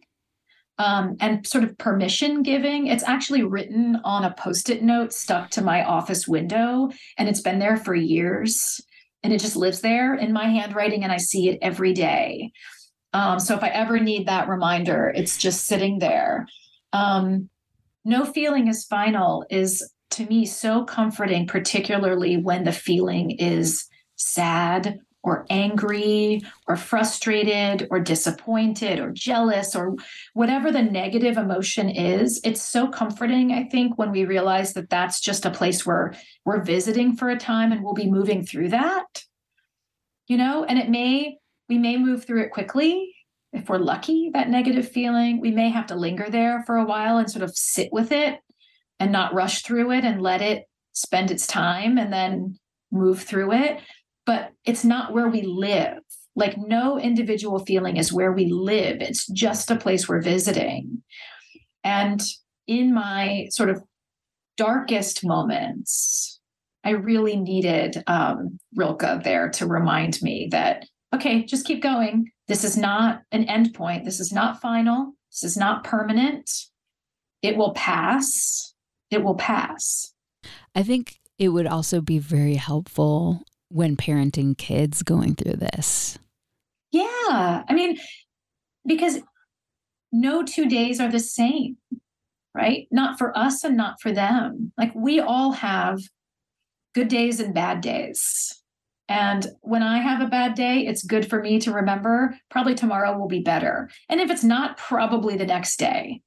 um, 0.77 1.15
and 1.19 1.45
sort 1.45 1.63
of 1.63 1.77
permission 1.77 2.43
giving. 2.43 2.87
It's 2.87 3.03
actually 3.03 3.43
written 3.43 3.97
on 4.03 4.23
a 4.23 4.33
post 4.33 4.69
it 4.69 4.83
note 4.83 5.13
stuck 5.13 5.49
to 5.51 5.61
my 5.61 5.83
office 5.83 6.27
window, 6.27 6.89
and 7.17 7.29
it's 7.29 7.41
been 7.41 7.59
there 7.59 7.77
for 7.77 7.95
years. 7.95 8.81
And 9.25 9.31
it 9.31 9.39
just 9.39 9.55
lives 9.55 9.79
there 9.79 10.15
in 10.15 10.33
my 10.33 10.47
handwriting, 10.47 11.03
and 11.03 11.11
I 11.11 11.17
see 11.17 11.49
it 11.49 11.59
every 11.61 11.93
day. 11.93 12.51
Um, 13.13 13.39
so 13.39 13.55
if 13.55 13.63
I 13.63 13.69
ever 13.69 13.99
need 13.99 14.27
that 14.27 14.49
reminder, 14.49 15.13
it's 15.15 15.37
just 15.37 15.65
sitting 15.65 15.99
there. 15.99 16.45
Um, 16.91 17.49
no 18.03 18.25
feeling 18.25 18.67
is 18.67 18.85
final 18.85 19.45
is 19.49 19.89
to 20.11 20.25
me 20.25 20.45
so 20.45 20.83
comforting, 20.83 21.47
particularly 21.47 22.37
when 22.37 22.65
the 22.65 22.71
feeling 22.71 23.31
is 23.31 23.87
sad 24.15 24.99
or 25.23 25.45
angry 25.49 26.41
or 26.67 26.75
frustrated 26.75 27.87
or 27.89 27.99
disappointed 27.99 28.99
or 28.99 29.11
jealous 29.11 29.75
or 29.75 29.95
whatever 30.33 30.71
the 30.71 30.81
negative 30.81 31.37
emotion 31.37 31.89
is 31.89 32.41
it's 32.43 32.61
so 32.61 32.87
comforting 32.87 33.51
i 33.51 33.63
think 33.63 33.97
when 33.97 34.11
we 34.11 34.25
realize 34.25 34.73
that 34.73 34.89
that's 34.89 35.19
just 35.19 35.45
a 35.45 35.51
place 35.51 35.85
where 35.85 36.13
we're 36.45 36.63
visiting 36.63 37.15
for 37.15 37.29
a 37.29 37.37
time 37.37 37.71
and 37.71 37.83
we'll 37.83 37.93
be 37.93 38.09
moving 38.09 38.45
through 38.45 38.69
that 38.69 39.23
you 40.27 40.37
know? 40.37 40.63
And 40.63 40.79
it 40.79 40.89
may 40.89 41.37
we 41.69 41.77
may 41.77 41.97
move 41.97 42.25
through 42.25 42.41
it 42.43 42.51
quickly 42.51 43.15
if 43.51 43.69
we're 43.69 43.77
lucky 43.77 44.31
that 44.33 44.49
negative 44.49 44.89
feeling. 44.89 45.39
We 45.39 45.51
may 45.51 45.69
have 45.69 45.87
to 45.87 45.95
linger 45.95 46.29
there 46.29 46.63
for 46.65 46.77
a 46.77 46.85
while 46.85 47.17
and 47.17 47.29
sort 47.29 47.43
of 47.43 47.55
sit 47.55 47.91
with 47.91 48.11
it 48.11 48.39
and 48.99 49.11
not 49.11 49.33
rush 49.33 49.61
through 49.61 49.91
it 49.91 50.03
and 50.03 50.21
let 50.21 50.41
it 50.41 50.65
spend 50.91 51.31
its 51.31 51.47
time 51.47 51.97
and 51.97 52.11
then 52.11 52.59
move 52.91 53.21
through 53.21 53.53
it 53.53 53.79
but 54.25 54.51
it's 54.65 54.83
not 54.83 55.13
where 55.13 55.29
we 55.29 55.41
live. 55.41 55.99
Like 56.35 56.57
no 56.57 56.99
individual 56.99 57.59
feeling 57.59 57.97
is 57.97 58.13
where 58.13 58.31
we 58.31 58.47
live. 58.47 59.01
It's 59.01 59.27
just 59.27 59.69
a 59.69 59.75
place 59.75 60.07
we're 60.07 60.21
visiting. 60.21 61.03
And 61.83 62.21
in 62.67 62.93
my 62.93 63.47
sort 63.51 63.69
of 63.69 63.83
darkest 64.57 65.25
moments, 65.25 66.39
I 66.83 66.91
really 66.91 67.35
needed 67.35 68.03
um, 68.07 68.57
Rilke 68.75 69.23
there 69.23 69.49
to 69.51 69.67
remind 69.67 70.21
me 70.21 70.47
that, 70.51 70.85
okay, 71.13 71.45
just 71.45 71.65
keep 71.65 71.81
going. 71.81 72.31
This 72.47 72.63
is 72.63 72.77
not 72.77 73.21
an 73.31 73.45
end 73.45 73.73
point. 73.73 74.05
This 74.05 74.19
is 74.19 74.31
not 74.31 74.59
final. 74.59 75.13
This 75.31 75.43
is 75.43 75.57
not 75.57 75.83
permanent. 75.83 76.49
It 77.41 77.57
will 77.57 77.73
pass. 77.73 78.73
It 79.11 79.23
will 79.23 79.35
pass. 79.35 80.13
I 80.75 80.83
think 80.83 81.19
it 81.37 81.49
would 81.49 81.67
also 81.67 82.01
be 82.01 82.19
very 82.19 82.55
helpful 82.55 83.43
when 83.73 83.97
parenting 83.97 84.57
kids 84.57 85.01
going 85.03 85.35
through 85.35 85.57
this? 85.57 86.17
Yeah. 86.91 87.63
I 87.67 87.73
mean, 87.73 87.97
because 88.85 89.19
no 90.11 90.43
two 90.43 90.69
days 90.69 90.99
are 90.99 91.09
the 91.11 91.19
same. 91.19 91.77
right? 92.55 92.87
Not 92.91 93.17
for 93.17 93.35
us 93.37 93.63
and 93.63 93.75
not 93.75 93.99
for 94.01 94.11
them. 94.11 94.71
Like 94.77 94.93
we 94.95 95.19
all 95.19 95.53
have 95.53 95.99
good 96.93 97.07
days 97.07 97.39
and 97.39 97.53
bad 97.53 97.81
days. 97.81 98.61
And 99.09 99.45
when 99.61 99.83
I 99.83 99.97
have 99.99 100.21
a 100.21 100.29
bad 100.29 100.55
day, 100.55 100.85
it's 100.85 101.03
good 101.03 101.27
for 101.29 101.41
me 101.41 101.59
to 101.61 101.71
remember 101.73 102.37
probably 102.49 102.75
tomorrow 102.75 103.17
will 103.17 103.27
be 103.27 103.41
better. 103.41 103.89
And 104.07 104.21
if 104.21 104.29
it's 104.29 104.43
not, 104.43 104.77
probably 104.77 105.35
the 105.35 105.45
next 105.45 105.77
day. 105.77 106.21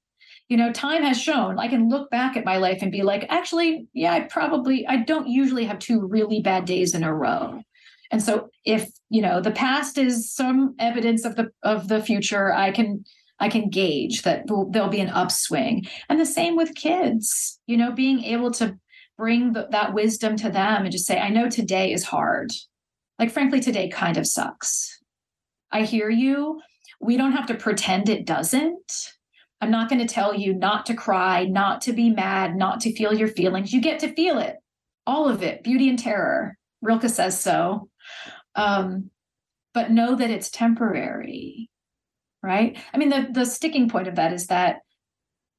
You 0.48 0.56
know, 0.56 0.72
time 0.72 1.02
has 1.02 1.20
shown 1.20 1.58
I 1.58 1.68
can 1.68 1.88
look 1.88 2.08
back 2.10 2.36
at 2.36 2.44
my 2.44 2.56
life 2.56 2.78
and 2.82 2.92
be 2.92 3.02
like, 3.02 3.26
actually, 3.28 3.88
yeah, 3.92 4.12
I 4.12 4.20
probably, 4.20 4.86
I 4.86 4.98
don't 4.98 5.26
usually 5.26 5.64
have 5.64 5.80
two 5.80 6.06
really 6.06 6.40
bad 6.40 6.64
days 6.64 6.94
in 6.94 7.02
a 7.02 7.12
row. 7.12 7.62
And 8.12 8.22
so 8.22 8.48
if, 8.64 8.88
you 9.10 9.20
know, 9.22 9.40
the 9.40 9.50
past 9.50 9.98
is 9.98 10.32
some 10.32 10.76
evidence 10.78 11.24
of 11.24 11.34
the 11.34 11.48
of 11.64 11.88
the 11.88 12.00
future, 12.00 12.52
I 12.52 12.70
can 12.70 13.04
I 13.38 13.48
can 13.48 13.68
gauge 13.68 14.22
that 14.22 14.44
there'll 14.46 14.88
be 14.88 15.00
an 15.00 15.10
upswing. 15.10 15.86
And 16.08 16.20
the 16.20 16.26
same 16.26 16.56
with 16.56 16.74
kids, 16.74 17.60
you 17.66 17.76
know, 17.76 17.92
being 17.92 18.22
able 18.24 18.50
to 18.52 18.78
bring 19.18 19.52
the, 19.52 19.66
that 19.70 19.94
wisdom 19.94 20.36
to 20.36 20.50
them 20.50 20.82
and 20.82 20.92
just 20.92 21.06
say, 21.06 21.18
I 21.18 21.28
know 21.28 21.48
today 21.48 21.92
is 21.92 22.04
hard. 22.04 22.50
Like, 23.18 23.30
frankly, 23.30 23.60
today 23.60 23.88
kind 23.88 24.16
of 24.16 24.26
sucks. 24.26 25.00
I 25.72 25.82
hear 25.82 26.08
you. 26.10 26.60
We 27.00 27.16
don't 27.16 27.32
have 27.32 27.46
to 27.46 27.54
pretend 27.54 28.08
it 28.08 28.26
doesn't. 28.26 29.15
I'm 29.60 29.70
not 29.70 29.88
going 29.88 30.06
to 30.06 30.12
tell 30.12 30.34
you 30.34 30.52
not 30.52 30.86
to 30.86 30.94
cry, 30.94 31.44
not 31.44 31.80
to 31.82 31.92
be 31.92 32.10
mad, 32.10 32.56
not 32.56 32.80
to 32.82 32.94
feel 32.94 33.14
your 33.14 33.28
feelings. 33.28 33.72
You 33.72 33.80
get 33.80 34.00
to 34.00 34.12
feel 34.12 34.38
it, 34.38 34.56
all 35.06 35.28
of 35.28 35.42
it, 35.42 35.62
beauty 35.62 35.88
and 35.88 35.98
terror. 35.98 36.58
Rilke 36.82 37.08
says 37.08 37.40
so. 37.40 37.88
Um, 38.54 39.10
but 39.72 39.90
know 39.90 40.14
that 40.14 40.30
it's 40.30 40.50
temporary, 40.50 41.68
right? 42.42 42.78
I 42.92 42.98
mean, 42.98 43.10
the 43.10 43.28
the 43.30 43.44
sticking 43.44 43.88
point 43.88 44.08
of 44.08 44.16
that 44.16 44.32
is 44.32 44.46
that 44.46 44.78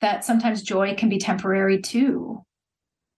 that 0.02 0.26
sometimes 0.26 0.62
joy 0.62 0.96
can 0.96 1.10
be 1.10 1.18
temporary 1.18 1.82
too. 1.82 2.44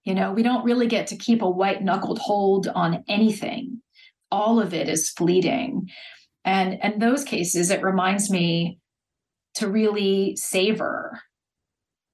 You 0.06 0.14
know, 0.16 0.32
we 0.32 0.44
don't 0.44 0.64
really 0.64 0.88
get 0.88 1.08
to 1.08 1.18
keep 1.18 1.42
a 1.42 1.50
white 1.50 1.84
knuckled 1.84 2.20
hold 2.20 2.68
on 2.68 3.04
anything. 3.08 3.82
All 4.32 4.60
of 4.60 4.74
it 4.74 4.88
is 4.88 5.10
fleeting. 5.10 5.90
And 6.46 6.80
in 6.82 7.00
those 7.00 7.24
cases, 7.24 7.70
it 7.70 7.84
reminds 7.84 8.30
me 8.30 8.80
to 9.60 9.70
really 9.70 10.36
savor 10.36 11.22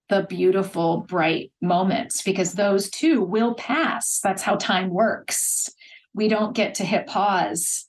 the 0.09 0.25
beautiful, 0.29 1.05
bright 1.07 1.51
moments 1.61 2.21
because 2.21 2.53
those 2.53 2.89
too 2.89 3.21
will 3.23 3.55
pass. 3.55 4.19
That's 4.23 4.43
how 4.43 4.55
time 4.55 4.89
works. 4.89 5.69
We 6.13 6.27
don't 6.27 6.55
get 6.55 6.75
to 6.75 6.85
hit 6.85 7.07
pause 7.07 7.87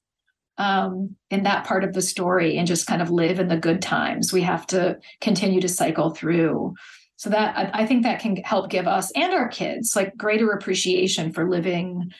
um, 0.58 1.16
in 1.30 1.42
that 1.42 1.66
part 1.66 1.84
of 1.84 1.92
the 1.92 2.02
story 2.02 2.56
and 2.56 2.66
just 2.66 2.86
kind 2.86 3.02
of 3.02 3.10
live 3.10 3.38
in 3.38 3.48
the 3.48 3.58
good 3.58 3.82
times. 3.82 4.32
We 4.32 4.42
have 4.42 4.66
to 4.68 4.98
continue 5.20 5.60
to 5.60 5.68
cycle 5.68 6.10
through 6.10 6.74
so 7.16 7.30
that 7.30 7.56
I, 7.56 7.82
I 7.82 7.86
think 7.86 8.02
that 8.02 8.20
can 8.20 8.36
help 8.36 8.70
give 8.70 8.86
us 8.86 9.10
and 9.12 9.32
our 9.34 9.48
kids 9.48 9.94
like 9.94 10.16
greater 10.16 10.50
appreciation 10.52 11.32
for 11.32 11.48
living 11.48 12.10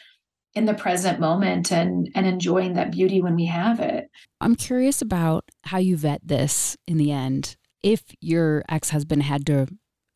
in 0.57 0.65
the 0.65 0.75
present 0.75 1.21
moment 1.21 1.71
and 1.71 2.09
and 2.15 2.27
enjoying 2.27 2.75
that 2.75 2.91
beauty 2.91 3.21
when 3.21 3.37
we 3.37 3.45
have 3.45 3.79
it. 3.79 4.11
I'm 4.41 4.57
curious 4.57 5.03
about 5.03 5.45
how 5.65 5.79
you 5.79 5.97
vet 5.97 6.21
this 6.25 6.77
in 6.87 6.97
the 6.97 7.13
end. 7.13 7.57
If 7.83 8.03
your 8.21 8.65
ex-husband 8.69 9.23
had 9.23 9.47
to 9.47 9.67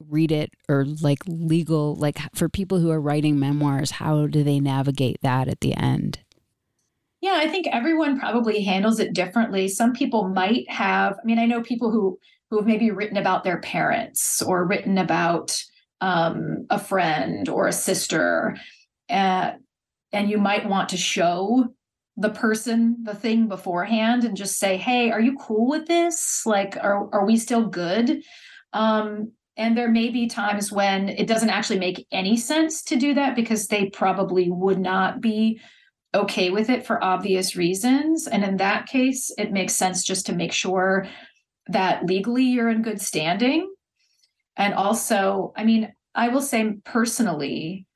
read 0.09 0.33
it 0.33 0.51
or 0.69 0.87
like 1.03 1.19
legal 1.27 1.95
like 1.95 2.19
for 2.35 2.49
people 2.49 2.79
who 2.79 2.91
are 2.91 3.01
writing 3.01 3.39
memoirs, 3.39 3.93
how 3.93 4.27
do 4.27 4.43
they 4.43 4.59
navigate 4.59 5.19
that 5.23 5.47
at 5.47 5.61
the 5.61 5.75
end? 5.75 6.21
Yeah, 7.21 7.35
I 7.37 7.49
think 7.49 7.67
everyone 7.67 8.19
probably 8.19 8.63
handles 8.63 8.99
it 8.99 9.13
differently. 9.13 9.69
Some 9.69 9.93
people 9.93 10.29
might 10.29 10.71
have, 10.71 11.19
I 11.23 11.27
mean, 11.27 11.39
I 11.39 11.45
know 11.45 11.63
people 11.63 11.91
who 11.91 12.19
who 12.49 12.57
have 12.57 12.67
maybe 12.67 12.91
written 12.91 13.17
about 13.17 13.45
their 13.45 13.61
parents 13.61 14.43
or 14.43 14.67
written 14.67 14.99
about 14.99 15.63
um, 16.01 16.67
a 16.71 16.79
friend 16.79 17.49
or 17.49 17.69
a 17.69 17.73
sister. 17.73 18.57
Uh, 19.09 19.53
and 20.13 20.31
you 20.31 20.39
might 20.39 20.69
want 20.69 20.89
to 20.91 20.97
show 20.97 21.69
the 22.17 22.31
person 22.31 22.97
the 23.03 23.15
thing 23.15 23.49
beforehand 23.49 24.25
and 24.25 24.37
just 24.37 24.59
say, 24.59 24.77
hey, 24.77 25.11
are 25.11 25.21
you 25.21 25.37
cool 25.39 25.69
with 25.69 25.87
this? 25.87 26.43
Like, 26.45 26.77
are, 26.77 27.09
are 27.15 27.25
we 27.25 27.37
still 27.37 27.67
good? 27.67 28.23
Um, 28.73 29.33
and 29.57 29.77
there 29.77 29.91
may 29.91 30.11
be 30.11 30.27
times 30.27 30.73
when 30.73 31.09
it 31.09 31.27
doesn't 31.27 31.51
actually 31.51 31.79
make 31.79 32.07
any 32.13 32.37
sense 32.37 32.83
to 32.85 32.97
do 32.97 33.15
that 33.15 33.37
because 33.37 33.67
they 33.67 33.91
probably 33.91 34.51
would 34.51 34.79
not 34.79 35.21
be 35.21 35.61
okay 36.15 36.51
with 36.51 36.71
it 36.71 36.85
for 36.87 37.03
obvious 37.03 37.57
reasons. 37.57 38.27
And 38.27 38.45
in 38.45 38.57
that 38.57 38.87
case, 38.87 39.31
it 39.39 39.53
makes 39.53 39.75
sense 39.75 40.05
just 40.05 40.27
to 40.27 40.35
make 40.35 40.53
sure 40.53 41.07
that 41.69 42.07
legally 42.07 42.45
you're 42.45 42.71
in 42.71 42.83
good 42.83 43.01
standing. 43.01 43.73
And 44.57 44.75
also, 44.75 45.53
I 45.57 45.65
mean, 45.65 45.93
I 46.15 46.29
will 46.29 46.43
say 46.43 46.75
personally, 46.85 47.87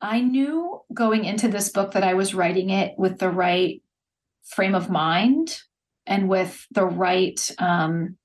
I 0.00 0.20
knew 0.20 0.80
going 0.94 1.24
into 1.24 1.48
this 1.48 1.70
book 1.70 1.92
that 1.92 2.04
I 2.04 2.14
was 2.14 2.34
writing 2.34 2.70
it 2.70 2.94
with 2.98 3.18
the 3.18 3.30
right 3.30 3.82
frame 4.44 4.74
of 4.74 4.90
mind 4.90 5.60
and 6.06 6.28
with 6.28 6.66
the 6.70 6.86
right, 6.86 7.50
um, 7.58 8.16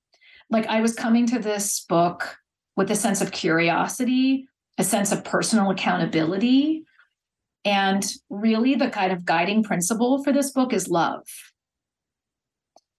like 0.50 0.66
I 0.66 0.80
was 0.80 0.94
coming 0.94 1.26
to 1.26 1.38
this 1.38 1.84
book 1.88 2.38
with 2.76 2.90
a 2.90 2.96
sense 2.96 3.20
of 3.20 3.32
curiosity, 3.32 4.48
a 4.78 4.84
sense 4.84 5.12
of 5.12 5.24
personal 5.24 5.70
accountability. 5.70 6.84
And 7.64 8.04
really, 8.28 8.74
the 8.74 8.90
kind 8.90 9.12
of 9.12 9.24
guiding 9.24 9.62
principle 9.62 10.22
for 10.22 10.32
this 10.32 10.50
book 10.50 10.72
is 10.72 10.88
love 10.88 11.26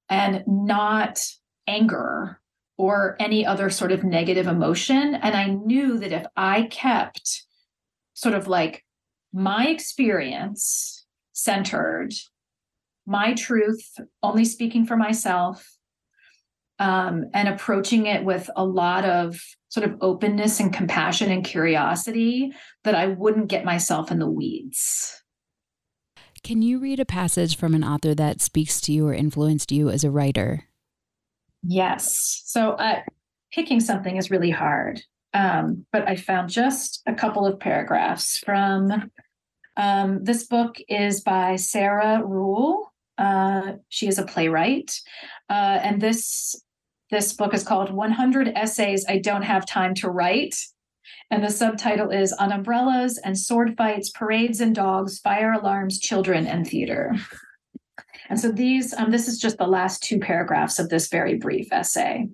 and 0.09 0.43
not 0.47 1.19
anger 1.67 2.39
or 2.77 3.15
any 3.19 3.45
other 3.45 3.69
sort 3.69 3.91
of 3.91 4.03
negative 4.03 4.47
emotion. 4.47 5.15
And 5.15 5.35
I 5.35 5.47
knew 5.47 5.97
that 5.99 6.11
if 6.11 6.25
I 6.35 6.63
kept 6.63 7.43
sort 8.15 8.33
of 8.33 8.47
like 8.47 8.83
my 9.31 9.67
experience 9.67 11.05
centered, 11.33 12.13
my 13.05 13.33
truth, 13.33 13.99
only 14.23 14.45
speaking 14.45 14.85
for 14.85 14.97
myself, 14.97 15.77
um, 16.79 17.25
and 17.33 17.47
approaching 17.47 18.07
it 18.07 18.23
with 18.23 18.49
a 18.55 18.65
lot 18.65 19.05
of 19.05 19.39
sort 19.69 19.89
of 19.89 19.97
openness 20.01 20.59
and 20.59 20.73
compassion 20.73 21.31
and 21.31 21.45
curiosity, 21.45 22.51
that 22.83 22.95
I 22.95 23.07
wouldn't 23.07 23.49
get 23.49 23.65
myself 23.65 24.11
in 24.11 24.19
the 24.19 24.29
weeds. 24.29 25.21
Can 26.43 26.61
you 26.61 26.79
read 26.79 26.99
a 26.99 27.05
passage 27.05 27.57
from 27.57 27.73
an 27.73 27.83
author 27.83 28.15
that 28.15 28.41
speaks 28.41 28.79
to 28.81 28.93
you 28.93 29.07
or 29.07 29.13
influenced 29.13 29.71
you 29.71 29.89
as 29.89 30.03
a 30.03 30.11
writer? 30.11 30.65
Yes. 31.63 32.43
So 32.45 32.71
uh, 32.71 33.01
picking 33.51 33.79
something 33.79 34.17
is 34.17 34.29
really 34.29 34.51
hard. 34.51 35.01
Um, 35.35 35.85
but 35.91 36.07
I 36.07 36.15
found 36.15 36.49
just 36.49 37.03
a 37.05 37.13
couple 37.13 37.45
of 37.45 37.59
paragraphs 37.59 38.39
from 38.39 39.11
um, 39.75 40.23
this 40.23 40.47
book 40.47 40.77
is 40.87 41.19
by 41.21 41.57
Sarah 41.57 42.23
Ruhl. 42.23 42.93
Uh, 43.17 43.73
she 43.89 44.07
is 44.07 44.17
a 44.17 44.25
playwright, 44.25 44.97
uh, 45.49 45.79
and 45.83 46.01
this 46.01 46.55
this 47.11 47.33
book 47.33 47.53
is 47.53 47.63
called 47.63 47.93
100 47.93 48.53
Essays 48.55 49.05
I 49.07 49.19
Don't 49.19 49.43
Have 49.43 49.65
Time 49.65 49.93
to 49.95 50.09
Write. 50.09 50.55
And 51.29 51.43
the 51.43 51.51
subtitle 51.51 52.09
is 52.09 52.33
On 52.33 52.51
Umbrellas 52.51 53.19
and 53.23 53.37
Sword 53.37 53.75
Fights, 53.77 54.09
Parades 54.09 54.59
and 54.59 54.73
Dogs, 54.73 55.19
Fire 55.19 55.51
Alarms, 55.51 55.99
Children, 55.99 56.47
and 56.47 56.65
Theater. 56.65 57.13
And 58.29 58.39
so 58.39 58.51
these, 58.51 58.93
um, 58.93 59.11
this 59.11 59.27
is 59.27 59.37
just 59.37 59.57
the 59.57 59.67
last 59.67 60.01
two 60.01 60.19
paragraphs 60.19 60.79
of 60.79 60.89
this 60.89 61.09
very 61.09 61.35
brief 61.35 61.71
essay. 61.71 62.27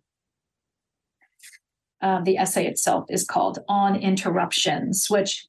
Um, 2.02 2.24
the 2.24 2.38
essay 2.38 2.66
itself 2.66 3.06
is 3.10 3.24
called 3.24 3.60
On 3.68 3.96
Interruptions, 3.96 5.08
which 5.10 5.46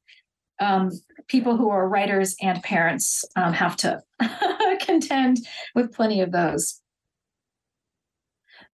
um, 0.60 0.90
people 1.28 1.56
who 1.56 1.70
are 1.70 1.88
writers 1.88 2.36
and 2.40 2.62
parents 2.62 3.24
um, 3.36 3.52
have 3.52 3.76
to 3.78 4.02
contend 4.80 5.38
with 5.74 5.92
plenty 5.92 6.20
of 6.20 6.32
those. 6.32 6.80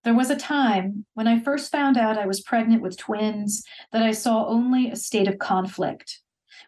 There 0.05 0.14
was 0.14 0.31
a 0.31 0.37
time 0.37 1.07
when 1.14 1.26
I 1.26 1.41
first 1.41 1.72
found 1.72 1.97
out 1.97 2.18
I 2.18 2.26
was 2.26 2.41
pregnant 2.41 2.83
with 2.83 2.97
twins 2.97 3.62
that 3.93 4.03
I 4.03 4.12
saw 4.12 4.47
only 4.47 4.91
a 4.91 4.97
state 4.97 5.29
of 5.29 5.39
conflict. 5.39 6.20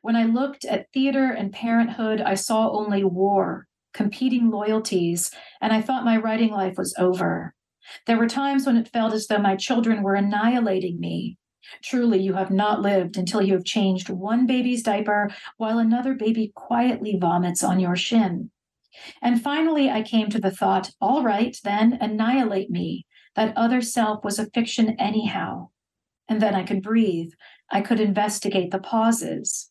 When 0.03 0.17
I 0.17 0.25
looked 0.25 0.65
at 0.65 0.91
theater 0.93 1.31
and 1.31 1.53
parenthood, 1.53 2.21
I 2.21 2.35
saw 2.35 2.71
only 2.71 3.05
war, 3.05 3.67
competing 3.93 4.51
loyalties, 4.51 5.31
and 5.61 5.73
I 5.73 5.81
thought 5.81 6.05
my 6.05 6.17
writing 6.17 6.51
life 6.51 6.77
was 6.77 6.95
over. 6.99 7.55
There 8.07 8.19
were 8.19 8.29
times 8.29 8.67
when 8.67 8.77
it 8.77 8.89
felt 8.93 9.13
as 9.13 9.27
though 9.27 9.39
my 9.39 9.57
children 9.57 10.03
were 10.03 10.15
annihilating 10.15 11.01
me. 11.01 11.39
Truly, 11.83 12.21
you 12.21 12.35
have 12.35 12.51
not 12.51 12.83
lived 12.83 13.17
until 13.17 13.43
you 13.43 13.53
have 13.55 13.65
changed 13.65 14.09
one 14.09 14.47
baby's 14.47 14.83
diaper 14.83 15.31
while 15.57 15.79
another 15.79 16.15
baby 16.15 16.53
quietly 16.55 17.17
vomits 17.21 17.63
on 17.63 17.81
your 17.81 17.97
shin. 17.97 18.51
And 19.23 19.43
finally, 19.43 19.89
I 19.89 20.03
came 20.03 20.31
to 20.31 20.41
the 20.41 20.51
thought 20.51 20.91
all 21.01 21.23
right, 21.23 21.57
then 21.63 21.99
annihilate 22.01 22.71
me. 22.71 23.07
That 23.37 23.57
other 23.57 23.81
self 23.81 24.25
was 24.25 24.39
a 24.39 24.51
fiction 24.51 24.97
anyhow. 24.99 25.69
And 26.29 26.43
then 26.43 26.55
I 26.55 26.65
could 26.65 26.83
breathe. 26.83 27.33
I 27.71 27.81
could 27.81 28.01
investigate 28.01 28.71
the 28.71 28.81
pauses. 28.81 29.71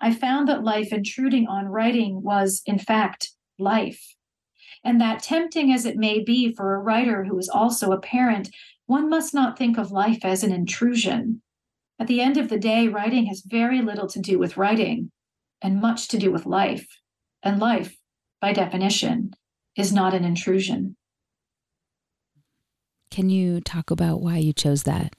I 0.00 0.14
found 0.14 0.48
that 0.48 0.64
life 0.64 0.92
intruding 0.92 1.46
on 1.46 1.66
writing 1.66 2.22
was, 2.22 2.62
in 2.64 2.78
fact, 2.78 3.32
life. 3.58 4.16
And 4.82 5.00
that 5.00 5.22
tempting 5.22 5.72
as 5.72 5.84
it 5.84 5.96
may 5.96 6.22
be 6.22 6.54
for 6.54 6.74
a 6.74 6.78
writer 6.78 7.24
who 7.24 7.38
is 7.38 7.48
also 7.48 7.92
a 7.92 8.00
parent, 8.00 8.50
one 8.86 9.08
must 9.08 9.34
not 9.34 9.58
think 9.58 9.78
of 9.78 9.92
life 9.92 10.24
as 10.24 10.42
an 10.42 10.52
intrusion. 10.52 11.42
At 11.98 12.06
the 12.06 12.20
end 12.20 12.38
of 12.38 12.48
the 12.48 12.58
day, 12.58 12.88
writing 12.88 13.26
has 13.26 13.42
very 13.42 13.82
little 13.82 14.08
to 14.08 14.20
do 14.20 14.38
with 14.38 14.56
writing 14.56 15.10
and 15.60 15.80
much 15.80 16.08
to 16.08 16.18
do 16.18 16.32
with 16.32 16.46
life. 16.46 16.86
And 17.42 17.60
life, 17.60 17.96
by 18.40 18.52
definition, 18.52 19.32
is 19.76 19.92
not 19.92 20.14
an 20.14 20.24
intrusion. 20.24 20.96
Can 23.10 23.28
you 23.28 23.60
talk 23.60 23.90
about 23.90 24.22
why 24.22 24.38
you 24.38 24.52
chose 24.52 24.84
that? 24.84 25.14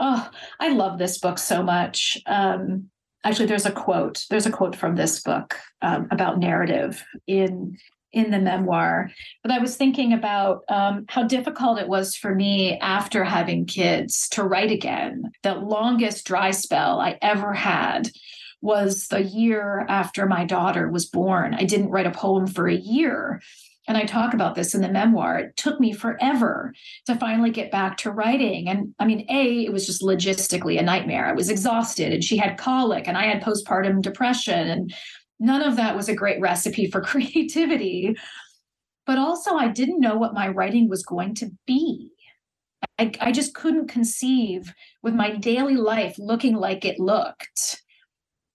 Oh, 0.00 0.30
I 0.60 0.70
love 0.70 0.98
this 0.98 1.18
book 1.18 1.38
so 1.38 1.62
much. 1.62 2.18
Um, 2.26 2.88
actually, 3.24 3.46
there's 3.46 3.66
a 3.66 3.72
quote. 3.72 4.24
There's 4.30 4.46
a 4.46 4.52
quote 4.52 4.76
from 4.76 4.94
this 4.94 5.20
book 5.22 5.56
um, 5.82 6.06
about 6.10 6.38
narrative 6.38 7.04
in 7.26 7.76
in 8.12 8.30
the 8.30 8.38
memoir. 8.38 9.10
But 9.42 9.52
I 9.52 9.58
was 9.58 9.76
thinking 9.76 10.12
about 10.12 10.62
um, 10.68 11.04
how 11.08 11.24
difficult 11.24 11.78
it 11.78 11.88
was 11.88 12.16
for 12.16 12.34
me 12.34 12.78
after 12.78 13.24
having 13.24 13.66
kids 13.66 14.28
to 14.30 14.42
write 14.42 14.70
again. 14.70 15.30
The 15.42 15.54
longest 15.54 16.26
dry 16.26 16.50
spell 16.50 17.00
I 17.00 17.18
ever 17.22 17.52
had 17.52 18.10
was 18.60 19.08
the 19.08 19.22
year 19.22 19.86
after 19.88 20.26
my 20.26 20.44
daughter 20.44 20.88
was 20.90 21.06
born. 21.06 21.54
I 21.54 21.64
didn't 21.64 21.90
write 21.90 22.06
a 22.06 22.10
poem 22.10 22.46
for 22.46 22.66
a 22.66 22.74
year 22.74 23.40
and 23.88 23.96
I 23.96 24.04
talk 24.04 24.34
about 24.34 24.54
this 24.54 24.74
in 24.74 24.82
the 24.82 24.88
memoir. 24.90 25.38
It 25.38 25.56
took 25.56 25.80
me 25.80 25.94
forever 25.94 26.74
to 27.06 27.16
finally 27.16 27.50
get 27.50 27.72
back 27.72 27.96
to 27.98 28.10
writing. 28.10 28.68
And 28.68 28.94
I 28.98 29.06
mean, 29.06 29.24
A, 29.30 29.64
it 29.64 29.72
was 29.72 29.86
just 29.86 30.02
logistically 30.02 30.78
a 30.78 30.82
nightmare. 30.82 31.26
I 31.26 31.32
was 31.32 31.48
exhausted 31.48 32.12
and 32.12 32.22
she 32.22 32.36
had 32.36 32.58
colic 32.58 33.08
and 33.08 33.16
I 33.16 33.24
had 33.24 33.42
postpartum 33.42 34.02
depression. 34.02 34.68
And 34.68 34.94
none 35.38 35.62
of 35.62 35.76
that 35.76 35.96
was 35.96 36.08
a 36.08 36.14
great 36.14 36.40
recipe 36.40 36.90
for 36.90 37.00
creativity. 37.02 38.16
But 39.06 39.18
also, 39.18 39.54
I 39.54 39.68
didn't 39.68 40.00
know 40.00 40.16
what 40.16 40.34
my 40.34 40.48
writing 40.48 40.88
was 40.88 41.02
going 41.02 41.34
to 41.36 41.50
be. 41.66 42.12
I, 42.98 43.12
I 43.20 43.32
just 43.32 43.54
couldn't 43.54 43.88
conceive 43.88 44.72
with 45.02 45.14
my 45.14 45.34
daily 45.36 45.76
life 45.76 46.16
looking 46.18 46.54
like 46.54 46.84
it 46.84 46.98
looked 46.98 47.82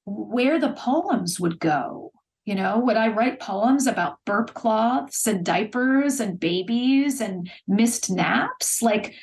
where 0.06 0.60
the 0.60 0.74
poems 0.74 1.40
would 1.40 1.60
go 1.60 2.12
you 2.46 2.56
know, 2.56 2.80
would 2.80 2.98
I 2.98 3.08
write 3.08 3.40
poems 3.40 3.88
about 3.88 4.20
burp 4.26 4.54
cloths 4.54 5.28
and 5.28 5.46
diapers 5.46 6.20
and 6.20 6.40
babies 6.40 7.22
and 7.22 7.50
missed 7.68 8.12
naps? 8.12 8.82
Like, 8.82 9.16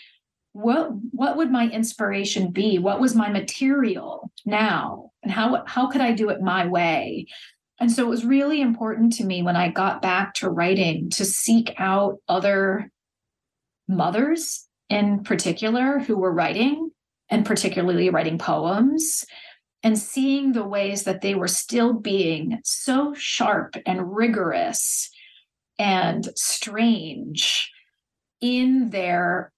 what 0.52 0.90
what 1.12 1.36
would 1.36 1.50
my 1.50 1.68
inspiration 1.68 2.50
be? 2.50 2.78
What 2.78 3.00
was 3.00 3.14
my 3.14 3.30
material 3.30 4.30
now? 4.44 5.12
And 5.22 5.32
how 5.32 5.64
how 5.66 5.88
could 5.88 6.00
I 6.00 6.12
do 6.12 6.30
it 6.30 6.40
my 6.42 6.66
way? 6.66 7.26
And 7.78 7.90
so 7.90 8.04
it 8.04 8.10
was 8.10 8.24
really 8.24 8.60
important 8.60 9.14
to 9.14 9.24
me 9.24 9.42
when 9.42 9.56
I 9.56 9.70
got 9.70 10.02
back 10.02 10.34
to 10.34 10.50
writing 10.50 11.08
to 11.10 11.24
seek 11.24 11.72
out 11.78 12.18
other 12.28 12.90
mothers 13.88 14.66
in 14.90 15.24
particular 15.24 15.98
who 15.98 16.16
were 16.16 16.32
writing 16.32 16.90
and 17.30 17.46
particularly 17.46 18.10
writing 18.10 18.38
poems 18.38 19.24
and 19.82 19.98
seeing 19.98 20.52
the 20.52 20.64
ways 20.64 21.04
that 21.04 21.22
they 21.22 21.34
were 21.34 21.48
still 21.48 21.94
being 21.94 22.58
so 22.64 23.14
sharp 23.14 23.76
and 23.86 24.14
rigorous 24.14 25.10
and 25.78 26.28
strange 26.36 27.72
in 28.42 28.90
their 28.90 29.52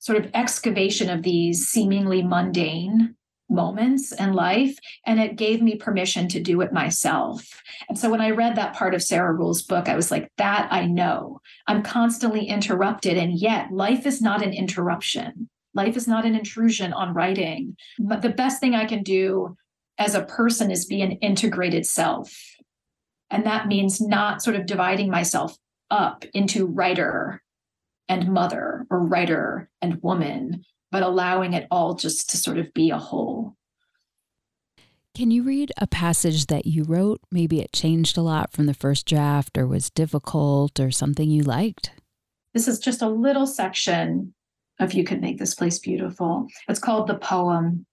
sort 0.00 0.18
of 0.18 0.30
excavation 0.34 1.08
of 1.08 1.22
these 1.22 1.66
seemingly 1.66 2.22
mundane 2.22 3.14
moments 3.48 4.12
in 4.12 4.32
life 4.32 4.78
and 5.06 5.18
it 5.18 5.36
gave 5.36 5.60
me 5.60 5.74
permission 5.74 6.28
to 6.28 6.40
do 6.40 6.60
it 6.60 6.72
myself 6.72 7.62
and 7.88 7.98
so 7.98 8.08
when 8.08 8.20
i 8.20 8.30
read 8.30 8.54
that 8.54 8.76
part 8.76 8.94
of 8.94 9.02
sarah 9.02 9.34
ruhl's 9.34 9.62
book 9.62 9.88
i 9.88 9.96
was 9.96 10.08
like 10.08 10.30
that 10.36 10.68
i 10.70 10.86
know 10.86 11.40
i'm 11.66 11.82
constantly 11.82 12.44
interrupted 12.46 13.18
and 13.18 13.40
yet 13.40 13.72
life 13.72 14.06
is 14.06 14.22
not 14.22 14.40
an 14.40 14.52
interruption 14.52 15.48
Life 15.74 15.96
is 15.96 16.08
not 16.08 16.26
an 16.26 16.34
intrusion 16.34 16.92
on 16.92 17.14
writing. 17.14 17.76
But 17.98 18.22
the 18.22 18.30
best 18.30 18.60
thing 18.60 18.74
I 18.74 18.86
can 18.86 19.02
do 19.02 19.56
as 19.98 20.14
a 20.14 20.24
person 20.24 20.70
is 20.70 20.86
be 20.86 21.02
an 21.02 21.12
integrated 21.12 21.86
self. 21.86 22.34
And 23.30 23.46
that 23.46 23.68
means 23.68 24.00
not 24.00 24.42
sort 24.42 24.56
of 24.56 24.66
dividing 24.66 25.10
myself 25.10 25.56
up 25.90 26.24
into 26.34 26.66
writer 26.66 27.42
and 28.10 28.28
mother 28.28 28.86
or 28.90 28.98
writer 28.98 29.70
and 29.80 30.02
woman, 30.02 30.64
but 30.90 31.04
allowing 31.04 31.52
it 31.54 31.68
all 31.70 31.94
just 31.94 32.28
to 32.28 32.36
sort 32.36 32.58
of 32.58 32.74
be 32.74 32.90
a 32.90 32.98
whole. 32.98 33.56
Can 35.14 35.30
you 35.30 35.44
read 35.44 35.70
a 35.76 35.86
passage 35.86 36.46
that 36.46 36.66
you 36.66 36.82
wrote? 36.82 37.20
Maybe 37.30 37.60
it 37.60 37.72
changed 37.72 38.18
a 38.18 38.22
lot 38.22 38.52
from 38.52 38.66
the 38.66 38.74
first 38.74 39.06
draft 39.06 39.56
or 39.56 39.66
was 39.66 39.90
difficult 39.90 40.80
or 40.80 40.90
something 40.90 41.30
you 41.30 41.44
liked? 41.44 41.92
This 42.52 42.66
is 42.66 42.80
just 42.80 43.00
a 43.00 43.08
little 43.08 43.46
section 43.46 44.34
if 44.80 44.92
you 44.92 45.04
could 45.04 45.20
make 45.20 45.38
this 45.38 45.54
place 45.54 45.78
beautiful. 45.78 46.48
It's 46.68 46.80
called 46.80 47.06
The 47.06 47.14
Poem. 47.14 47.86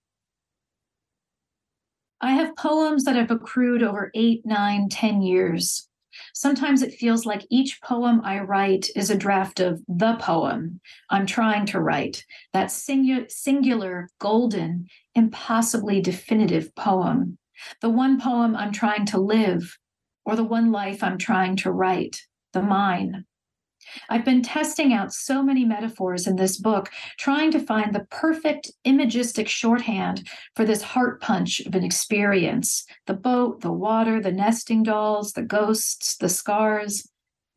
I 2.22 2.32
have 2.32 2.55
poems 2.55 3.03
that 3.03 3.15
have 3.15 3.30
accrued 3.30 3.84
over 3.84 4.09
eight, 4.15 4.41
nine, 4.45 4.89
ten 4.89 5.22
years. 5.22 5.88
Sometimes 6.34 6.82
it 6.82 6.93
feels 6.93 7.26
like 7.26 7.45
each 7.49 7.82
poem 7.82 8.22
I 8.24 8.39
write 8.39 8.89
is 8.95 9.09
a 9.09 9.18
draft 9.18 9.59
of 9.59 9.82
the 9.88 10.15
poem 10.15 10.82
I'm 11.09 11.26
trying 11.26 11.65
to 11.68 11.80
write, 11.80 12.26
that 12.53 12.68
singu- 12.68 13.32
singular, 13.32 14.09
golden, 14.20 14.88
impossibly 15.15 16.01
definitive 16.01 16.74
poem, 16.76 17.38
the 17.82 17.89
one 17.89 18.20
poem 18.20 18.55
I'm 18.55 18.72
trying 18.72 19.05
to 19.07 19.20
live, 19.20 19.78
or 20.26 20.36
the 20.36 20.43
one 20.43 20.72
life 20.72 21.03
I'm 21.03 21.18
trying 21.18 21.55
to 21.57 21.72
write, 21.72 22.22
the 22.53 22.61
mine. 22.61 23.26
I've 24.09 24.25
been 24.25 24.41
testing 24.41 24.93
out 24.93 25.13
so 25.13 25.41
many 25.41 25.65
metaphors 25.65 26.27
in 26.27 26.35
this 26.35 26.57
book, 26.57 26.89
trying 27.17 27.51
to 27.51 27.59
find 27.59 27.93
the 27.93 28.07
perfect 28.11 28.71
imagistic 28.83 29.47
shorthand 29.47 30.27
for 30.55 30.65
this 30.65 30.81
heart 30.81 31.21
punch 31.21 31.59
of 31.61 31.75
an 31.75 31.83
experience 31.83 32.85
the 33.05 33.13
boat, 33.13 33.61
the 33.61 33.71
water, 33.71 34.21
the 34.21 34.31
nesting 34.31 34.83
dolls, 34.83 35.33
the 35.33 35.41
ghosts, 35.41 36.17
the 36.17 36.29
scars. 36.29 37.09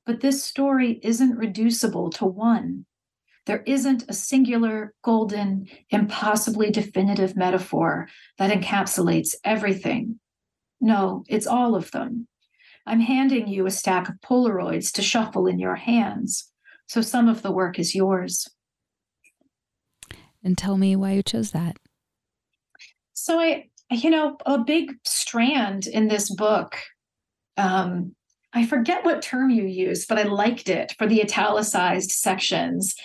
But 0.06 0.20
this 0.20 0.44
story 0.44 1.00
isn't 1.02 1.36
reducible 1.36 2.10
to 2.10 2.24
one. 2.24 2.86
There 3.46 3.62
isn't 3.66 4.04
a 4.08 4.12
singular, 4.12 4.94
golden, 5.02 5.66
impossibly 5.90 6.70
definitive 6.70 7.36
metaphor 7.36 8.08
that 8.38 8.50
encapsulates 8.50 9.34
everything. 9.44 10.20
No, 10.80 11.24
it's 11.28 11.46
all 11.46 11.74
of 11.74 11.90
them. 11.90 12.28
I'm 12.86 13.00
handing 13.00 13.48
you 13.48 13.66
a 13.66 13.70
stack 13.70 14.08
of 14.08 14.16
Polaroids 14.20 14.92
to 14.92 15.02
shuffle 15.02 15.46
in 15.46 15.58
your 15.58 15.76
hands. 15.76 16.50
So 16.86 17.00
some 17.00 17.28
of 17.28 17.42
the 17.42 17.52
work 17.52 17.78
is 17.78 17.94
yours. 17.94 18.48
And 20.42 20.56
tell 20.56 20.76
me 20.76 20.96
why 20.96 21.12
you 21.12 21.22
chose 21.22 21.50
that. 21.52 21.76
So 23.12 23.38
I, 23.38 23.68
you 23.90 24.10
know, 24.10 24.36
a 24.46 24.58
big 24.58 24.94
strand 25.04 25.86
in 25.86 26.08
this 26.08 26.34
book. 26.34 26.76
Um, 27.56 28.14
I 28.52 28.66
forget 28.66 29.04
what 29.04 29.22
term 29.22 29.50
you 29.50 29.64
used, 29.64 30.08
but 30.08 30.18
I 30.18 30.22
liked 30.22 30.68
it 30.68 30.94
for 30.98 31.06
the 31.06 31.22
italicized 31.22 32.10
sections. 32.10 32.96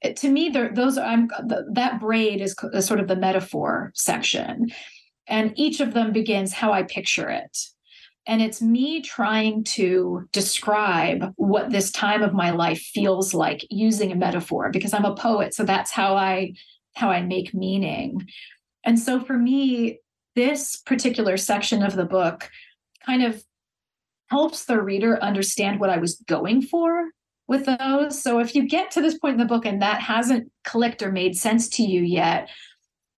It, 0.00 0.16
to 0.16 0.30
me, 0.30 0.48
those 0.48 0.96
are 0.96 1.06
I'm 1.06 1.28
that 1.72 2.00
braid 2.00 2.40
is, 2.40 2.56
is 2.72 2.86
sort 2.86 3.00
of 3.00 3.08
the 3.08 3.16
metaphor 3.16 3.92
section, 3.94 4.68
and 5.26 5.52
each 5.56 5.80
of 5.80 5.92
them 5.92 6.12
begins 6.12 6.52
how 6.52 6.72
I 6.72 6.84
picture 6.84 7.28
it. 7.28 7.56
And 8.28 8.42
it's 8.42 8.60
me 8.60 9.00
trying 9.00 9.64
to 9.64 10.28
describe 10.32 11.32
what 11.36 11.70
this 11.70 11.90
time 11.90 12.22
of 12.22 12.34
my 12.34 12.50
life 12.50 12.78
feels 12.78 13.32
like 13.32 13.66
using 13.70 14.12
a 14.12 14.16
metaphor 14.16 14.70
because 14.70 14.92
I'm 14.92 15.06
a 15.06 15.16
poet. 15.16 15.54
So 15.54 15.64
that's 15.64 15.90
how 15.90 16.14
I 16.14 16.52
how 16.94 17.10
I 17.10 17.22
make 17.22 17.54
meaning. 17.54 18.28
And 18.84 18.98
so 18.98 19.20
for 19.20 19.38
me, 19.38 20.00
this 20.36 20.76
particular 20.76 21.36
section 21.36 21.82
of 21.82 21.96
the 21.96 22.04
book 22.04 22.50
kind 23.04 23.24
of 23.24 23.42
helps 24.30 24.66
the 24.66 24.80
reader 24.80 25.22
understand 25.22 25.80
what 25.80 25.90
I 25.90 25.96
was 25.96 26.22
going 26.26 26.60
for 26.62 27.08
with 27.46 27.64
those. 27.64 28.22
So 28.22 28.40
if 28.40 28.54
you 28.54 28.68
get 28.68 28.90
to 28.92 29.00
this 29.00 29.18
point 29.18 29.34
in 29.34 29.38
the 29.38 29.46
book 29.46 29.64
and 29.64 29.80
that 29.80 30.02
hasn't 30.02 30.52
clicked 30.64 31.02
or 31.02 31.10
made 31.10 31.34
sense 31.34 31.68
to 31.70 31.82
you 31.82 32.02
yet, 32.02 32.50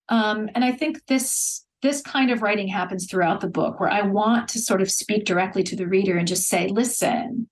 um, 0.09 0.49
and 0.55 0.65
I 0.65 0.73
think 0.73 1.05
this 1.07 1.65
this 1.83 2.03
kind 2.03 2.31
of 2.31 2.43
writing 2.43 2.69
happens 2.69 3.07
throughout 3.07 3.41
the 3.41 3.49
book 3.49 3.81
where 3.81 3.91
I 3.91 4.03
want 4.03 4.49
to 4.49 4.59
sort 4.59 4.83
of 4.83 4.91
speak 4.91 5.25
directly 5.25 5.63
to 5.65 5.77
the 5.77 5.87
reader 5.87 6.17
and 6.17 6.29
just 6.29 6.49
say, 6.49 6.69
listen, 6.69 7.49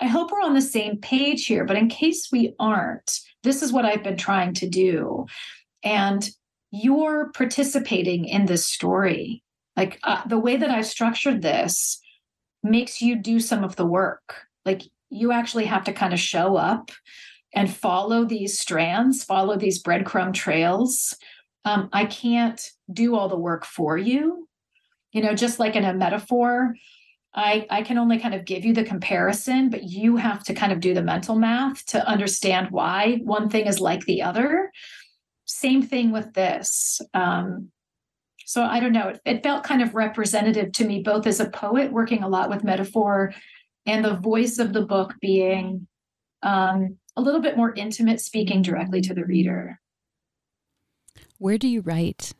I 0.00 0.06
hope 0.06 0.30
we're 0.30 0.42
on 0.42 0.54
the 0.54 0.60
same 0.60 0.98
page 0.98 1.46
here, 1.46 1.64
but 1.64 1.76
in 1.76 1.88
case 1.88 2.28
we 2.30 2.54
aren't, 2.58 3.20
this 3.42 3.62
is 3.62 3.72
what 3.72 3.84
I've 3.84 4.02
been 4.02 4.16
trying 4.16 4.52
to 4.54 4.68
do. 4.68 5.26
And 5.82 6.28
you're 6.70 7.30
participating 7.32 8.24
in 8.24 8.46
this 8.46 8.66
story. 8.66 9.42
Like 9.76 9.98
uh, 10.02 10.26
the 10.26 10.38
way 10.38 10.56
that 10.56 10.70
I've 10.70 10.86
structured 10.86 11.42
this 11.42 12.00
makes 12.62 13.00
you 13.00 13.16
do 13.16 13.40
some 13.40 13.64
of 13.64 13.76
the 13.76 13.86
work. 13.86 14.46
Like 14.64 14.82
you 15.10 15.32
actually 15.32 15.66
have 15.66 15.84
to 15.84 15.92
kind 15.92 16.12
of 16.12 16.20
show 16.20 16.56
up 16.56 16.90
and 17.54 17.72
follow 17.72 18.24
these 18.24 18.58
strands, 18.58 19.22
follow 19.22 19.56
these 19.56 19.82
breadcrumb 19.82 20.34
trails 20.34 21.14
um, 21.64 21.88
I 21.92 22.04
can't 22.04 22.60
do 22.92 23.16
all 23.16 23.28
the 23.28 23.36
work 23.36 23.64
for 23.64 23.96
you. 23.96 24.48
You 25.12 25.22
know, 25.22 25.34
just 25.34 25.58
like 25.58 25.76
in 25.76 25.84
a 25.84 25.94
metaphor, 25.94 26.74
I, 27.34 27.66
I 27.70 27.82
can 27.82 27.98
only 27.98 28.18
kind 28.18 28.34
of 28.34 28.44
give 28.44 28.64
you 28.64 28.72
the 28.72 28.84
comparison, 28.84 29.70
but 29.70 29.84
you 29.84 30.16
have 30.16 30.44
to 30.44 30.54
kind 30.54 30.72
of 30.72 30.80
do 30.80 30.94
the 30.94 31.02
mental 31.02 31.36
math 31.36 31.84
to 31.86 32.06
understand 32.06 32.70
why 32.70 33.20
one 33.24 33.48
thing 33.48 33.66
is 33.66 33.80
like 33.80 34.04
the 34.04 34.22
other. 34.22 34.70
Same 35.46 35.82
thing 35.82 36.12
with 36.12 36.32
this. 36.34 37.00
Um, 37.12 37.70
so 38.46 38.62
I 38.62 38.78
don't 38.78 38.92
know, 38.92 39.08
it, 39.08 39.20
it 39.24 39.42
felt 39.42 39.64
kind 39.64 39.82
of 39.82 39.94
representative 39.94 40.72
to 40.72 40.84
me, 40.84 41.02
both 41.02 41.26
as 41.26 41.40
a 41.40 41.50
poet 41.50 41.92
working 41.92 42.22
a 42.22 42.28
lot 42.28 42.50
with 42.50 42.64
metaphor 42.64 43.32
and 43.86 44.04
the 44.04 44.16
voice 44.16 44.58
of 44.58 44.72
the 44.72 44.82
book 44.82 45.14
being 45.20 45.86
um, 46.42 46.98
a 47.16 47.22
little 47.22 47.40
bit 47.40 47.56
more 47.56 47.74
intimate, 47.74 48.20
speaking 48.20 48.62
directly 48.62 49.00
to 49.00 49.14
the 49.14 49.24
reader. 49.24 49.80
Where 51.38 51.58
do 51.58 51.68
you 51.68 51.80
write? 51.80 52.32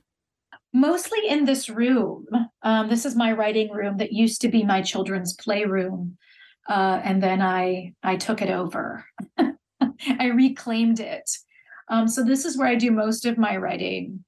Mostly 0.72 1.28
in 1.28 1.44
this 1.44 1.68
room. 1.68 2.26
Um, 2.62 2.88
this 2.88 3.04
is 3.04 3.16
my 3.16 3.32
writing 3.32 3.70
room 3.70 3.96
that 3.98 4.12
used 4.12 4.40
to 4.42 4.48
be 4.48 4.64
my 4.64 4.82
children's 4.82 5.34
playroom, 5.34 6.16
uh, 6.68 7.00
and 7.04 7.22
then 7.22 7.40
I 7.40 7.94
I 8.02 8.16
took 8.16 8.42
it 8.42 8.50
over. 8.50 9.04
I 10.18 10.26
reclaimed 10.26 11.00
it. 11.00 11.30
Um, 11.88 12.08
so 12.08 12.24
this 12.24 12.44
is 12.44 12.56
where 12.56 12.68
I 12.68 12.74
do 12.74 12.90
most 12.90 13.26
of 13.26 13.38
my 13.38 13.56
writing. 13.56 14.24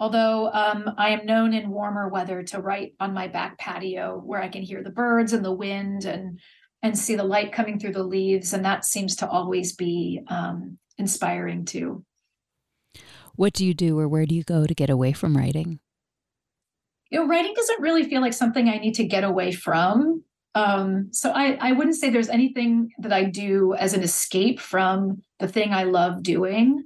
Although 0.00 0.50
um, 0.52 0.90
I 0.98 1.10
am 1.10 1.26
known 1.26 1.54
in 1.54 1.70
warmer 1.70 2.08
weather 2.08 2.42
to 2.44 2.60
write 2.60 2.94
on 2.98 3.14
my 3.14 3.28
back 3.28 3.58
patio, 3.58 4.20
where 4.24 4.42
I 4.42 4.48
can 4.48 4.62
hear 4.62 4.82
the 4.82 4.90
birds 4.90 5.32
and 5.32 5.44
the 5.44 5.52
wind 5.52 6.04
and 6.04 6.40
and 6.82 6.98
see 6.98 7.14
the 7.14 7.24
light 7.24 7.52
coming 7.52 7.78
through 7.78 7.92
the 7.92 8.02
leaves, 8.02 8.52
and 8.52 8.64
that 8.64 8.84
seems 8.84 9.16
to 9.16 9.28
always 9.28 9.74
be 9.74 10.22
um, 10.28 10.78
inspiring 10.98 11.64
too. 11.64 12.04
What 13.36 13.52
do 13.52 13.64
you 13.66 13.74
do, 13.74 13.98
or 13.98 14.08
where 14.08 14.26
do 14.26 14.34
you 14.34 14.44
go 14.44 14.66
to 14.66 14.74
get 14.74 14.90
away 14.90 15.12
from 15.12 15.36
writing? 15.36 15.80
you 17.14 17.20
know, 17.20 17.28
writing 17.28 17.54
doesn't 17.54 17.80
really 17.80 18.02
feel 18.02 18.20
like 18.20 18.32
something 18.32 18.68
I 18.68 18.78
need 18.78 18.94
to 18.94 19.04
get 19.04 19.22
away 19.22 19.52
from. 19.52 20.24
Um, 20.56 21.10
so 21.12 21.30
I, 21.30 21.56
I 21.60 21.70
wouldn't 21.70 21.94
say 21.94 22.10
there's 22.10 22.28
anything 22.28 22.90
that 22.98 23.12
I 23.12 23.22
do 23.22 23.74
as 23.74 23.94
an 23.94 24.02
escape 24.02 24.58
from 24.58 25.22
the 25.38 25.46
thing 25.46 25.72
I 25.72 25.84
love 25.84 26.24
doing. 26.24 26.82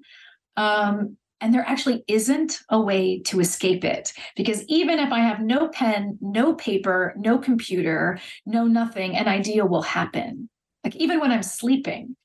Um, 0.59 1.17
and 1.41 1.55
there 1.55 1.65
actually 1.67 2.05
isn't 2.09 2.61
a 2.69 2.79
way 2.79 3.21
to 3.21 3.41
escape 3.41 3.87
it 3.87 4.13
because 4.37 4.65
even 4.67 4.99
if 4.99 5.13
I 5.13 5.21
have 5.21 5.41
no 5.41 5.69
pen, 5.69 6.19
no 6.21 6.53
paper, 6.53 7.15
no 7.17 7.39
computer, 7.39 8.19
no 8.45 8.67
nothing, 8.67 9.17
an 9.17 9.29
idea 9.29 9.65
will 9.65 9.81
happen. 9.81 10.51
Like 10.85 10.97
even 10.97 11.21
when 11.21 11.33
I'm 11.33 11.43
sleeping, 11.43 12.17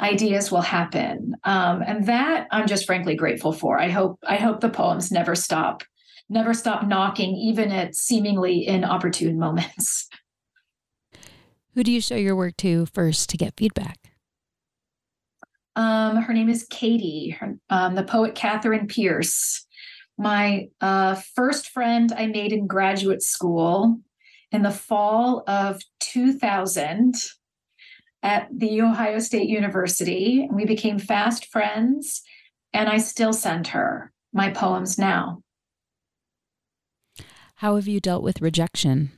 ideas 0.00 0.50
will 0.50 0.62
happen. 0.62 1.34
Um, 1.44 1.82
and 1.82 2.06
that 2.06 2.46
I'm 2.50 2.66
just 2.66 2.86
frankly 2.86 3.16
grateful 3.16 3.52
for. 3.52 3.80
I 3.80 3.88
hope 3.88 4.18
I 4.26 4.36
hope 4.36 4.60
the 4.60 4.68
poems 4.68 5.10
never 5.10 5.34
stop 5.34 5.82
never 6.28 6.54
stop 6.54 6.86
knocking, 6.86 7.34
even 7.36 7.72
at 7.72 7.94
seemingly 7.94 8.66
inopportune 8.66 9.38
moments. 9.38 10.08
Who 11.74 11.84
do 11.84 11.92
you 11.92 12.00
show 12.00 12.16
your 12.16 12.36
work 12.36 12.56
to 12.58 12.86
first 12.86 13.30
to 13.30 13.36
get 13.36 13.54
feedback? 13.56 13.98
Um, 15.76 16.16
her 16.16 16.34
name 16.34 16.48
is 16.48 16.66
Katie, 16.68 17.38
um, 17.70 17.94
the 17.94 18.02
poet 18.02 18.34
Catherine 18.34 18.88
Pierce. 18.88 19.64
My 20.16 20.66
uh, 20.80 21.14
first 21.36 21.68
friend 21.68 22.12
I 22.16 22.26
made 22.26 22.52
in 22.52 22.66
graduate 22.66 23.22
school 23.22 24.00
in 24.50 24.62
the 24.62 24.72
fall 24.72 25.44
of 25.46 25.80
2000 26.00 27.14
at 28.22 28.48
the 28.52 28.82
Ohio 28.82 29.18
State 29.18 29.48
University. 29.48 30.42
And 30.42 30.54
we 30.54 30.64
became 30.64 30.98
fast 30.98 31.46
friends, 31.46 32.22
and 32.72 32.88
I 32.88 32.98
still 32.98 33.32
send 33.32 33.68
her 33.68 34.12
my 34.32 34.50
poems 34.50 34.98
now. 34.98 35.42
How 37.56 37.76
have 37.76 37.88
you 37.88 38.00
dealt 38.00 38.22
with 38.22 38.40
rejection? 38.40 39.10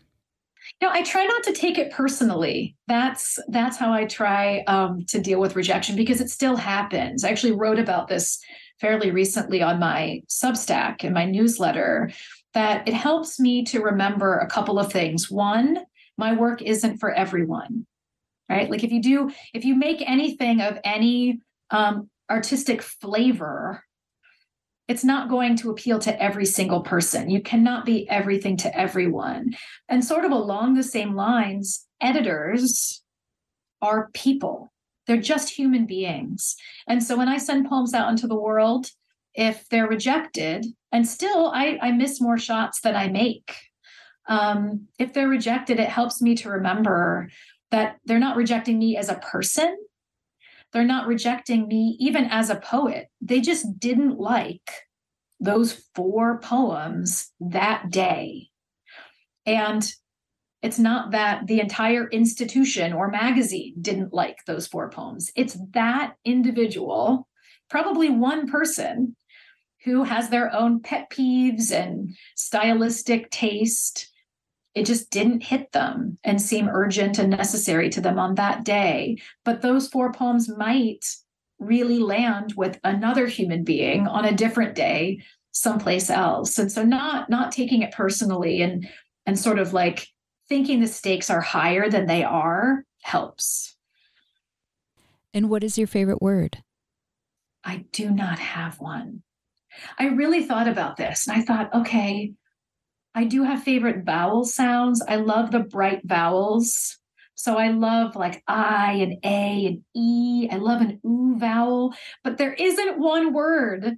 You 0.80 0.88
know, 0.88 0.94
I 0.94 1.02
try 1.02 1.24
not 1.24 1.42
to 1.44 1.52
take 1.52 1.78
it 1.78 1.90
personally. 1.90 2.76
That's 2.86 3.38
that's 3.48 3.76
how 3.76 3.92
I 3.92 4.04
try 4.04 4.60
um, 4.60 5.04
to 5.08 5.20
deal 5.20 5.40
with 5.40 5.56
rejection 5.56 5.96
because 5.96 6.20
it 6.20 6.30
still 6.30 6.56
happens. 6.56 7.24
I 7.24 7.30
actually 7.30 7.52
wrote 7.52 7.78
about 7.78 8.08
this 8.08 8.38
fairly 8.80 9.10
recently 9.10 9.62
on 9.62 9.78
my 9.78 10.22
Substack 10.28 11.04
in 11.04 11.12
my 11.12 11.26
newsletter 11.26 12.10
that 12.54 12.88
it 12.88 12.94
helps 12.94 13.38
me 13.38 13.64
to 13.64 13.82
remember 13.82 14.38
a 14.38 14.48
couple 14.48 14.78
of 14.78 14.92
things. 14.92 15.30
One, 15.30 15.78
my 16.16 16.34
work 16.34 16.62
isn't 16.62 16.98
for 16.98 17.12
everyone, 17.12 17.86
right? 18.50 18.70
Like 18.70 18.84
if 18.84 18.90
you 18.90 19.00
do, 19.00 19.30
if 19.54 19.64
you 19.64 19.76
make 19.76 20.02
anything 20.06 20.60
of 20.60 20.78
any 20.84 21.40
um, 21.70 22.10
artistic 22.28 22.82
flavor, 22.82 23.84
it's 24.88 25.04
not 25.04 25.28
going 25.28 25.54
to 25.58 25.70
appeal 25.70 26.00
to 26.00 26.20
every 26.20 26.44
single 26.44 26.80
person. 26.80 27.30
You 27.30 27.40
cannot 27.40 27.86
be 27.86 28.10
everything 28.10 28.56
to 28.58 28.76
everyone. 28.76 29.56
And 29.88 30.04
sort 30.04 30.24
of 30.24 30.32
along 30.32 30.74
the 30.74 30.82
same 30.82 31.14
lines, 31.14 31.86
editors 32.00 33.02
are 33.80 34.10
people. 34.12 34.72
They're 35.06 35.16
just 35.16 35.50
human 35.50 35.86
beings. 35.86 36.56
And 36.88 37.02
so 37.02 37.16
when 37.16 37.28
I 37.28 37.38
send 37.38 37.68
poems 37.68 37.94
out 37.94 38.10
into 38.10 38.26
the 38.26 38.38
world, 38.38 38.88
if 39.34 39.68
they're 39.68 39.86
rejected, 39.86 40.66
and 40.90 41.06
still 41.06 41.52
I, 41.54 41.78
I 41.80 41.92
miss 41.92 42.20
more 42.20 42.38
shots 42.38 42.80
than 42.80 42.96
I 42.96 43.08
make. 43.08 43.54
Um, 44.28 44.88
if 44.98 45.12
they're 45.12 45.28
rejected, 45.28 45.78
it 45.78 45.88
helps 45.88 46.20
me 46.20 46.34
to 46.36 46.50
remember 46.50 47.30
that 47.70 47.98
they're 48.04 48.18
not 48.18 48.36
rejecting 48.36 48.78
me 48.78 48.96
as 48.96 49.08
a 49.08 49.14
person, 49.14 49.76
they're 50.72 50.84
not 50.84 51.06
rejecting 51.06 51.66
me 51.66 51.96
even 51.98 52.24
as 52.26 52.50
a 52.50 52.56
poet. 52.56 53.08
They 53.20 53.40
just 53.40 53.78
didn't 53.78 54.18
like 54.18 54.70
those 55.40 55.84
four 55.94 56.38
poems 56.38 57.30
that 57.40 57.90
day. 57.90 58.50
And 59.46 59.90
it's 60.62 60.78
not 60.78 61.12
that 61.12 61.46
the 61.46 61.60
entire 61.60 62.06
institution 62.08 62.92
or 62.92 63.08
magazine 63.08 63.74
didn't 63.80 64.12
like 64.12 64.44
those 64.46 64.66
four 64.66 64.90
poems. 64.90 65.32
It's 65.34 65.56
that 65.72 66.14
individual, 66.24 67.26
probably 67.70 68.10
one 68.10 68.48
person, 68.48 69.16
who 69.84 70.04
has 70.04 70.28
their 70.28 70.54
own 70.54 70.80
pet 70.80 71.10
peeves 71.10 71.72
and 71.72 72.14
stylistic 72.36 73.30
taste 73.30 74.09
it 74.74 74.86
just 74.86 75.10
didn't 75.10 75.42
hit 75.42 75.72
them 75.72 76.18
and 76.22 76.40
seem 76.40 76.68
urgent 76.68 77.18
and 77.18 77.30
necessary 77.30 77.90
to 77.90 78.00
them 78.00 78.18
on 78.18 78.36
that 78.36 78.64
day. 78.64 79.18
But 79.44 79.62
those 79.62 79.88
four 79.88 80.12
poems 80.12 80.48
might 80.48 81.04
really 81.58 81.98
land 81.98 82.54
with 82.56 82.78
another 82.84 83.26
human 83.26 83.64
being 83.64 84.06
on 84.06 84.24
a 84.24 84.32
different 84.32 84.74
day 84.74 85.22
someplace 85.52 86.08
else. 86.08 86.58
And 86.58 86.70
so 86.70 86.84
not 86.84 87.28
not 87.28 87.52
taking 87.52 87.82
it 87.82 87.92
personally 87.92 88.62
and 88.62 88.88
and 89.26 89.38
sort 89.38 89.58
of 89.58 89.72
like 89.72 90.06
thinking 90.48 90.80
the 90.80 90.86
stakes 90.86 91.30
are 91.30 91.40
higher 91.40 91.90
than 91.90 92.06
they 92.06 92.24
are 92.24 92.84
helps. 93.02 93.76
And 95.34 95.48
what 95.48 95.62
is 95.62 95.78
your 95.78 95.86
favorite 95.86 96.22
word? 96.22 96.62
I 97.64 97.84
do 97.92 98.10
not 98.10 98.38
have 98.38 98.80
one. 98.80 99.22
I 99.98 100.06
really 100.06 100.44
thought 100.44 100.66
about 100.66 100.96
this 100.96 101.26
and 101.26 101.36
I 101.36 101.42
thought, 101.42 101.72
okay, 101.74 102.32
I 103.14 103.24
do 103.24 103.42
have 103.42 103.62
favorite 103.62 104.04
vowel 104.04 104.44
sounds. 104.44 105.02
I 105.06 105.16
love 105.16 105.50
the 105.50 105.60
bright 105.60 106.02
vowels. 106.04 106.98
So 107.34 107.56
I 107.56 107.68
love 107.68 108.16
like 108.16 108.42
I 108.46 108.92
and 108.92 109.14
A 109.24 109.66
and 109.66 109.82
E. 109.94 110.48
I 110.50 110.56
love 110.56 110.80
an 110.82 111.00
oo 111.06 111.38
vowel, 111.38 111.94
but 112.22 112.36
there 112.36 112.52
isn't 112.52 112.98
one 112.98 113.32
word 113.32 113.96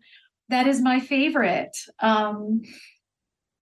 that 0.48 0.66
is 0.66 0.80
my 0.80 1.00
favorite. 1.00 1.76
Um, 1.98 2.62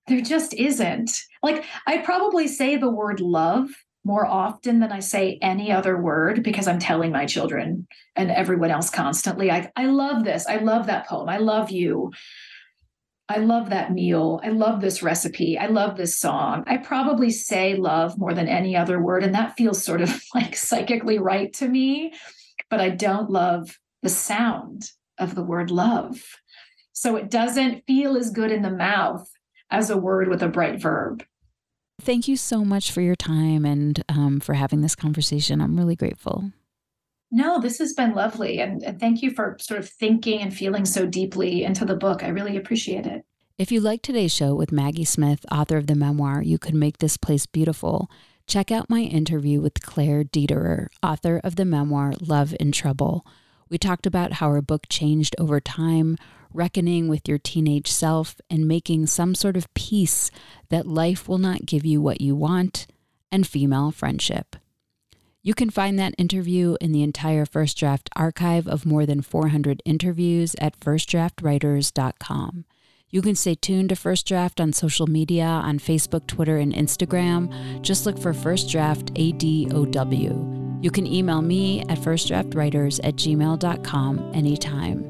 there 0.06 0.20
just 0.20 0.52
isn't. 0.54 1.10
Like 1.42 1.64
I 1.86 1.98
probably 1.98 2.48
say 2.48 2.76
the 2.76 2.90
word 2.90 3.20
love 3.20 3.70
more 4.04 4.26
often 4.26 4.80
than 4.80 4.92
I 4.92 5.00
say 5.00 5.38
any 5.40 5.70
other 5.70 5.96
word 5.96 6.42
because 6.42 6.66
I'm 6.66 6.78
telling 6.78 7.12
my 7.12 7.26
children 7.26 7.86
and 8.16 8.30
everyone 8.30 8.70
else 8.70 8.90
constantly, 8.90 9.50
I, 9.50 9.70
I 9.76 9.86
love 9.86 10.24
this. 10.24 10.46
I 10.46 10.56
love 10.56 10.86
that 10.86 11.06
poem. 11.06 11.28
I 11.28 11.36
love 11.36 11.70
you. 11.70 12.10
I 13.30 13.36
love 13.36 13.70
that 13.70 13.92
meal. 13.92 14.40
I 14.42 14.48
love 14.48 14.80
this 14.80 15.04
recipe. 15.04 15.56
I 15.56 15.66
love 15.66 15.96
this 15.96 16.18
song. 16.18 16.64
I 16.66 16.78
probably 16.78 17.30
say 17.30 17.76
love 17.76 18.18
more 18.18 18.34
than 18.34 18.48
any 18.48 18.74
other 18.74 19.00
word. 19.00 19.22
And 19.22 19.36
that 19.36 19.56
feels 19.56 19.84
sort 19.84 20.00
of 20.00 20.20
like 20.34 20.56
psychically 20.56 21.20
right 21.20 21.52
to 21.54 21.68
me. 21.68 22.12
But 22.68 22.80
I 22.80 22.90
don't 22.90 23.30
love 23.30 23.78
the 24.02 24.08
sound 24.08 24.90
of 25.16 25.36
the 25.36 25.44
word 25.44 25.70
love. 25.70 26.20
So 26.92 27.14
it 27.14 27.30
doesn't 27.30 27.86
feel 27.86 28.16
as 28.16 28.30
good 28.30 28.50
in 28.50 28.62
the 28.62 28.70
mouth 28.70 29.30
as 29.70 29.90
a 29.90 29.96
word 29.96 30.26
with 30.26 30.42
a 30.42 30.48
bright 30.48 30.82
verb. 30.82 31.24
Thank 32.00 32.26
you 32.26 32.36
so 32.36 32.64
much 32.64 32.90
for 32.90 33.00
your 33.00 33.14
time 33.14 33.64
and 33.64 34.02
um, 34.08 34.40
for 34.40 34.54
having 34.54 34.80
this 34.80 34.96
conversation. 34.96 35.60
I'm 35.60 35.76
really 35.76 35.96
grateful. 35.96 36.50
No, 37.30 37.60
this 37.60 37.78
has 37.78 37.92
been 37.92 38.14
lovely. 38.14 38.60
And, 38.60 38.82
and 38.82 38.98
thank 38.98 39.22
you 39.22 39.30
for 39.30 39.56
sort 39.60 39.78
of 39.78 39.88
thinking 39.88 40.40
and 40.40 40.54
feeling 40.54 40.84
so 40.84 41.06
deeply 41.06 41.62
into 41.62 41.84
the 41.84 41.96
book. 41.96 42.24
I 42.24 42.28
really 42.28 42.56
appreciate 42.56 43.06
it. 43.06 43.24
If 43.56 43.70
you 43.70 43.80
like 43.80 44.02
today's 44.02 44.34
show 44.34 44.54
with 44.54 44.72
Maggie 44.72 45.04
Smith, 45.04 45.44
author 45.52 45.76
of 45.76 45.86
the 45.86 45.94
memoir 45.94 46.42
You 46.42 46.58
Could 46.58 46.74
Make 46.74 46.98
This 46.98 47.16
Place 47.16 47.46
Beautiful, 47.46 48.10
check 48.46 48.72
out 48.72 48.90
my 48.90 49.00
interview 49.00 49.60
with 49.60 49.82
Claire 49.82 50.24
Dederer, 50.24 50.88
author 51.02 51.40
of 51.44 51.56
the 51.56 51.64
memoir 51.64 52.14
Love 52.20 52.54
and 52.58 52.72
Trouble. 52.72 53.24
We 53.68 53.78
talked 53.78 54.06
about 54.06 54.34
how 54.34 54.50
her 54.50 54.62
book 54.62 54.88
changed 54.88 55.36
over 55.38 55.60
time, 55.60 56.16
reckoning 56.52 57.06
with 57.06 57.28
your 57.28 57.38
teenage 57.38 57.88
self, 57.88 58.40
and 58.50 58.66
making 58.66 59.06
some 59.06 59.34
sort 59.34 59.56
of 59.56 59.72
peace 59.74 60.30
that 60.70 60.86
life 60.86 61.28
will 61.28 61.38
not 61.38 61.66
give 61.66 61.84
you 61.84 62.00
what 62.00 62.20
you 62.20 62.34
want 62.34 62.86
and 63.30 63.46
female 63.46 63.92
friendship. 63.92 64.56
You 65.42 65.54
can 65.54 65.70
find 65.70 65.98
that 65.98 66.14
interview 66.18 66.76
in 66.82 66.92
the 66.92 67.02
entire 67.02 67.46
First 67.46 67.78
Draft 67.78 68.10
archive 68.14 68.68
of 68.68 68.84
more 68.84 69.06
than 69.06 69.22
400 69.22 69.80
interviews 69.86 70.54
at 70.60 70.78
firstdraftwriters.com. 70.78 72.64
You 73.08 73.22
can 73.22 73.34
stay 73.34 73.54
tuned 73.54 73.88
to 73.88 73.96
First 73.96 74.26
Draft 74.26 74.60
on 74.60 74.74
social 74.74 75.06
media 75.06 75.46
on 75.46 75.78
Facebook, 75.78 76.26
Twitter, 76.26 76.58
and 76.58 76.74
Instagram. 76.74 77.80
Just 77.80 78.04
look 78.04 78.18
for 78.18 78.34
First 78.34 78.70
Draft 78.70 79.14
ADOW. 79.14 80.84
You 80.84 80.90
can 80.90 81.06
email 81.06 81.40
me 81.40 81.80
at 81.88 81.98
firstdraftwriters 81.98 83.00
at 83.02 83.16
gmail.com 83.16 84.32
anytime. 84.34 85.09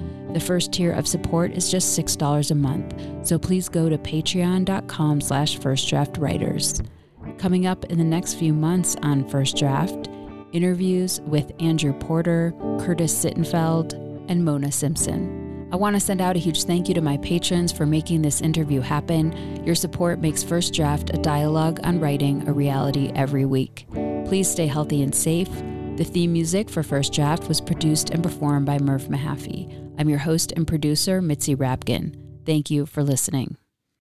The 0.33 0.39
first 0.39 0.71
tier 0.71 0.93
of 0.93 1.07
support 1.07 1.51
is 1.51 1.69
just 1.69 1.99
$6 1.99 2.51
a 2.51 2.55
month, 2.55 3.27
so 3.27 3.37
please 3.37 3.67
go 3.67 3.89
to 3.89 3.97
patreon.com 3.97 5.19
slash 5.19 5.59
firstdraftwriters. 5.59 6.87
Coming 7.37 7.67
up 7.67 7.83
in 7.85 7.97
the 7.97 8.03
next 8.03 8.35
few 8.35 8.53
months 8.53 8.95
on 9.03 9.27
First 9.27 9.57
Draft, 9.57 10.09
interviews 10.53 11.19
with 11.21 11.51
Andrew 11.59 11.91
Porter, 11.91 12.53
Curtis 12.79 13.13
Sittenfeld, 13.13 13.93
and 14.29 14.45
Mona 14.45 14.71
Simpson. 14.71 15.67
I 15.73 15.75
want 15.75 15.95
to 15.95 15.99
send 15.99 16.21
out 16.21 16.35
a 16.35 16.39
huge 16.39 16.63
thank 16.63 16.87
you 16.87 16.93
to 16.93 17.01
my 17.01 17.17
patrons 17.17 17.71
for 17.71 17.85
making 17.85 18.21
this 18.21 18.41
interview 18.41 18.81
happen. 18.81 19.65
Your 19.65 19.75
support 19.75 20.19
makes 20.19 20.43
First 20.43 20.73
Draft 20.73 21.09
a 21.13 21.17
dialogue 21.17 21.79
on 21.83 21.99
writing 21.99 22.47
a 22.47 22.53
reality 22.53 23.11
every 23.15 23.45
week. 23.45 23.85
Please 24.25 24.49
stay 24.49 24.67
healthy 24.67 25.01
and 25.01 25.15
safe. 25.15 25.49
The 25.97 26.05
theme 26.05 26.33
music 26.33 26.69
for 26.69 26.83
First 26.83 27.13
Draft 27.13 27.47
was 27.47 27.61
produced 27.61 28.09
and 28.09 28.23
performed 28.23 28.65
by 28.65 28.79
Merv 28.79 29.07
Mahaffey. 29.09 29.80
I'm 29.97 30.09
your 30.09 30.19
host 30.19 30.53
and 30.55 30.67
producer, 30.67 31.21
Mitzi 31.21 31.55
Rapkin. 31.55 32.15
Thank 32.45 32.69
you 32.71 32.85
for 32.85 33.03
listening. 33.03 33.57